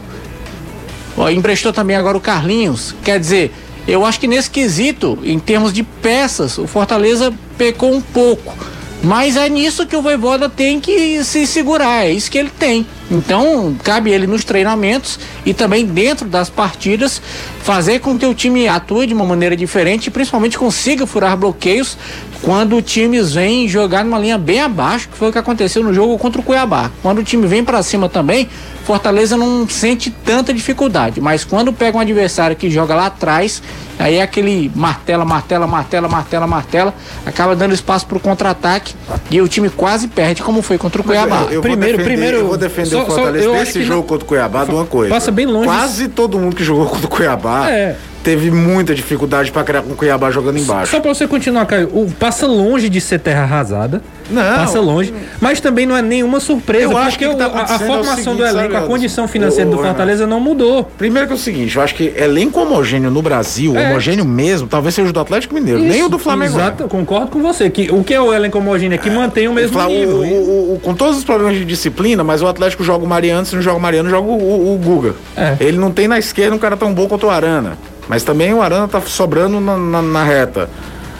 ó, 1.17 1.29
emprestou 1.29 1.73
também 1.73 1.95
agora 1.95 2.17
o 2.17 2.21
Carlinhos. 2.21 2.95
Quer 3.03 3.19
dizer, 3.19 3.53
eu 3.87 4.05
acho 4.05 4.19
que 4.19 4.27
nesse 4.27 4.49
quesito, 4.49 5.17
em 5.23 5.39
termos 5.39 5.71
de 5.71 5.83
peças, 5.83 6.57
o 6.57 6.67
Fortaleza 6.67 7.33
pecou 7.57 7.93
um 7.93 8.01
pouco. 8.01 8.55
Mas 9.03 9.37
é 9.37 9.47
nisso 9.47 9.85
que 9.85 9.95
o 9.95 10.01
Voivoda 10.01 10.49
tem 10.49 10.79
que 10.79 11.23
se 11.23 11.45
segurar, 11.45 12.05
é 12.05 12.11
isso 12.11 12.31
que 12.31 12.37
ele 12.37 12.49
tem. 12.49 12.85
Então, 13.11 13.75
cabe 13.83 14.11
ele 14.11 14.25
nos 14.25 14.43
treinamentos 14.43 15.19
e 15.45 15.53
também 15.53 15.85
dentro 15.85 16.27
das 16.27 16.49
partidas 16.49 17.21
fazer 17.61 17.99
com 17.99 18.17
que 18.17 18.25
o 18.25 18.33
time 18.33 18.67
atue 18.67 19.07
de 19.07 19.13
uma 19.13 19.23
maneira 19.23 19.55
diferente 19.55 20.07
e 20.07 20.09
principalmente 20.09 20.57
consiga 20.57 21.05
furar 21.05 21.37
bloqueios 21.37 21.97
quando 22.41 22.81
times 22.81 23.33
vêm 23.33 23.67
jogar 23.67 24.03
numa 24.03 24.19
linha 24.19 24.37
bem 24.37 24.61
abaixo, 24.61 25.09
que 25.09 25.17
foi 25.17 25.29
o 25.29 25.31
que 25.31 25.37
aconteceu 25.37 25.83
no 25.83 25.93
jogo 25.93 26.17
contra 26.17 26.39
o 26.39 26.43
Cuiabá. 26.43 26.91
Quando 27.01 27.19
o 27.19 27.23
time 27.23 27.47
vem 27.47 27.63
para 27.63 27.81
cima 27.83 28.07
também, 28.07 28.47
Fortaleza 28.85 29.35
não 29.35 29.67
sente 29.67 30.09
tanta 30.09 30.53
dificuldade, 30.53 31.19
mas 31.19 31.43
quando 31.43 31.73
pega 31.73 31.97
um 31.97 31.99
adversário 31.99 32.55
que 32.55 32.69
joga 32.69 32.95
lá 32.95 33.07
atrás, 33.07 33.61
aí 33.99 34.15
é 34.15 34.21
aquele 34.21 34.71
martela, 34.73 35.25
martela, 35.25 35.67
martela, 35.67 36.07
martela, 36.07 36.47
martela, 36.47 36.93
acaba 37.25 37.53
dando 37.53 37.73
espaço 37.73 38.05
para 38.05 38.17
o 38.17 38.19
contra-ataque 38.19 38.95
e 39.29 39.41
o 39.41 39.47
time 39.47 39.69
quase 39.69 40.07
perde, 40.07 40.41
como 40.41 40.61
foi 40.61 40.77
contra 40.77 41.01
o 41.01 41.03
Cuiabá. 41.03 41.47
Eu, 41.49 41.55
eu 41.55 41.61
primeiro, 41.61 41.97
defender, 41.97 42.03
primeiro, 42.03 42.37
eu 42.37 42.47
vou 42.47 42.57
defender 42.57 42.91
só, 42.91 43.03
o 43.03 43.05
Fortaleza 43.07 43.51
nesse 43.51 43.83
jogo 43.83 44.01
não... 44.01 44.07
contra 44.07 44.23
o 44.23 44.27
Cuiabá 44.27 44.63
de 44.63 44.71
uma 44.71 44.85
coisa. 44.85 45.13
Passa 45.13 45.31
bem 45.31 45.45
longe. 45.45 45.65
Quase 45.65 46.07
todo 46.07 46.39
mundo 46.39 46.55
que 46.55 46.63
jogou 46.63 46.85
contra 46.85 47.07
o 47.07 47.09
Cuiabá 47.09 47.69
é 47.69 47.97
teve 48.27 48.51
muita 48.51 48.93
dificuldade 48.93 49.53
para 49.53 49.63
criar 49.63 49.81
com 49.81 49.93
o 49.93 49.95
Cuiabá 49.95 50.29
jogando 50.29 50.59
embaixo. 50.59 50.91
Só 50.91 50.99
para 50.99 51.13
você 51.13 51.25
continuar, 51.25 51.65
Caio, 51.65 51.87
o, 51.93 52.11
passa 52.11 52.45
longe 52.45 52.89
de 52.89 52.99
ser 52.99 53.21
terra 53.21 53.43
arrasada. 53.43 54.01
Não. 54.29 54.43
Passa 54.57 54.81
longe. 54.81 55.13
Mas 55.39 55.61
também 55.61 55.85
não 55.85 55.95
é 55.95 56.01
nenhuma 56.01 56.41
surpresa. 56.41 56.91
Eu 56.91 56.97
acho 56.97 57.17
que, 57.17 57.25
que 57.25 57.35
tá 57.37 57.45
a, 57.45 57.61
a, 57.61 57.79
formação 57.79 58.11
é 58.11 58.15
seguinte, 58.17 58.35
do 58.35 58.45
elenco, 58.45 58.73
sabe, 58.73 58.75
a 58.75 58.81
condição 58.81 59.29
financeira 59.29 59.71
do 59.71 59.77
Fortaleza 59.77 60.27
não 60.27 60.41
mudou. 60.41 60.83
Primeiro 60.97 61.25
que 61.25 61.31
é 61.31 61.37
o 61.37 61.39
seguinte, 61.39 61.77
eu 61.77 61.81
acho 61.81 61.95
que 61.95 62.13
elenco 62.17 62.59
homogêneo 62.59 63.09
no 63.09 63.21
Brasil, 63.21 63.77
é. 63.77 63.91
homogêneo 63.91 64.25
mesmo, 64.25 64.67
talvez 64.67 64.93
seja 64.93 65.09
o 65.09 65.13
do 65.13 65.21
Atlético 65.21 65.53
Mineiro, 65.53 65.79
Isso, 65.79 65.87
nem 65.87 66.03
o 66.03 66.09
do 66.09 66.19
Flamengo. 66.19 66.57
Exato, 66.57 66.83
eu 66.83 66.89
concordo 66.89 67.27
com 67.27 67.41
você. 67.41 67.69
Que, 67.69 67.89
o 67.93 68.03
que 68.03 68.13
é 68.13 68.19
o 68.19 68.33
elenco 68.33 68.57
homogêneo 68.57 68.95
é 68.95 68.97
que 68.97 69.09
mantém 69.09 69.47
o 69.47 69.53
mesmo 69.53 69.79
o, 69.79 69.87
nível. 69.87 70.17
O, 70.17 70.73
o, 70.73 70.79
com 70.83 70.93
todos 70.93 71.17
os 71.17 71.23
problemas 71.23 71.55
de 71.55 71.63
disciplina, 71.63 72.25
mas 72.25 72.41
o 72.41 72.47
Atlético 72.47 72.83
joga 72.83 73.05
o 73.05 73.07
Mariano, 73.07 73.45
se 73.45 73.55
não 73.55 73.61
joga 73.61 73.77
o 73.77 73.81
Mariano, 73.81 74.09
joga 74.09 74.27
o, 74.27 74.77
Guga. 74.83 75.15
É. 75.37 75.55
Ele 75.61 75.77
não 75.77 75.91
tem 75.93 76.09
na 76.09 76.19
esquerda 76.19 76.53
um 76.53 76.59
cara 76.59 76.75
tão 76.75 76.93
bom 76.93 77.07
quanto 77.07 77.27
o 77.27 77.29
Arana. 77.29 77.77
Mas 78.07 78.23
também 78.23 78.53
o 78.53 78.61
Arana 78.61 78.87
tá 78.87 79.01
sobrando 79.01 79.59
na, 79.59 79.77
na, 79.77 80.01
na 80.01 80.23
reta. 80.23 80.69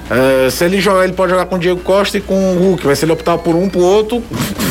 É, 0.10 0.50
se 0.50 0.64
ele 0.64 0.80
jogar, 0.80 1.04
ele 1.04 1.14
pode 1.14 1.32
jogar 1.32 1.46
com 1.46 1.56
o 1.56 1.60
Diego 1.60 1.82
Costa 1.82 2.18
e 2.18 2.22
com 2.22 2.56
o 2.56 2.58
Hulk. 2.58 2.86
Vai 2.86 2.96
se 2.96 3.04
ele 3.04 3.12
optar 3.12 3.38
por 3.38 3.56
um, 3.56 3.68
por 3.68 3.82
outro. 3.82 4.24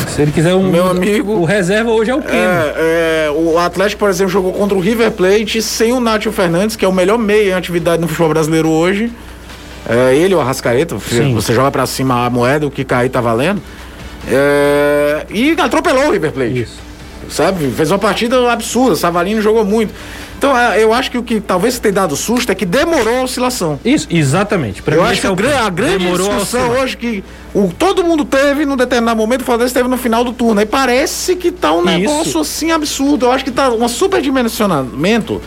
Se 0.09 0.21
ele 0.21 0.31
quiser 0.31 0.55
um. 0.55 0.69
Meu 0.69 0.87
amigo. 0.87 1.33
O 1.33 1.45
reserva 1.45 1.91
hoje 1.91 2.09
é 2.09 2.15
o 2.15 2.21
Keno. 2.21 2.35
É, 2.35 3.27
é, 3.27 3.31
o 3.31 3.59
Atlético, 3.59 3.99
por 3.99 4.09
exemplo, 4.09 4.31
jogou 4.31 4.51
contra 4.51 4.75
o 4.75 4.81
River 4.81 5.11
Plate 5.11 5.61
sem 5.61 5.93
o 5.93 5.99
Nátio 5.99 6.31
Fernandes, 6.31 6.75
que 6.75 6.83
é 6.83 6.87
o 6.87 6.93
melhor 6.93 7.19
meio 7.19 7.49
em 7.49 7.53
atividade 7.53 8.01
no 8.01 8.07
futebol 8.07 8.29
brasileiro 8.29 8.69
hoje. 8.69 9.11
É, 9.87 10.15
ele, 10.15 10.33
o 10.33 10.41
Arrascaeta, 10.41 10.97
Sim. 10.99 11.33
você 11.33 11.53
joga 11.53 11.71
para 11.71 11.85
cima 11.85 12.25
a 12.25 12.29
moeda, 12.29 12.65
o 12.65 12.71
que 12.71 12.83
cair 12.83 13.09
tá 13.09 13.21
valendo. 13.21 13.61
É, 14.27 15.25
e 15.29 15.55
atropelou 15.59 16.07
o 16.07 16.11
River 16.11 16.31
Plate. 16.31 16.61
Isso. 16.61 16.86
Sabe? 17.29 17.69
Fez 17.71 17.91
uma 17.91 17.99
partida 17.99 18.51
absurda. 18.51 18.95
Savarino 18.95 19.41
jogou 19.41 19.65
muito. 19.65 19.93
Então, 20.37 20.55
é, 20.57 20.83
eu 20.83 20.93
acho 20.93 21.09
que 21.09 21.17
o 21.17 21.23
que 21.23 21.39
talvez 21.39 21.79
tenha 21.79 21.93
dado 21.93 22.15
susto 22.15 22.51
é 22.51 22.55
que 22.55 22.65
demorou 22.65 23.19
a 23.19 23.23
oscilação. 23.23 23.79
Isso, 23.83 24.07
exatamente. 24.09 24.83
Pra 24.83 24.95
eu 24.95 25.03
acho 25.03 25.19
que 25.19 25.27
é 25.27 25.29
o, 25.29 25.33
a 25.33 25.69
grande 25.69 25.97
demorou 25.97 26.29
discussão 26.29 26.69
hoje 26.71 26.95
que 26.95 27.23
o, 27.53 27.71
todo 27.77 28.03
mundo 28.03 28.23
teve 28.23 28.65
num 28.65 28.77
determinado 28.77 29.17
momento, 29.17 29.41
o 29.41 29.45
Fortaleza 29.45 29.73
teve 29.73 29.89
no 29.89 29.97
final 29.97 30.23
do 30.23 30.31
turno. 30.31 30.61
E 30.61 30.65
parece 30.65 31.35
que 31.35 31.51
tá 31.51 31.73
um 31.73 31.83
negócio 31.83 32.29
Isso. 32.29 32.39
assim 32.39 32.71
absurdo. 32.71 33.25
Eu 33.25 33.31
acho 33.31 33.43
que 33.43 33.51
tá 33.51 33.69
um 33.69 33.87
superdimensionamento 33.87 35.41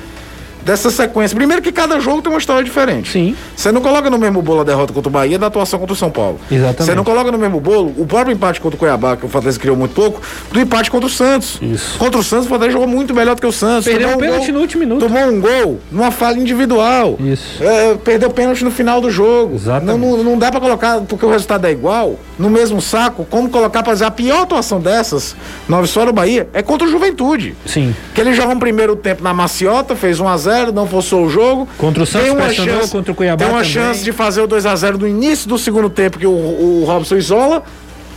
dessa 0.70 0.88
sequência. 0.88 1.34
Primeiro 1.34 1.60
que 1.60 1.72
cada 1.72 1.98
jogo 1.98 2.22
tem 2.22 2.32
uma 2.32 2.38
história 2.38 2.62
diferente. 2.62 3.10
Sim. 3.10 3.36
Você 3.56 3.72
não 3.72 3.80
coloca 3.80 4.08
no 4.08 4.18
mesmo 4.18 4.40
bolo 4.40 4.60
a 4.60 4.64
derrota 4.64 4.92
contra 4.92 5.08
o 5.08 5.12
Bahia 5.12 5.36
da 5.36 5.48
atuação 5.48 5.80
contra 5.80 5.92
o 5.92 5.96
São 5.96 6.10
Paulo. 6.10 6.38
Exatamente. 6.50 6.84
Você 6.84 6.94
não 6.94 7.02
coloca 7.02 7.32
no 7.32 7.38
mesmo 7.38 7.60
bolo 7.60 7.92
o 7.96 8.06
próprio 8.06 8.32
empate 8.32 8.60
contra 8.60 8.76
o 8.76 8.78
Cuiabá, 8.78 9.16
que 9.16 9.26
o 9.26 9.28
Fortaleza 9.28 9.58
criou 9.58 9.76
muito 9.76 9.94
pouco, 9.94 10.20
do 10.52 10.60
empate 10.60 10.88
contra 10.88 11.08
o 11.08 11.10
Santos. 11.10 11.58
Isso. 11.60 11.98
Contra 11.98 12.20
o 12.20 12.22
Santos, 12.22 12.46
o 12.46 12.48
Fortaleza 12.48 12.74
jogou 12.74 12.86
muito 12.86 13.12
melhor 13.12 13.34
do 13.34 13.40
que 13.40 13.46
o 13.46 13.52
Santos. 13.52 13.84
Perdeu 13.84 14.10
um 14.10 14.18
pênalti 14.18 14.52
no 14.52 14.60
último 14.60 14.80
minuto. 14.80 15.00
Tomou 15.00 15.24
um 15.24 15.40
gol 15.40 15.80
numa 15.90 16.12
falha 16.12 16.38
individual. 16.38 17.16
Isso. 17.18 17.62
É, 17.62 17.96
perdeu 17.96 18.30
pênalti 18.30 18.62
no 18.62 18.70
final 18.70 19.00
do 19.00 19.10
jogo. 19.10 19.56
Exatamente. 19.56 19.98
Não, 19.98 20.16
não, 20.18 20.24
não 20.24 20.38
dá 20.38 20.52
para 20.52 20.60
colocar, 20.60 21.00
porque 21.00 21.26
o 21.26 21.30
resultado 21.30 21.66
é 21.66 21.72
igual, 21.72 22.16
no 22.38 22.48
mesmo 22.48 22.80
saco, 22.80 23.26
como 23.28 23.50
colocar 23.50 23.82
para 23.82 23.90
fazer 23.90 24.04
a 24.04 24.10
pior 24.10 24.42
atuação 24.42 24.80
dessas, 24.80 25.34
Nova 25.68 25.84
História 25.84 26.12
do 26.12 26.14
Bahia, 26.14 26.48
é 26.52 26.62
contra 26.62 26.86
o 26.86 26.90
Juventude. 26.90 27.56
Sim. 27.66 27.94
Que 28.14 28.20
ele 28.20 28.32
joga 28.32 28.54
um 28.54 28.58
primeiro 28.58 28.94
tempo 28.94 29.22
na 29.24 29.34
maciota, 29.34 29.96
fez 29.96 30.20
1 30.20 30.28
a 30.28 30.36
0 30.36 30.59
não 30.66 30.86
forçou 30.86 31.24
o 31.24 31.30
jogo. 31.30 31.68
Contra 31.78 32.02
o 32.02 32.06
Santos 32.06 32.28
tem 32.28 32.36
uma 32.36 32.52
chance, 32.52 32.90
contra 32.90 33.12
o 33.12 33.14
Cuiabá 33.14 33.44
Tem 33.44 33.48
uma 33.52 33.62
também. 33.62 33.72
chance 33.72 34.04
de 34.04 34.12
fazer 34.12 34.40
o 34.42 34.46
2 34.46 34.66
a 34.66 34.76
0 34.76 34.98
no 34.98 35.08
início 35.08 35.48
do 35.48 35.58
segundo 35.58 35.88
tempo 35.90 36.18
que 36.18 36.26
o, 36.26 36.30
o 36.30 36.84
Robson 36.86 37.16
isola. 37.16 37.62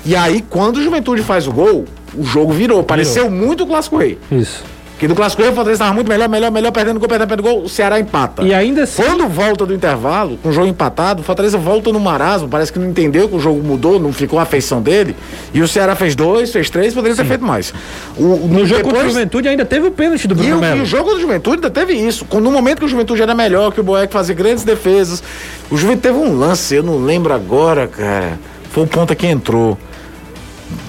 E 0.05 0.15
aí, 0.15 0.43
quando 0.49 0.77
o 0.77 0.83
Juventude 0.83 1.21
faz 1.23 1.47
o 1.47 1.51
gol, 1.51 1.85
o 2.15 2.23
jogo 2.23 2.51
virou. 2.51 2.83
Pareceu 2.83 3.29
virou. 3.29 3.37
muito 3.47 3.63
o 3.63 3.67
Clássico 3.67 3.97
Rei. 3.97 4.17
Isso. 4.31 4.63
Que 5.03 5.07
do 5.09 5.15
Clássico 5.15 5.41
o 5.41 5.45
Fortaleza 5.47 5.73
estava 5.73 5.93
muito 5.93 6.07
melhor, 6.07 6.29
melhor, 6.29 6.49
melhor, 6.49 6.71
perdendo 6.71 6.97
gol, 6.97 7.09
perdendo, 7.09 7.27
perdendo 7.27 7.43
gol, 7.43 7.63
o 7.63 7.67
Ceará 7.67 7.99
empata. 7.99 8.41
E 8.41 8.53
ainda 8.53 8.83
assim. 8.83 9.03
Quando 9.03 9.27
volta 9.27 9.65
do 9.65 9.73
intervalo, 9.73 10.37
com 10.37 10.47
o 10.47 10.53
jogo 10.53 10.65
empatado, 10.65 11.21
o 11.21 11.25
Fortaleza 11.25 11.57
volta 11.57 11.91
no 11.91 11.99
marasmo, 11.99 12.47
parece 12.47 12.71
que 12.71 12.79
não 12.79 12.87
entendeu 12.87 13.27
que 13.27 13.35
o 13.35 13.39
jogo 13.39 13.61
mudou, 13.61 13.99
não 13.99 14.13
ficou 14.13 14.39
a 14.39 14.45
feição 14.45 14.81
dele. 14.81 15.13
E 15.53 15.61
o 15.61 15.67
Ceará 15.67 15.93
fez 15.93 16.15
dois, 16.15 16.53
fez 16.53 16.69
três, 16.69 16.93
poderia 16.93 17.17
ter 17.17 17.25
feito 17.25 17.43
mais. 17.43 17.73
O, 18.15 18.23
no, 18.23 18.47
no 18.47 18.65
jogo 18.65 18.77
depois... 18.77 18.93
contra 18.93 19.07
o 19.07 19.09
Juventude 19.09 19.49
ainda 19.49 19.65
teve 19.65 19.87
o 19.87 19.91
pênalti 19.91 20.25
do 20.25 20.35
Bruno 20.35 20.55
e, 20.55 20.61
Melo. 20.61 20.77
E 20.77 20.81
o 20.83 20.85
jogo 20.85 21.09
do 21.09 21.19
Juventude 21.19 21.57
ainda 21.57 21.69
teve 21.69 21.91
isso. 21.95 22.25
No 22.31 22.49
momento 22.49 22.79
que 22.79 22.85
o 22.85 22.87
Juventude 22.87 23.21
era 23.21 23.35
melhor, 23.35 23.73
que 23.73 23.81
o 23.81 23.83
Boeck 23.83 24.13
fazia 24.13 24.33
grandes 24.33 24.63
defesas, 24.63 25.21
O 25.69 25.75
Juventude 25.75 26.13
teve 26.13 26.17
um 26.17 26.37
lance, 26.37 26.75
eu 26.75 26.83
não 26.83 27.03
lembro 27.03 27.33
agora, 27.33 27.87
cara. 27.87 28.39
Foi 28.71 28.83
o 28.83 28.87
ponta 28.87 29.13
que 29.13 29.27
entrou. 29.27 29.77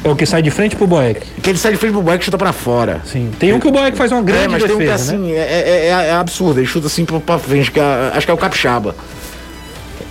É 0.02 0.08
o 0.08 0.14
que 0.14 0.26
sai 0.26 0.42
de 0.42 0.50
frente 0.50 0.76
pro 0.76 0.86
Boeck. 0.86 1.20
Que 1.40 1.50
ele 1.50 1.58
sai 1.58 1.72
de 1.72 1.78
frente 1.78 1.92
pro 1.92 2.02
Boeck 2.02 2.22
e 2.22 2.24
chuta 2.24 2.38
pra 2.38 2.52
fora. 2.52 3.00
Sim. 3.04 3.30
Tem 3.38 3.52
um 3.52 3.60
que 3.60 3.66
o 3.66 3.70
Boeck 3.70 3.96
faz 3.96 4.12
uma 4.12 4.22
grande 4.22 4.44
é, 4.44 4.48
mas 4.48 4.62
defesa, 4.62 4.78
tem 4.78 4.86
um 4.86 4.88
que 4.88 4.94
assim, 4.94 5.16
né? 5.16 5.38
é, 5.38 5.42
é, 5.42 5.86
é, 5.86 6.08
é, 6.08 6.12
absurdo. 6.12 6.60
Ele 6.60 6.66
chuta 6.66 6.86
assim 6.86 7.04
pra, 7.04 7.18
pra 7.20 7.38
frente, 7.38 7.70
que 7.70 7.80
é, 7.80 8.12
acho 8.14 8.26
que 8.26 8.30
é 8.30 8.34
o 8.34 8.38
Capixaba. 8.38 8.94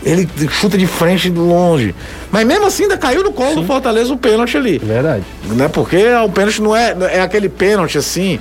Ele 0.03 0.27
chuta 0.49 0.77
de 0.77 0.87
frente 0.87 1.29
de 1.29 1.39
longe. 1.39 1.95
Mas 2.31 2.45
mesmo 2.45 2.65
assim 2.65 2.83
ainda 2.83 2.97
caiu 2.97 3.23
no 3.23 3.31
colo 3.31 3.49
Sim. 3.49 3.61
do 3.61 3.65
Fortaleza 3.65 4.11
o 4.11 4.17
pênalti 4.17 4.57
ali. 4.57 4.77
Verdade. 4.79 5.23
Né? 5.45 5.67
Porque 5.67 5.97
o 6.25 6.29
pênalti 6.29 6.61
não 6.61 6.75
é, 6.75 6.95
é 7.11 7.21
aquele 7.21 7.47
pênalti 7.47 7.97
assim, 7.97 8.39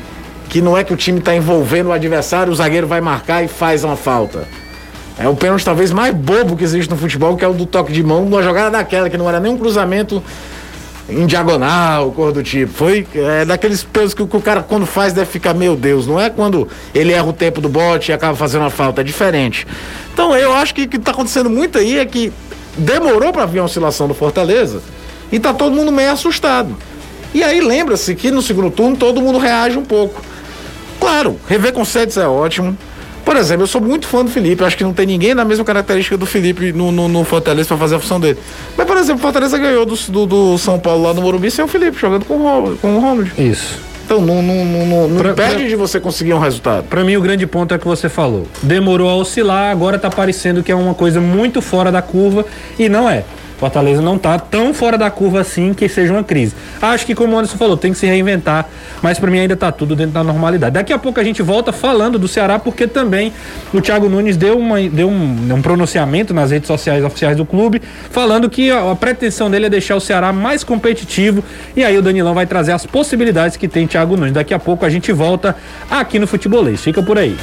que 0.48 0.60
não 0.60 0.76
é 0.76 0.82
que 0.82 0.92
o 0.92 0.96
time 0.96 1.20
tá 1.20 1.34
envolvendo 1.34 1.88
o 1.88 1.92
adversário, 1.92 2.52
o 2.52 2.56
zagueiro 2.56 2.86
vai 2.86 3.00
marcar 3.00 3.44
e 3.44 3.48
faz 3.48 3.84
uma 3.84 3.96
falta. 3.96 4.48
É 5.18 5.28
o 5.28 5.36
pênalti 5.36 5.64
talvez 5.64 5.92
mais 5.92 6.14
bobo 6.14 6.56
que 6.56 6.64
existe 6.64 6.90
no 6.90 6.96
futebol, 6.96 7.36
que 7.36 7.44
é 7.44 7.48
o 7.48 7.52
do 7.52 7.66
toque 7.66 7.92
de 7.92 8.02
mão, 8.02 8.24
uma 8.24 8.42
jogada 8.42 8.70
daquela, 8.70 9.08
que 9.08 9.16
não 9.16 9.28
era 9.28 9.38
nem 9.38 9.52
um 9.52 9.58
cruzamento 9.58 10.22
em 11.08 11.26
diagonal, 11.26 12.10
cor 12.12 12.32
do 12.32 12.42
tipo. 12.42 12.72
Foi 12.72 13.06
é, 13.14 13.44
daqueles 13.44 13.82
pesos 13.82 14.14
que, 14.14 14.24
que, 14.24 14.36
o 14.36 14.40
cara, 14.40 14.62
quando 14.62 14.86
faz, 14.86 15.12
deve 15.12 15.30
ficar, 15.30 15.54
meu 15.54 15.76
Deus, 15.76 16.06
não 16.06 16.20
é 16.20 16.30
quando 16.30 16.68
ele 16.94 17.12
erra 17.12 17.26
o 17.26 17.32
tempo 17.32 17.60
do 17.60 17.68
bote 17.68 18.10
e 18.10 18.14
acaba 18.14 18.36
fazendo 18.36 18.62
uma 18.62 18.70
falta, 18.70 19.00
é 19.00 19.04
diferente. 19.04 19.66
Então 20.12 20.36
eu 20.36 20.52
acho 20.52 20.74
que 20.74 20.82
o 20.84 20.88
que 20.88 20.96
está 20.96 21.10
acontecendo 21.10 21.50
muito 21.50 21.78
aí 21.78 21.98
é 21.98 22.04
que 22.04 22.32
demorou 22.76 23.32
para 23.32 23.46
vir 23.46 23.58
a 23.58 23.64
oscilação 23.64 24.08
do 24.08 24.14
Fortaleza 24.14 24.82
e 25.30 25.38
tá 25.38 25.52
todo 25.52 25.74
mundo 25.74 25.92
meio 25.92 26.12
assustado. 26.12 26.76
E 27.34 27.42
aí 27.42 27.60
lembra-se 27.60 28.14
que 28.14 28.30
no 28.30 28.42
segundo 28.42 28.70
turno 28.70 28.96
todo 28.96 29.20
mundo 29.20 29.38
reage 29.38 29.78
um 29.78 29.84
pouco. 29.84 30.22
Claro, 31.00 31.38
rever 31.48 31.72
conceitos 31.72 32.16
é 32.16 32.28
ótimo. 32.28 32.76
Por 33.24 33.36
exemplo, 33.36 33.62
eu 33.62 33.66
sou 33.66 33.80
muito 33.80 34.06
fã 34.06 34.24
do 34.24 34.30
Felipe, 34.30 34.64
acho 34.64 34.76
que 34.76 34.84
não 34.84 34.92
tem 34.92 35.06
ninguém 35.06 35.34
da 35.34 35.44
mesma 35.44 35.64
característica 35.64 36.16
do 36.16 36.26
Felipe 36.26 36.72
no, 36.72 36.90
no, 36.90 37.08
no 37.08 37.24
Fortaleza 37.24 37.68
para 37.68 37.76
fazer 37.76 37.96
a 37.96 38.00
função 38.00 38.18
dele. 38.18 38.38
Mas, 38.76 38.86
por 38.86 38.96
exemplo, 38.96 39.20
o 39.20 39.22
Fortaleza 39.22 39.56
ganhou 39.58 39.86
do, 39.86 39.94
do, 39.94 40.26
do, 40.26 40.58
São 40.58 40.78
Paulo 40.78 41.02
lá 41.04 41.14
no 41.14 41.22
Morumbi 41.22 41.50
sem 41.50 41.64
o 41.64 41.68
Felipe, 41.68 41.98
jogando 41.98 42.24
com 42.24 42.34
o, 42.34 42.76
com 42.76 42.96
o 42.96 43.00
Ronald. 43.00 43.32
Isso. 43.38 43.78
Então 44.04 44.20
não, 44.20 44.42
não, 44.42 44.64
não, 44.64 45.08
não 45.08 45.16
pra, 45.18 45.30
impede 45.30 45.54
pra, 45.54 45.68
de 45.68 45.76
você 45.76 46.00
conseguir 46.00 46.34
um 46.34 46.38
resultado. 46.38 46.84
Para 46.84 47.04
mim, 47.04 47.16
o 47.16 47.20
grande 47.20 47.46
ponto 47.46 47.72
é 47.72 47.78
que 47.78 47.86
você 47.86 48.08
falou. 48.08 48.46
Demorou 48.62 49.08
a 49.08 49.14
oscilar, 49.14 49.70
agora 49.70 49.98
tá 49.98 50.10
parecendo 50.10 50.62
que 50.62 50.72
é 50.72 50.74
uma 50.74 50.94
coisa 50.94 51.20
muito 51.20 51.62
fora 51.62 51.90
da 51.90 52.02
curva 52.02 52.44
e 52.78 52.88
não 52.88 53.08
é. 53.08 53.24
Fortaleza 53.62 54.02
não 54.02 54.16
está 54.16 54.40
tão 54.40 54.74
fora 54.74 54.98
da 54.98 55.08
curva 55.08 55.40
assim 55.40 55.72
que 55.72 55.88
seja 55.88 56.12
uma 56.12 56.24
crise. 56.24 56.52
Acho 56.80 57.06
que, 57.06 57.14
como 57.14 57.36
o 57.36 57.38
Anderson 57.38 57.56
falou, 57.56 57.76
tem 57.76 57.92
que 57.92 57.98
se 57.98 58.06
reinventar, 58.06 58.68
mas 59.00 59.20
para 59.20 59.30
mim 59.30 59.38
ainda 59.38 59.54
está 59.54 59.70
tudo 59.70 59.94
dentro 59.94 60.10
da 60.10 60.24
normalidade. 60.24 60.74
Daqui 60.74 60.92
a 60.92 60.98
pouco 60.98 61.20
a 61.20 61.22
gente 61.22 61.42
volta 61.42 61.70
falando 61.70 62.18
do 62.18 62.26
Ceará, 62.26 62.58
porque 62.58 62.88
também 62.88 63.32
o 63.72 63.80
Thiago 63.80 64.08
Nunes 64.08 64.36
deu, 64.36 64.58
uma, 64.58 64.80
deu 64.80 65.08
um, 65.08 65.54
um 65.54 65.62
pronunciamento 65.62 66.34
nas 66.34 66.50
redes 66.50 66.66
sociais 66.66 67.04
oficiais 67.04 67.36
do 67.36 67.46
clube, 67.46 67.80
falando 68.10 68.50
que 68.50 68.68
a, 68.68 68.90
a, 68.90 68.96
pretensão 68.96 69.48
dele 69.48 69.66
é 69.66 69.70
deixar 69.70 69.94
o 69.94 70.00
Ceará 70.00 70.32
mais 70.32 70.64
competitivo. 70.64 71.44
E 71.76 71.84
aí 71.84 71.96
o 71.96 72.02
Danilão 72.02 72.34
vai 72.34 72.46
trazer 72.46 72.72
as 72.72 72.84
possibilidades 72.84 73.56
que 73.56 73.68
tem 73.68 73.86
Thiago 73.86 74.16
Nunes. 74.16 74.32
Daqui 74.34 74.52
a 74.52 74.58
pouco 74.58 74.84
a 74.84 74.90
gente 74.90 75.12
volta 75.12 75.54
aqui 75.88 76.18
no 76.18 76.26
Futebolês. 76.26 76.82
Fica 76.82 77.00
por 77.00 77.16
aí. 77.16 77.36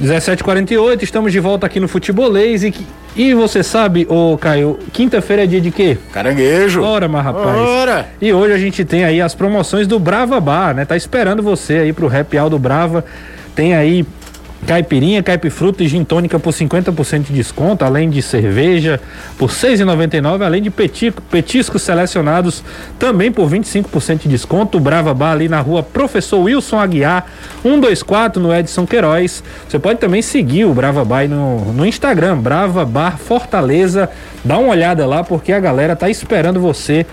17h48, 0.00 1.02
estamos 1.02 1.32
de 1.32 1.40
volta 1.40 1.66
aqui 1.66 1.80
no 1.80 1.88
Futebolês 1.88 2.62
e, 2.62 2.74
e 3.16 3.32
você 3.32 3.62
sabe, 3.62 4.06
ô 4.10 4.36
Caio, 4.36 4.78
quinta-feira 4.92 5.44
é 5.44 5.46
dia 5.46 5.60
de 5.60 5.70
quê? 5.70 5.96
Caranguejo. 6.12 6.82
Ora, 6.82 7.08
mas 7.08 7.24
rapaz. 7.24 7.56
Ora. 7.56 8.06
E 8.20 8.30
hoje 8.32 8.52
a 8.52 8.58
gente 8.58 8.84
tem 8.84 9.04
aí 9.04 9.22
as 9.22 9.34
promoções 9.34 9.86
do 9.86 9.98
Brava 9.98 10.38
Bar, 10.38 10.74
né? 10.74 10.84
Tá 10.84 10.96
esperando 10.96 11.42
você 11.42 11.78
aí 11.78 11.92
pro 11.94 12.14
Happy 12.14 12.38
Hour 12.38 12.50
do 12.50 12.58
Brava. 12.58 13.04
Tem 13.54 13.74
aí 13.74 14.04
Caipirinha, 14.64 15.22
caipifruta 15.22 15.84
e 15.84 15.88
gin 15.88 16.02
tônica 16.02 16.38
por 16.38 16.52
50% 16.52 17.24
de 17.24 17.32
desconto, 17.32 17.84
além 17.84 18.10
de 18.10 18.20
cerveja 18.22 19.00
por 19.38 19.50
R$ 19.50 19.54
6,99, 19.54 20.44
além 20.44 20.62
de 20.62 20.70
petico, 20.70 21.22
petiscos 21.22 21.82
selecionados 21.82 22.64
também 22.98 23.30
por 23.30 23.48
25% 23.48 24.22
de 24.22 24.28
desconto. 24.28 24.80
Brava 24.80 25.14
Bar 25.14 25.32
ali 25.32 25.48
na 25.48 25.60
rua 25.60 25.82
Professor 25.82 26.40
Wilson 26.40 26.78
Aguiar, 26.78 27.26
124 27.62 28.42
no 28.42 28.54
Edson 28.54 28.86
Queiroz. 28.86 29.44
Você 29.68 29.78
pode 29.78 30.00
também 30.00 30.22
seguir 30.22 30.64
o 30.64 30.74
Brava 30.74 31.04
Bar 31.04 31.28
no, 31.28 31.72
no 31.72 31.86
Instagram, 31.86 32.38
Brava 32.38 32.84
Bar 32.84 33.18
Fortaleza. 33.18 34.08
Dá 34.44 34.58
uma 34.58 34.70
olhada 34.70 35.06
lá 35.06 35.22
porque 35.22 35.52
a 35.52 35.60
galera 35.60 35.94
tá 35.94 36.08
esperando 36.08 36.60
você 36.60 37.06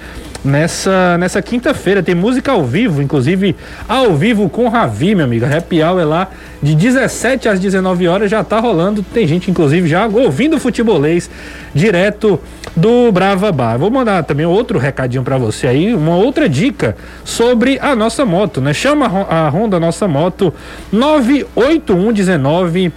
nessa, 0.43 1.17
nessa 1.17 1.41
quinta-feira. 1.41 2.03
Tem 2.03 2.13
música 2.13 2.51
ao 2.51 2.63
vivo, 2.65 3.01
inclusive 3.01 3.55
ao 3.87 4.13
vivo 4.15 4.49
com 4.49 4.67
Ravi, 4.67 5.15
meu 5.15 5.25
amigo. 5.25 5.45
Happy 5.45 5.81
Hour 5.81 6.01
é 6.01 6.05
lá 6.05 6.27
de 6.61 6.75
17 6.75 7.32
às 7.47 7.59
19 7.59 8.07
horas 8.07 8.31
já 8.31 8.43
tá 8.43 8.59
rolando. 8.59 9.03
Tem 9.03 9.27
gente, 9.27 9.51
inclusive, 9.51 9.87
já 9.87 10.07
ouvindo 10.07 10.59
futebolês 10.59 11.29
direto 11.73 12.39
do 12.75 13.11
Brava 13.11 13.51
Bar. 13.51 13.77
Vou 13.77 13.91
mandar 13.91 14.23
também 14.23 14.45
outro 14.45 14.79
recadinho 14.79 15.23
para 15.23 15.37
você 15.37 15.67
aí, 15.67 15.93
uma 15.93 16.15
outra 16.15 16.47
dica 16.49 16.95
sobre 17.23 17.77
a 17.81 17.95
nossa 17.95 18.25
moto, 18.25 18.59
né? 18.61 18.73
Chama 18.73 19.05
a 19.29 19.47
Honda 19.49 19.79
Nossa 19.79 20.07
Moto 20.07 20.53
98119 20.91 22.91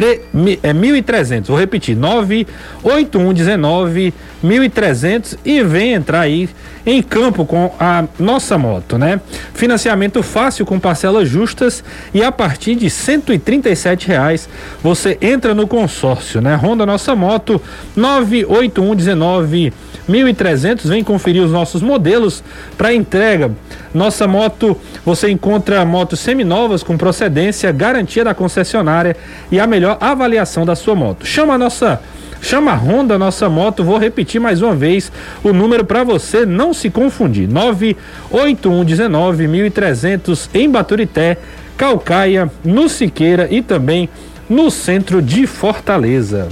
é 0.00 0.72
1.300, 0.72 1.46
vou 1.46 1.58
repetir, 1.58 1.96
98119 1.96 4.14
1.300 4.42 5.38
e 5.44 5.62
vem 5.62 5.92
entrar 5.92 6.20
aí 6.20 6.48
em 6.84 7.00
campo 7.00 7.46
com 7.46 7.72
a 7.78 8.04
nossa 8.18 8.58
moto, 8.58 8.98
né? 8.98 9.20
Financiamento 9.54 10.20
fácil 10.22 10.66
com 10.66 10.80
parcelas 10.80 11.28
justas 11.28 11.84
e 12.12 12.20
a 12.22 12.32
partir 12.32 12.74
de 12.74 12.86
R$ 12.86 14.06
reais 14.06 14.48
você 14.82 15.16
entra 15.20 15.54
no 15.54 15.68
consórcio, 15.68 16.40
né? 16.40 16.56
Honda 16.56 16.84
Nossa 16.84 17.14
Moto 17.14 17.62
98119 17.94 19.72
1.300, 20.08 20.86
vem 20.88 21.04
conferir 21.04 21.42
os 21.42 21.50
nossos 21.50 21.82
modelos 21.82 22.42
para 22.76 22.92
entrega. 22.92 23.50
Nossa 23.94 24.26
moto, 24.26 24.76
você 25.04 25.30
encontra 25.30 25.84
motos 25.84 26.20
seminovas 26.20 26.82
com 26.82 26.96
procedência, 26.96 27.70
garantia 27.72 28.24
da 28.24 28.34
concessionária 28.34 29.16
e 29.50 29.60
a 29.60 29.66
melhor 29.66 29.98
avaliação 30.00 30.64
da 30.64 30.74
sua 30.74 30.94
moto. 30.94 31.26
Chama 31.26 31.54
a 31.54 31.58
nossa 31.58 32.00
Chama 32.42 32.72
a 32.72 32.74
Honda 32.74 33.16
Nossa 33.16 33.48
Moto, 33.48 33.84
vou 33.84 33.96
repetir 33.96 34.40
mais 34.40 34.60
uma 34.62 34.74
vez 34.74 35.12
o 35.44 35.52
número 35.52 35.84
para 35.84 36.02
você 36.02 36.44
não 36.44 36.74
se 36.74 36.90
confundir. 36.90 37.48
98119 37.48 39.46
1300 39.46 40.50
em 40.52 40.68
Baturité, 40.68 41.38
Calcaia, 41.76 42.50
no 42.64 42.88
Siqueira 42.88 43.46
e 43.48 43.62
também 43.62 44.08
no 44.50 44.72
centro 44.72 45.22
de 45.22 45.46
Fortaleza. 45.46 46.48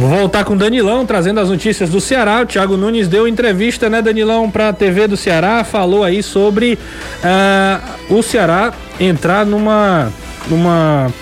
Vou 0.00 0.08
voltar 0.08 0.44
com 0.44 0.54
o 0.54 0.56
Danilão, 0.56 1.04
trazendo 1.04 1.40
as 1.40 1.50
notícias 1.50 1.90
do 1.90 2.00
Ceará. 2.00 2.40
O 2.40 2.46
Thiago 2.46 2.74
Nunes 2.74 3.06
deu 3.06 3.28
entrevista, 3.28 3.90
né, 3.90 4.00
Danilão, 4.00 4.50
para 4.50 4.70
a 4.70 4.72
TV 4.72 5.06
do 5.06 5.14
Ceará, 5.14 5.62
falou 5.62 6.02
aí 6.02 6.22
sobre 6.22 6.78
uh, 7.22 8.16
o 8.16 8.22
Ceará 8.22 8.72
entrar 8.98 9.44
numa, 9.44 10.10
numa 10.48 11.12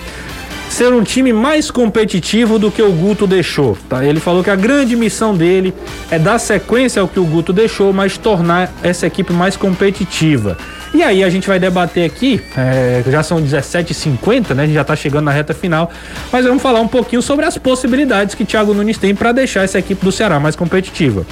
ser 0.70 0.93
um 0.93 1.03
time 1.03 1.33
mais 1.33 1.72
competitivo 1.72 2.57
do 2.57 2.70
que 2.70 2.81
o 2.81 2.93
Guto 2.93 3.26
deixou. 3.26 3.76
Tá? 3.89 4.05
Ele 4.05 4.20
falou 4.20 4.45
que 4.45 4.51
a 4.51 4.55
grande 4.55 4.95
missão 4.95 5.35
dele 5.35 5.74
é 6.09 6.16
dar 6.16 6.39
sequência 6.39 7.03
ao 7.03 7.09
que 7.09 7.18
o 7.18 7.24
Guto 7.24 7.53
deixou, 7.53 7.93
mas 7.93 8.16
tornar 8.16 8.72
essa 8.81 9.09
equipe 9.09 9.33
mais 9.33 9.57
competitiva. 9.57 10.57
E 10.95 11.03
aí 11.03 11.22
a 11.22 11.28
gente 11.28 11.47
vai 11.47 11.59
debater 11.59 12.05
aqui, 12.05 12.41
é, 12.57 13.03
já 13.07 13.22
são 13.22 13.43
17h50, 13.43 14.55
né? 14.55 14.62
A 14.62 14.66
gente 14.66 14.74
já 14.74 14.84
tá 14.84 14.97
chegando 14.97 15.26
na 15.26 15.30
reta 15.30 15.53
final, 15.53 15.91
mas 16.32 16.47
vamos 16.47 16.62
falar 16.62 16.80
um 16.80 16.89
pouquinho 16.89 17.20
sobre 17.20 17.45
as 17.45 17.59
possibilidades 17.59 18.34
que 18.34 18.45
Thiago 18.45 18.72
Nunes 18.72 18.97
tem 18.97 19.14
para 19.14 19.32
deixar 19.32 19.64
essa 19.64 19.78
equipe 19.78 20.03
do 20.05 20.11
Ceará 20.11 20.41
mais 20.41 20.57
competitiva. 20.57 21.26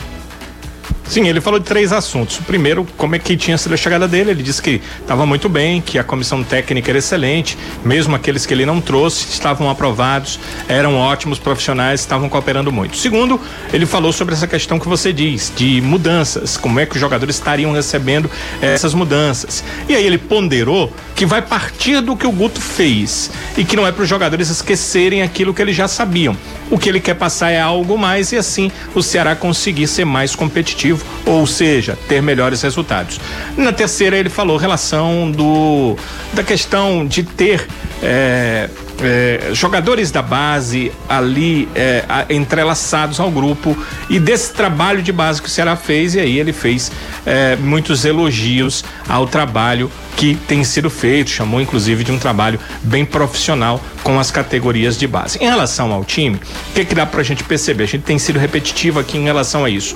Sim, 1.09 1.29
ele 1.29 1.41
falou 1.41 1.59
de 1.59 1.67
três 1.67 1.93
assuntos. 1.93 2.39
O 2.39 2.43
primeiro, 2.43 2.87
como 2.97 3.15
é 3.15 3.19
que 3.19 3.37
tinha 3.37 3.57
sido 3.57 3.75
a 3.75 3.77
chegada 3.77 4.09
dele. 4.09 4.31
Ele 4.31 4.43
disse 4.43 4.61
que 4.61 4.81
estava 5.01 5.25
muito 5.25 5.49
bem, 5.49 5.81
que 5.81 5.99
a 5.99 6.05
comissão 6.05 6.43
técnica 6.43 6.91
era 6.91 6.99
excelente, 6.99 7.57
mesmo 7.85 8.15
aqueles 8.17 8.45
que 8.45 8.53
ele 8.53 8.67
não 8.67 8.81
trouxe 8.81 9.27
estavam 9.31 9.71
aprovados, 9.71 10.39
eram 10.69 10.97
ótimos 10.97 11.39
profissionais, 11.39 12.01
estavam 12.01 12.29
cooperando 12.29 12.73
muito. 12.73 12.97
Segundo, 12.97 13.41
ele 13.73 13.87
falou 13.87 14.13
sobre 14.13 14.35
essa 14.35 14.47
questão 14.47 14.79
que 14.79 14.89
você 14.89 15.13
diz, 15.13 15.53
de 15.55 15.81
mudanças, 15.81 16.57
como 16.57 16.81
é 16.81 16.87
que 16.87 16.95
os 16.95 17.01
jogadores 17.01 17.37
estariam 17.37 17.73
recebendo 17.73 18.31
essas 18.61 18.95
mudanças. 18.95 19.63
E 19.89 19.95
aí 19.95 20.05
ele 20.05 20.19
ponderou 20.19 20.93
que 21.15 21.25
vai 21.25 21.41
partir 21.41 22.01
do 22.01 22.17
que 22.17 22.27
o 22.27 22.33
Guto 22.33 22.61
fez 22.61 23.31
e 23.57 23.65
que 23.65 23.77
não 23.77 23.87
é 23.87 23.93
para 23.93 24.03
os 24.03 24.09
jogadores 24.09 24.51
esquecerem 24.51 25.23
aquilo 25.23 25.55
que 25.55 25.63
eles 25.63 25.77
já 25.77 25.89
sabiam. 25.89 26.37
O 26.71 26.79
que 26.79 26.89
ele 26.89 27.01
quer 27.01 27.15
passar 27.15 27.51
é 27.51 27.61
algo 27.61 27.97
mais 27.97 28.33
e 28.33 28.37
assim 28.37 28.71
o 28.95 29.03
Ceará 29.03 29.37
conseguir 29.37 29.87
ser 29.87 30.05
mais 30.05 30.35
competitivo, 30.35 30.96
ou 31.25 31.47
seja, 31.47 31.99
ter 32.09 32.23
melhores 32.23 32.63
resultados. 32.63 33.21
Na 33.57 33.73
terceira 33.73 34.17
ele 34.17 34.29
falou 34.29 34.57
relação 34.57 35.31
do 35.31 35.97
da 36.33 36.43
questão 36.43 37.07
de 37.07 37.23
ter 37.23 37.67
é, 38.03 38.69
é, 39.03 39.51
jogadores 39.53 40.11
da 40.11 40.23
base 40.23 40.93
ali 41.09 41.69
é, 41.75 42.05
entrelaçados 42.31 43.21
ao 43.21 43.31
grupo 43.31 43.77
e 44.09 44.19
desse 44.19 44.53
trabalho 44.53 45.03
de 45.03 45.13
base 45.13 45.41
que 45.41 45.49
o 45.49 45.51
Ceará 45.51 45.77
fez 45.77 46.15
e 46.15 46.21
aí 46.21 46.39
ele 46.39 46.53
fez 46.53 46.91
é, 47.25 47.57
muitos 47.57 48.05
elogios 48.05 48.85
ao 49.09 49.27
trabalho 49.27 49.91
que 50.17 50.35
tem 50.49 50.65
sido 50.65 50.89
feito, 50.89 51.29
chamou 51.29 51.61
inclusive 51.61 52.03
de 52.03 52.11
um 52.11 52.19
trabalho 52.19 52.59
bem 52.83 53.05
profissional 53.05 53.83
com 54.03 54.19
as 54.19 54.31
categorias 54.31 54.97
de 54.99 55.07
base. 55.07 55.39
Em 55.39 55.45
relação 55.47 55.93
ao 55.93 56.05
time, 56.05 56.37
o 56.37 56.73
que, 56.75 56.87
que 56.87 56.95
dá 56.95 57.05
pra 57.05 57.23
gente 57.23 57.45
perceber? 57.45 57.85
A 57.85 57.87
gente 57.87 58.05
tem 58.05 58.19
sido 58.19 58.39
repetitivo 58.39 58.99
aqui 58.99 59.19
em 59.19 59.25
relação 59.25 59.65
a 59.65 59.69
isso 59.69 59.95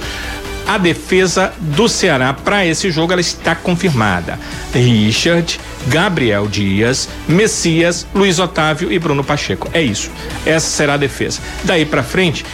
a 0.70 0.78
defesa 0.78 1.52
do 1.58 1.88
Ceará 1.88 2.32
para 2.32 2.64
esse 2.64 2.92
jogo 2.92 3.12
ela 3.12 3.20
está 3.20 3.56
confirmada. 3.56 4.38
Richard, 4.72 5.58
Gabriel 5.88 6.46
Dias, 6.46 7.08
Messias, 7.26 8.06
Luiz 8.14 8.38
Otávio 8.38 8.92
e 8.92 8.96
Bruno 8.96 9.24
Pacheco. 9.24 9.68
É 9.72 9.82
isso. 9.82 10.12
Essa 10.46 10.68
será 10.68 10.94
a 10.94 10.96
defesa. 10.96 11.40
Daí 11.64 11.84
para 11.84 12.04
frente, 12.04 12.46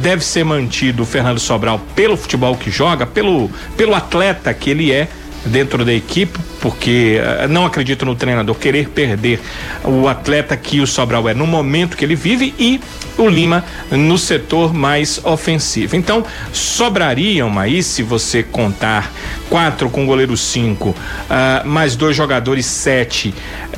deve 0.00 0.24
ser 0.24 0.46
mantido 0.46 1.02
o 1.02 1.06
Fernando 1.06 1.38
Sobral 1.38 1.78
pelo 1.94 2.16
futebol 2.16 2.56
que 2.56 2.70
joga, 2.70 3.04
pelo, 3.04 3.50
pelo 3.76 3.94
atleta 3.94 4.54
que 4.54 4.70
ele 4.70 4.90
é 4.90 5.06
dentro 5.46 5.84
da 5.84 5.92
equipe, 5.92 6.38
porque 6.60 7.18
uh, 7.20 7.48
não 7.48 7.64
acredito 7.64 8.04
no 8.04 8.14
treinador 8.14 8.54
querer 8.56 8.88
perder 8.88 9.40
o 9.84 10.08
atleta 10.08 10.56
que 10.56 10.80
o 10.80 10.86
Sobral 10.86 11.28
é 11.28 11.34
no 11.34 11.46
momento 11.46 11.96
que 11.96 12.04
ele 12.04 12.16
vive 12.16 12.54
e 12.58 12.80
o 13.16 13.28
Lima 13.28 13.64
no 13.90 14.18
setor 14.18 14.74
mais 14.74 15.24
ofensivo. 15.24 15.96
Então, 15.96 16.24
sobrariam 16.52 17.58
aí, 17.58 17.82
se 17.82 18.02
você 18.02 18.42
contar 18.42 19.12
quatro 19.48 19.88
com 19.88 20.06
goleiro 20.06 20.36
cinco, 20.36 20.90
uh, 20.90 21.66
mais 21.66 21.96
dois 21.96 22.16
jogadores 22.16 22.66
sete, 22.66 23.34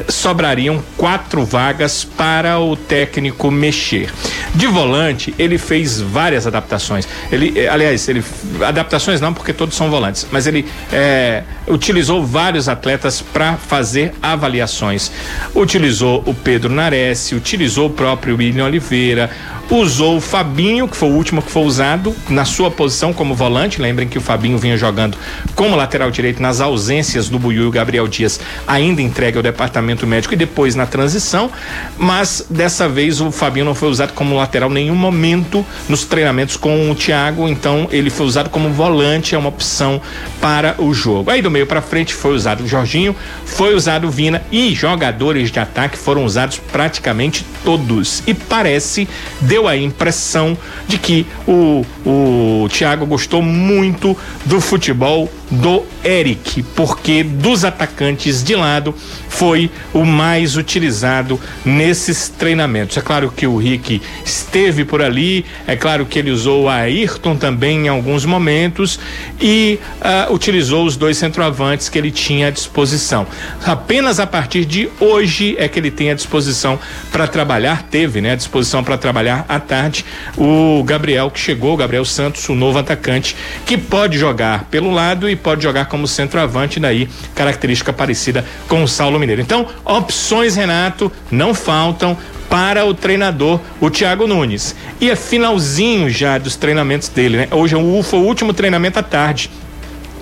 sobrariam 0.09 0.83
quatro 0.97 1.45
vagas 1.45 2.05
para 2.05 2.59
o 2.59 2.77
técnico 2.77 3.51
mexer. 3.51 4.13
De 4.55 4.67
volante, 4.67 5.35
ele 5.39 5.59
fez 5.59 6.01
várias 6.01 6.47
adaptações. 6.47 7.07
Ele, 7.31 7.53
eh, 7.59 7.69
aliás, 7.69 8.09
ele 8.09 8.25
adaptações 8.67 9.21
não, 9.21 9.35
porque 9.35 9.53
todos 9.53 9.77
são 9.77 9.91
volantes, 9.91 10.27
mas 10.31 10.47
ele 10.47 10.67
é, 10.93 11.43
utilizou 11.71 12.25
vários 12.25 12.69
atletas 12.69 13.21
para 13.21 13.57
fazer 13.57 14.15
avaliações. 14.23 15.11
Utilizou 15.55 16.23
o 16.27 16.35
Pedro 16.35 16.73
Nares, 16.73 17.33
utilizou 17.33 17.89
o 17.89 17.91
próprio 17.91 18.37
William 18.37 18.65
Oliveira, 18.65 19.31
usou 19.71 20.17
o 20.17 20.21
Fabinho, 20.21 20.89
que 20.89 20.97
foi 20.97 21.09
o 21.11 21.13
último 21.13 21.43
que 21.43 21.51
foi 21.51 21.63
usado 21.63 22.15
na 22.29 22.45
sua 22.45 22.71
posição 22.71 23.13
como 23.13 23.35
volante. 23.35 23.81
Lembrem 23.81 24.09
que 24.09 24.17
o 24.17 24.21
Fabinho 24.21 24.57
vinha 24.57 24.77
jogando 24.77 25.17
como 25.55 25.77
lateral 25.77 26.11
direito 26.11 26.41
nas 26.41 26.61
ausências 26.61 27.29
do 27.29 27.39
Buiu 27.39 27.65
e 27.65 27.67
o 27.67 27.71
Gabriel 27.71 28.09
Dias, 28.09 28.41
ainda 28.67 29.03
entregue 29.03 29.37
ao 29.37 29.43
departamento 29.43 30.07
médico 30.07 30.35
e 30.35 30.37
depois 30.37 30.75
na 30.75 30.87
transição. 30.87 31.51
Mas 31.99 32.47
dessa 32.49 32.89
vez 32.89 33.21
o 33.21 33.31
Fabinho 33.31 33.67
não 33.67 33.75
foi 33.75 33.89
usado 33.89 34.13
como 34.13 34.37
lateral 34.37 34.71
em 34.71 34.75
nenhum 34.75 34.95
momento 34.95 35.65
nos 35.89 36.05
treinamentos 36.05 36.57
com 36.57 36.91
o 36.91 36.95
Thiago, 36.95 37.49
então 37.49 37.89
ele 37.91 38.11
foi 38.11 38.27
usado 38.27 38.49
como 38.51 38.71
volante, 38.71 39.35
é 39.35 39.39
uma 39.39 39.49
opção 39.49 40.01
para 40.41 40.75
o 40.79 40.95
jogo. 40.95 41.31
Aí 41.31 41.43
do 41.43 41.51
meio 41.51 41.67
para 41.67 41.83
frente 41.83 42.15
foi 42.15 42.35
usado 42.35 42.65
o 42.65 42.69
Jorginho, 42.69 43.15
foi 43.45 43.75
usado 43.75 44.07
o 44.07 44.11
Vina 44.11 44.43
e 44.51 44.75
jogadores 44.75 45.51
de 45.51 45.59
ataque 45.59 45.99
foram 45.99 46.25
usados 46.25 46.59
praticamente 46.73 47.45
todos. 47.65 48.23
E 48.27 48.33
parece 48.33 49.09
de 49.41 49.58
deu 49.59 49.67
a 49.67 49.77
impressão 49.77 50.57
de 50.87 50.99
que 50.99 51.27
o, 51.47 51.85
o 52.07 52.69
Thiago 52.69 53.05
gostou 53.05 53.43
muito 53.43 54.17
do 54.45 54.61
futebol 54.61 55.29
do 55.51 55.85
Eric, 56.05 56.63
porque 56.75 57.23
dos 57.23 57.65
atacantes 57.65 58.43
de 58.45 58.55
lado 58.55 58.95
foi 59.29 59.71
o 59.93 60.05
mais 60.05 60.57
utilizado 60.57 61.41
nesses 61.65 62.29
treinamentos. 62.29 62.97
É 62.97 63.01
claro 63.01 63.33
que 63.35 63.47
o 63.47 63.57
Rick 63.57 64.01
esteve 64.25 64.85
por 64.85 65.03
ali, 65.03 65.45
é 65.67 65.75
claro 65.75 66.07
que 66.07 66.19
ele 66.19 66.31
usou 66.31 66.65
o 66.65 66.69
Ayrton 66.69 67.37
também 67.37 67.87
em 67.87 67.89
alguns 67.89 68.25
momentos 68.25 69.01
e 69.41 69.79
uh, 70.01 70.33
utilizou 70.33 70.85
os 70.85 70.97
dois 70.97 71.17
centroavantes 71.17 71.89
que 71.89 71.99
ele 71.99 72.11
tinha 72.11 72.49
à 72.49 72.51
disposição. 72.51 73.27
Apenas 73.65 74.21
a 74.21 74.27
partir 74.27 74.65
de 74.65 74.89
hoje 75.01 75.57
é 75.59 75.67
que 75.67 75.79
ele 75.79 75.91
tem 75.91 76.11
à 76.11 76.15
disposição 76.15 76.79
para 77.11 77.27
trabalhar, 77.27 77.85
teve, 77.85 78.21
né, 78.21 78.33
à 78.33 78.37
disposição 78.37 78.85
para 78.85 78.99
trabalhar 78.99 79.47
à 79.49 79.59
tarde 79.59 80.05
o 80.37 80.83
Gabriel 80.85 81.31
que 81.31 81.41
chegou, 81.41 81.75
o 81.75 81.77
Gabriel 81.77 82.05
Santos, 82.05 82.49
o 82.49 82.55
novo 82.55 82.79
atacante, 82.79 83.35
que 83.65 83.79
pode 83.79 84.19
jogar 84.19 84.65
pelo 84.65 84.93
lado 84.93 85.29
e 85.29 85.35
pode 85.35 85.63
jogar 85.63 85.87
como 85.87 86.07
centroavante, 86.07 86.79
daí 86.79 87.09
característica 87.35 87.93
parecida 87.93 88.45
com 88.69 88.83
o 88.83 88.89
Saulo 88.89 89.19
Mineiro. 89.19 89.41
Então, 89.41 89.67
opções, 89.85 90.57
Renato, 90.57 91.11
não 91.31 91.55
faltam 91.55 92.17
para 92.49 92.85
o 92.87 92.95
treinador, 92.95 93.61
o 93.81 93.91
Thiago 93.91 94.27
Nunes. 94.27 94.75
E 95.01 95.11
é 95.11 95.17
finalzinho 95.17 96.09
já 96.09 96.39
dos 96.39 96.57
treinamentos 96.57 97.09
dele, 97.09 97.37
né? 97.37 97.49
Hoje 97.51 97.75
é 97.75 98.03
foi 98.03 98.19
o 98.19 98.23
último 98.23 98.53
treinamento 98.55 98.99
à 98.99 99.03
tarde. 99.03 99.51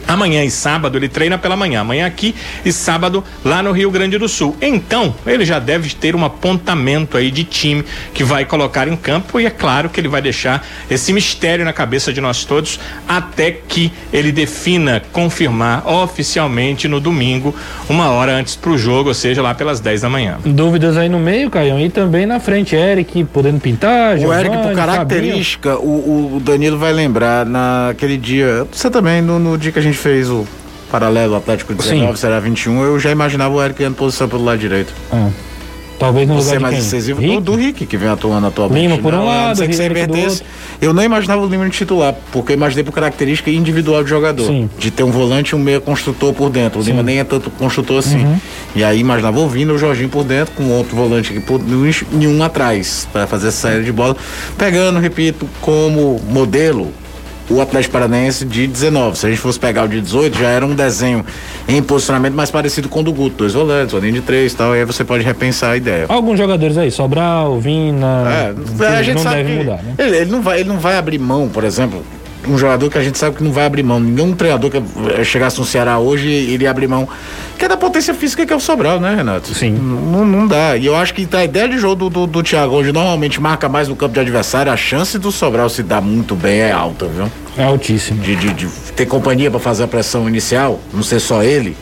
Amanhã 0.08 0.44
e 0.44 0.50
sábado 0.50 0.96
ele 0.96 1.08
treina 1.08 1.36
pela 1.36 1.56
manhã, 1.56 1.80
amanhã 1.80 2.06
aqui 2.06 2.34
e 2.64 2.72
sábado 2.72 3.24
lá 3.44 3.62
no 3.62 3.72
Rio 3.72 3.90
Grande 3.90 4.18
do 4.18 4.28
Sul. 4.28 4.56
Então, 4.60 5.14
ele 5.26 5.44
já 5.44 5.58
deve 5.58 5.94
ter 5.94 6.14
um 6.14 6.24
apontamento 6.24 7.16
aí 7.16 7.30
de 7.30 7.44
time 7.44 7.84
que 8.14 8.22
vai 8.22 8.44
colocar 8.44 8.88
em 8.88 8.96
campo 8.96 9.40
e 9.40 9.46
é 9.46 9.50
claro 9.50 9.88
que 9.88 10.00
ele 10.00 10.08
vai 10.08 10.22
deixar 10.22 10.66
esse 10.90 11.12
mistério 11.12 11.64
na 11.64 11.72
cabeça 11.72 12.12
de 12.12 12.20
nós 12.20 12.44
todos 12.44 12.78
até 13.08 13.50
que 13.50 13.92
ele 14.12 14.32
defina, 14.32 15.02
confirmar 15.12 15.86
oficialmente 15.86 16.88
no 16.88 17.00
domingo, 17.00 17.54
uma 17.88 18.10
hora 18.10 18.32
antes 18.32 18.56
pro 18.56 18.78
jogo, 18.78 19.08
ou 19.08 19.14
seja, 19.14 19.42
lá 19.42 19.54
pelas 19.54 19.80
10 19.80 20.02
da 20.02 20.08
manhã. 20.08 20.38
Dúvidas 20.44 20.96
aí 20.96 21.08
no 21.08 21.18
meio, 21.18 21.50
Caião, 21.50 21.80
e 21.80 21.88
também 21.88 22.26
na 22.26 22.40
frente, 22.40 22.74
Eric 22.74 23.24
podendo 23.24 23.60
pintar, 23.60 24.16
O 24.18 24.32
Eric, 24.32 24.56
por 24.56 24.74
característica, 24.74 25.76
o, 25.76 26.36
o, 26.36 26.40
Danilo 26.40 26.78
vai 26.78 26.92
lembrar 26.92 27.44
naquele 27.44 28.16
dia, 28.16 28.66
você 28.70 28.90
também, 28.90 29.20
no, 29.20 29.38
no 29.38 29.58
dia 29.58 29.72
que 29.72 29.78
a 29.78 29.82
gente 29.82 29.95
fez 29.96 30.30
o 30.30 30.46
paralelo 30.90 31.34
Atlético 31.34 31.74
19, 31.74 32.12
Sim. 32.12 32.16
será 32.16 32.38
21, 32.38 32.82
eu 32.82 32.98
já 32.98 33.10
imaginava 33.10 33.54
o 33.54 33.62
Eric 33.62 33.78
ganhando 33.78 33.96
posição 33.96 34.28
pelo 34.28 34.44
lado 34.44 34.58
direito. 34.58 34.92
Ah. 35.12 35.30
Talvez 35.98 36.28
no 36.28 36.34
Você 36.34 36.54
lugar 36.54 36.56
é 36.56 36.58
mais 36.58 36.78
incisivo 36.78 37.20
do, 37.20 37.40
do 37.40 37.54
Rick, 37.54 37.86
que 37.86 37.96
vem 37.96 38.08
atuando 38.08 38.46
atualmente. 38.46 38.82
Lima 38.82 38.98
por 38.98 39.14
um 39.14 39.18
não, 39.18 39.26
lado, 39.26 39.60
Rick 39.62 39.76
que 39.76 40.42
Eu 40.80 40.92
não 40.92 41.02
imaginava 41.02 41.42
o 41.42 41.48
Lima 41.48 41.64
no 41.64 41.70
titular, 41.70 42.14
porque 42.30 42.52
eu 42.52 42.56
imaginei 42.56 42.84
por 42.84 42.92
característica 42.92 43.50
individual 43.50 44.02
do 44.02 44.08
jogador. 44.08 44.46
Sim. 44.46 44.68
De 44.78 44.90
ter 44.90 45.02
um 45.02 45.10
volante 45.10 45.50
e 45.50 45.56
um 45.56 45.58
meio 45.58 45.80
construtor 45.80 46.34
por 46.34 46.50
dentro. 46.50 46.80
O 46.80 46.82
Sim. 46.82 46.90
Lima 46.90 47.02
nem 47.02 47.18
é 47.18 47.24
tanto 47.24 47.50
construtor 47.50 47.98
assim. 47.98 48.24
Uhum. 48.24 48.38
E 48.74 48.84
aí 48.84 48.98
imaginava 48.98 49.38
ouvindo 49.38 49.72
o 49.72 49.78
Jorginho 49.78 50.08
por 50.08 50.24
dentro, 50.24 50.54
com 50.54 50.70
outro 50.70 50.94
volante 50.94 51.30
aqui 51.30 51.40
por, 51.40 51.60
e 51.62 52.26
um 52.26 52.42
atrás, 52.42 53.08
para 53.12 53.26
fazer 53.26 53.48
essa 53.48 53.68
série 53.68 53.84
de 53.84 53.92
bola. 53.92 54.16
Pegando, 54.58 54.98
repito, 54.98 55.48
como 55.62 56.20
modelo 56.28 56.92
o 57.48 57.60
Atlético 57.60 57.92
Paranaense 57.92 58.44
de 58.44 58.66
19. 58.66 59.18
Se 59.18 59.26
a 59.26 59.28
gente 59.28 59.38
fosse 59.40 59.58
pegar 59.58 59.84
o 59.84 59.88
de 59.88 60.00
18, 60.00 60.38
já 60.38 60.48
era 60.48 60.66
um 60.66 60.74
desenho 60.74 61.24
em 61.68 61.82
posicionamento 61.82 62.34
mais 62.34 62.50
parecido 62.50 62.88
com 62.88 63.00
o 63.00 63.02
do 63.02 63.12
Guto. 63.12 63.36
Dois 63.36 63.54
volantes, 63.54 63.94
uma 63.94 64.00
linha 64.00 64.14
de 64.14 64.20
três 64.20 64.52
e 64.52 64.56
tal. 64.56 64.72
Aí 64.72 64.84
você 64.84 65.04
pode 65.04 65.24
repensar 65.24 65.70
a 65.70 65.76
ideia. 65.76 66.06
Alguns 66.08 66.38
jogadores 66.38 66.76
aí, 66.76 66.90
Sobral, 66.90 67.58
Vina. 67.60 68.24
É, 68.80 68.86
a 68.86 69.02
gente 69.02 69.16
não 69.16 69.22
sabe 69.22 69.36
deve 69.36 69.54
mudar, 69.54 69.82
né? 69.82 69.94
Ele, 69.98 70.16
ele, 70.16 70.30
não 70.30 70.42
vai, 70.42 70.60
ele 70.60 70.68
não 70.68 70.78
vai 70.78 70.96
abrir 70.96 71.18
mão, 71.18 71.48
por 71.48 71.64
exemplo 71.64 72.02
um 72.46 72.56
jogador 72.58 72.90
que 72.90 72.98
a 72.98 73.02
gente 73.02 73.18
sabe 73.18 73.36
que 73.36 73.44
não 73.44 73.52
vai 73.52 73.66
abrir 73.66 73.82
mão. 73.82 73.98
Nenhum 73.98 74.34
treinador 74.34 74.70
que 74.70 74.76
eh, 74.76 75.24
chegasse 75.24 75.58
no 75.58 75.64
Ceará 75.64 75.98
hoje 75.98 76.28
iria 76.28 76.70
abrir 76.70 76.86
mão. 76.86 77.08
Que 77.58 77.64
é 77.64 77.68
da 77.68 77.76
potência 77.76 78.14
física 78.14 78.44
que 78.44 78.52
é 78.52 78.56
o 78.56 78.60
Sobral, 78.60 79.00
né, 79.00 79.14
Renato? 79.14 79.54
Sim. 79.54 79.70
Não, 79.70 80.24
não 80.24 80.46
dá. 80.46 80.76
E 80.76 80.86
eu 80.86 80.94
acho 80.94 81.14
que 81.14 81.26
a 81.34 81.44
ideia 81.44 81.68
de 81.68 81.78
jogo 81.78 81.96
do, 81.96 82.10
do, 82.10 82.26
do 82.26 82.42
Thiago 82.42 82.74
hoje 82.74 82.92
normalmente 82.92 83.40
marca 83.40 83.68
mais 83.68 83.88
no 83.88 83.96
campo 83.96 84.14
de 84.14 84.20
adversário. 84.20 84.70
A 84.70 84.76
chance 84.76 85.18
do 85.18 85.32
Sobral 85.32 85.68
se 85.68 85.82
dar 85.82 86.00
muito 86.00 86.34
bem 86.34 86.60
é 86.60 86.72
alta, 86.72 87.06
viu? 87.06 87.30
É 87.56 87.64
altíssima. 87.64 88.22
De, 88.22 88.36
de, 88.36 88.52
de 88.52 88.66
ter 88.94 89.06
companhia 89.06 89.50
para 89.50 89.60
fazer 89.60 89.84
a 89.84 89.88
pressão 89.88 90.28
inicial, 90.28 90.80
não 90.92 91.02
ser 91.02 91.20
só 91.20 91.42
ele. 91.42 91.76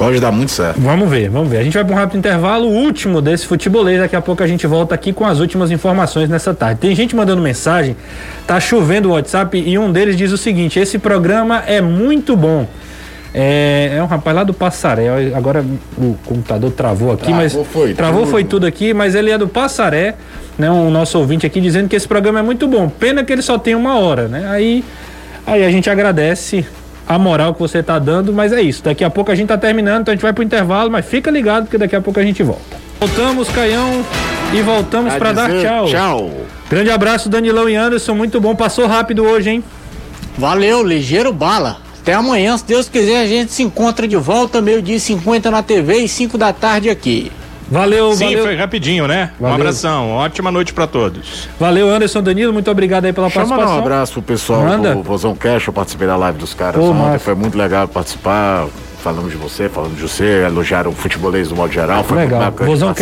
Pode 0.00 0.18
dar 0.18 0.32
muito 0.32 0.50
certo. 0.50 0.80
Vamos 0.80 1.10
ver, 1.10 1.28
vamos 1.28 1.50
ver. 1.50 1.58
A 1.58 1.62
gente 1.62 1.74
vai 1.74 1.84
para 1.84 1.94
um 1.94 1.98
rápido 1.98 2.16
intervalo, 2.16 2.66
o 2.66 2.72
último 2.72 3.20
desse 3.20 3.46
futebolês. 3.46 4.00
Daqui 4.00 4.16
a 4.16 4.22
pouco 4.22 4.42
a 4.42 4.46
gente 4.46 4.66
volta 4.66 4.94
aqui 4.94 5.12
com 5.12 5.26
as 5.26 5.40
últimas 5.40 5.70
informações 5.70 6.26
nessa 6.26 6.54
tarde. 6.54 6.80
Tem 6.80 6.94
gente 6.96 7.14
mandando 7.14 7.42
mensagem, 7.42 7.94
tá 8.46 8.58
chovendo 8.58 9.10
o 9.10 9.12
WhatsApp 9.12 9.58
e 9.58 9.78
um 9.78 9.92
deles 9.92 10.16
diz 10.16 10.32
o 10.32 10.38
seguinte: 10.38 10.78
esse 10.78 10.98
programa 10.98 11.62
é 11.66 11.82
muito 11.82 12.34
bom. 12.34 12.66
É, 13.34 13.96
é 13.98 14.02
um 14.02 14.06
rapaz 14.06 14.34
lá 14.34 14.42
do 14.42 14.54
Passaré. 14.54 15.06
Agora 15.34 15.62
o 15.98 16.16
computador 16.24 16.72
travou 16.72 17.12
aqui, 17.12 17.24
travou 17.24 17.42
mas. 17.42 17.52
Foi, 17.52 17.92
travou 17.92 18.20
tudo. 18.20 18.30
foi 18.30 18.44
tudo 18.44 18.66
aqui, 18.66 18.94
mas 18.94 19.14
ele 19.14 19.30
é 19.30 19.36
do 19.36 19.48
Passaré, 19.48 20.14
né? 20.58 20.70
O 20.70 20.88
nosso 20.88 21.18
ouvinte 21.18 21.44
aqui 21.44 21.60
dizendo 21.60 21.90
que 21.90 21.96
esse 21.96 22.08
programa 22.08 22.38
é 22.38 22.42
muito 22.42 22.66
bom. 22.66 22.88
Pena 22.88 23.22
que 23.22 23.30
ele 23.30 23.42
só 23.42 23.58
tem 23.58 23.74
uma 23.74 23.98
hora, 23.98 24.28
né? 24.28 24.48
Aí, 24.48 24.82
aí 25.46 25.62
a 25.62 25.70
gente 25.70 25.90
agradece 25.90 26.64
a 27.10 27.18
moral 27.18 27.52
que 27.52 27.58
você 27.58 27.78
está 27.78 27.98
dando, 27.98 28.32
mas 28.32 28.52
é 28.52 28.62
isso. 28.62 28.84
Daqui 28.84 29.02
a 29.02 29.10
pouco 29.10 29.32
a 29.32 29.34
gente 29.34 29.46
está 29.46 29.58
terminando, 29.58 30.02
então 30.02 30.12
a 30.12 30.14
gente 30.14 30.22
vai 30.22 30.32
pro 30.32 30.44
intervalo, 30.44 30.88
mas 30.88 31.04
fica 31.04 31.28
ligado 31.28 31.64
porque 31.64 31.76
daqui 31.76 31.96
a 31.96 32.00
pouco 32.00 32.20
a 32.20 32.22
gente 32.22 32.40
volta. 32.40 32.78
Voltamos, 33.00 33.48
Caião, 33.48 34.04
e 34.54 34.62
voltamos 34.62 35.12
para 35.14 35.32
dar 35.32 35.50
tchau. 35.50 35.86
Tchau. 35.88 36.30
Grande 36.70 36.88
abraço, 36.88 37.28
Danilão 37.28 37.68
e 37.68 37.74
Anderson, 37.74 38.14
muito 38.14 38.40
bom, 38.40 38.54
passou 38.54 38.86
rápido 38.86 39.24
hoje, 39.24 39.50
hein? 39.50 39.64
Valeu, 40.38 40.84
ligeiro 40.84 41.32
bala. 41.32 41.78
Até 42.00 42.14
amanhã, 42.14 42.56
se 42.56 42.64
Deus 42.64 42.88
quiser, 42.88 43.22
a 43.22 43.26
gente 43.26 43.50
se 43.50 43.64
encontra 43.64 44.06
de 44.06 44.16
volta, 44.16 44.62
meio-dia 44.62 45.00
50 45.00 45.50
na 45.50 45.64
TV 45.64 45.96
e 45.98 46.08
5 46.08 46.38
da 46.38 46.52
tarde 46.52 46.88
aqui. 46.88 47.32
Valeu, 47.70 48.12
Sim, 48.14 48.30
valeu. 48.30 48.44
foi 48.44 48.56
rapidinho, 48.56 49.06
né? 49.06 49.30
Valeu. 49.38 49.52
Um 49.52 49.60
abração, 49.60 50.10
ótima 50.10 50.50
noite 50.50 50.72
para 50.74 50.86
todos. 50.86 51.48
Valeu, 51.58 51.88
Anderson 51.88 52.20
Danilo, 52.22 52.52
muito 52.52 52.70
obrigado 52.70 53.04
aí 53.04 53.12
pela 53.12 53.30
Chama 53.30 53.46
participação. 53.46 53.76
um 53.76 53.78
abraço 53.80 54.12
pro 54.14 54.22
pessoal 54.22 54.62
Manda. 54.62 54.94
do 54.96 55.02
Vozão 55.02 55.34
Cash, 55.36 55.68
eu 55.68 55.72
participei 55.72 56.06
da 56.08 56.16
live 56.16 56.38
dos 56.38 56.52
caras 56.52 56.80
Pô, 56.80 56.90
ontem, 56.90 56.98
massa. 57.02 57.18
foi 57.20 57.34
muito 57.34 57.56
legal 57.56 57.86
participar. 57.86 58.66
Falamos 59.02 59.30
de 59.30 59.36
você, 59.38 59.66
falamos 59.68 59.96
de 59.96 60.02
você, 60.02 60.44
elogiaram 60.44 60.90
o 60.90 60.94
futebolês 60.94 61.48
do 61.48 61.56
modo 61.56 61.72
geral, 61.72 62.04
foi 62.04 62.18
Legal. 62.18 62.38
muito 62.40 62.52
bacana 62.52 62.70
Vozão. 62.70 62.94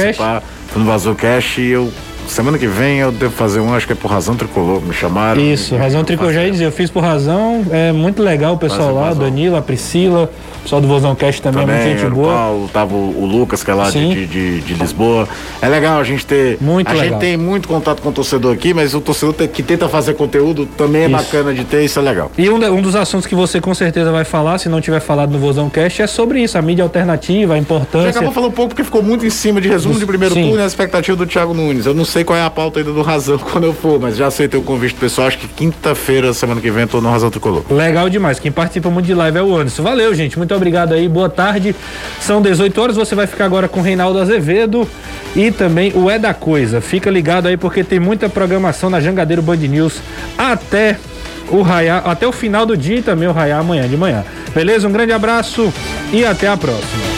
Fui 0.69 0.83
no 0.83 0.85
Vozão 0.93 1.15
Cash 1.15 1.59
e 1.59 1.67
eu, 1.71 1.93
semana 2.33 2.59
que 2.59 2.67
vem 2.67 2.99
eu 2.99 3.11
devo 3.13 3.33
fazer 3.33 3.61
um, 3.61 3.75
acho 3.75 3.87
que 3.87 3.93
é 3.93 3.97
por 3.97 4.11
razão 4.11 4.35
tricolor, 4.37 4.81
me 4.83 4.93
chamaram. 4.93 5.41
Isso, 5.41 5.77
razão 5.77 6.05
tricolor, 6.05 6.33
já 6.33 6.45
ia 6.45 6.51
dizer, 6.51 6.65
eu 6.67 6.73
fiz 6.73 6.91
por 6.91 7.03
razão, 7.03 7.65
é 7.71 7.93
muito 7.93 8.23
legal 8.23 8.55
o 8.55 8.59
pessoal 8.59 8.95
lá, 8.95 9.07
razão. 9.09 9.25
Danilo, 9.25 9.57
a 9.57 9.63
Priscila, 9.63 10.31
o 10.59 10.63
pessoal 10.63 10.81
do 10.81 10.89
Vozão 10.89 11.15
Cast 11.15 11.41
também, 11.43 11.63
é 11.63 11.67
Também, 11.67 11.77
muita 11.83 11.91
gente 11.91 12.05
era 12.05 12.13
o 12.13 12.17
boa. 12.17 12.33
Paulo, 12.35 12.71
tava 12.73 12.95
o, 12.95 13.23
o 13.23 13.27
Lucas, 13.27 13.63
que 13.65 13.71
é 13.71 13.75
lá 13.75 13.91
de, 13.91 14.27
de, 14.27 14.61
de 14.61 14.75
Lisboa. 14.75 15.29
É 15.63 15.69
legal 15.69 15.99
a 16.01 16.05
gente 16.05 16.27
ter. 16.27 16.59
Muito 16.61 16.89
a 16.89 16.93
legal. 16.93 17.09
gente 17.11 17.19
tem 17.21 17.37
muito 17.37 17.67
contato 17.69 18.03
com 18.03 18.11
o 18.11 18.13
torcedor 18.13 18.53
aqui, 18.55 18.75
mas 18.75 18.95
o 18.95 19.01
torcedor 19.01 19.35
que 19.49 19.63
tenta 19.63 19.89
fazer 19.89 20.15
conteúdo 20.15 20.67
também 20.67 21.03
é 21.03 21.07
Isso. 21.07 21.17
bacana 21.17 21.55
de 21.55 21.65
ter, 21.65 21.85
isso 21.85 21.99
é 21.99 22.03
legal. 22.03 22.31
E 22.37 22.49
um, 22.51 22.59
da- 22.59 22.71
um 22.71 22.83
dos 22.83 22.95
assuntos 22.95 23.27
que 23.27 23.35
você 23.35 23.61
com 23.61 23.75
certeza 23.75 24.13
vai 24.13 24.25
falar, 24.25 24.59
se 24.59 24.69
não 24.69 24.81
tiver 24.81 25.01
falado 25.01 25.31
no 25.31 25.39
Vozão 25.39 25.69
Cast, 25.71 26.03
é 26.03 26.07
sobre 26.07 26.43
isso, 26.43 26.59
a 26.59 26.63
mídia 26.63 26.83
alternativa, 26.85 27.55
a 27.55 27.57
gente 27.57 27.65
importância. 27.65 28.11
acabou 28.11 28.33
falando 28.33 28.51
um 28.51 28.55
pouco 28.55 28.71
porque 28.71 28.85
ficou 28.85 29.03
muito 29.03 29.25
em 29.27 29.31
cima 29.31 29.61
de 29.61 29.69
resumo 29.69 29.99
de 29.99 30.07
primeiro 30.07 30.35
Sim. 30.35 30.43
turno 30.45 30.59
e 30.61 30.63
a 30.63 30.67
expectativa 30.67 31.17
do 31.17 31.27
Thiago 31.27 31.55
Nunes. 31.55 31.87
Eu 31.87 31.95
não 31.95 32.05
sei 32.05 32.18
qual 32.25 32.39
é 32.39 32.43
a 32.43 32.51
pauta 32.51 32.79
ainda 32.79 32.93
do 32.93 33.03
Razão 33.03 33.39
quando 33.53 33.65
eu 33.65 33.73
for, 33.73 34.01
mas 34.01 34.17
já 34.17 34.27
aceitei 34.27 34.59
o 34.59 34.63
convite 34.63 34.95
pessoal. 34.95 35.29
Acho 35.29 35.39
que 35.39 35.49
quinta-feira, 35.49 36.33
semana 36.33 36.61
que 36.61 36.71
vem, 36.71 36.87
tô 36.87 37.01
no 37.01 37.11
Razão 37.11 37.31
Tricolor. 37.31 37.63
Legal 37.71 38.09
demais. 38.09 38.39
Quem 38.39 38.53
participa 38.53 38.91
muito 38.91 39.07
de 39.07 39.15
live 39.15 39.39
é 39.39 39.43
o 39.43 39.57
Anderson. 39.57 39.83
Valeu, 39.83 40.15
gente. 40.15 40.37
Muito 40.37 40.55
obrigado 40.55 40.93
aí. 40.93 41.09
Boa 41.09 41.29
tarde. 41.29 41.75
São 42.21 42.41
18 42.41 42.81
horas. 42.81 42.97
Você 42.97 43.15
vai 43.15 43.27
ficar 43.27 43.45
agora 43.45 43.69
com 43.69 43.81
o 43.81 43.83
Reinaldo 43.83 44.19
Azevedo 44.19 44.89
e 45.35 45.51
também 45.51 45.93
o 45.95 46.11
É 46.11 46.19
da 46.19 46.35
Coisa. 46.35 46.81
Fica 46.81 47.11
ligado 47.11 47.47
aí 47.47 47.57
porque 47.57 47.85
tem 47.85 47.99
muita 48.01 48.29
programação 48.29 48.91
na 48.91 49.01
Jangadeiro 49.01 49.43
Band 49.43 49.57
News 49.57 50.01
até 50.37 50.99
o 51.51 51.63
raiar, 51.63 52.03
até 52.07 52.27
o 52.27 52.33
final 52.33 52.67
do 52.67 52.77
dia 52.77 52.99
e 52.99 53.03
também 53.03 53.29
o 53.29 53.33
raiar 53.33 53.61
amanhã 53.61 53.89
de 53.89 53.97
manhã. 53.97 54.25
Beleza? 54.55 54.87
Um 54.87 54.93
grande 54.93 55.13
abraço 55.13 55.73
e 56.13 56.25
até 56.25 56.49
a 56.49 56.57
próxima. 56.57 57.18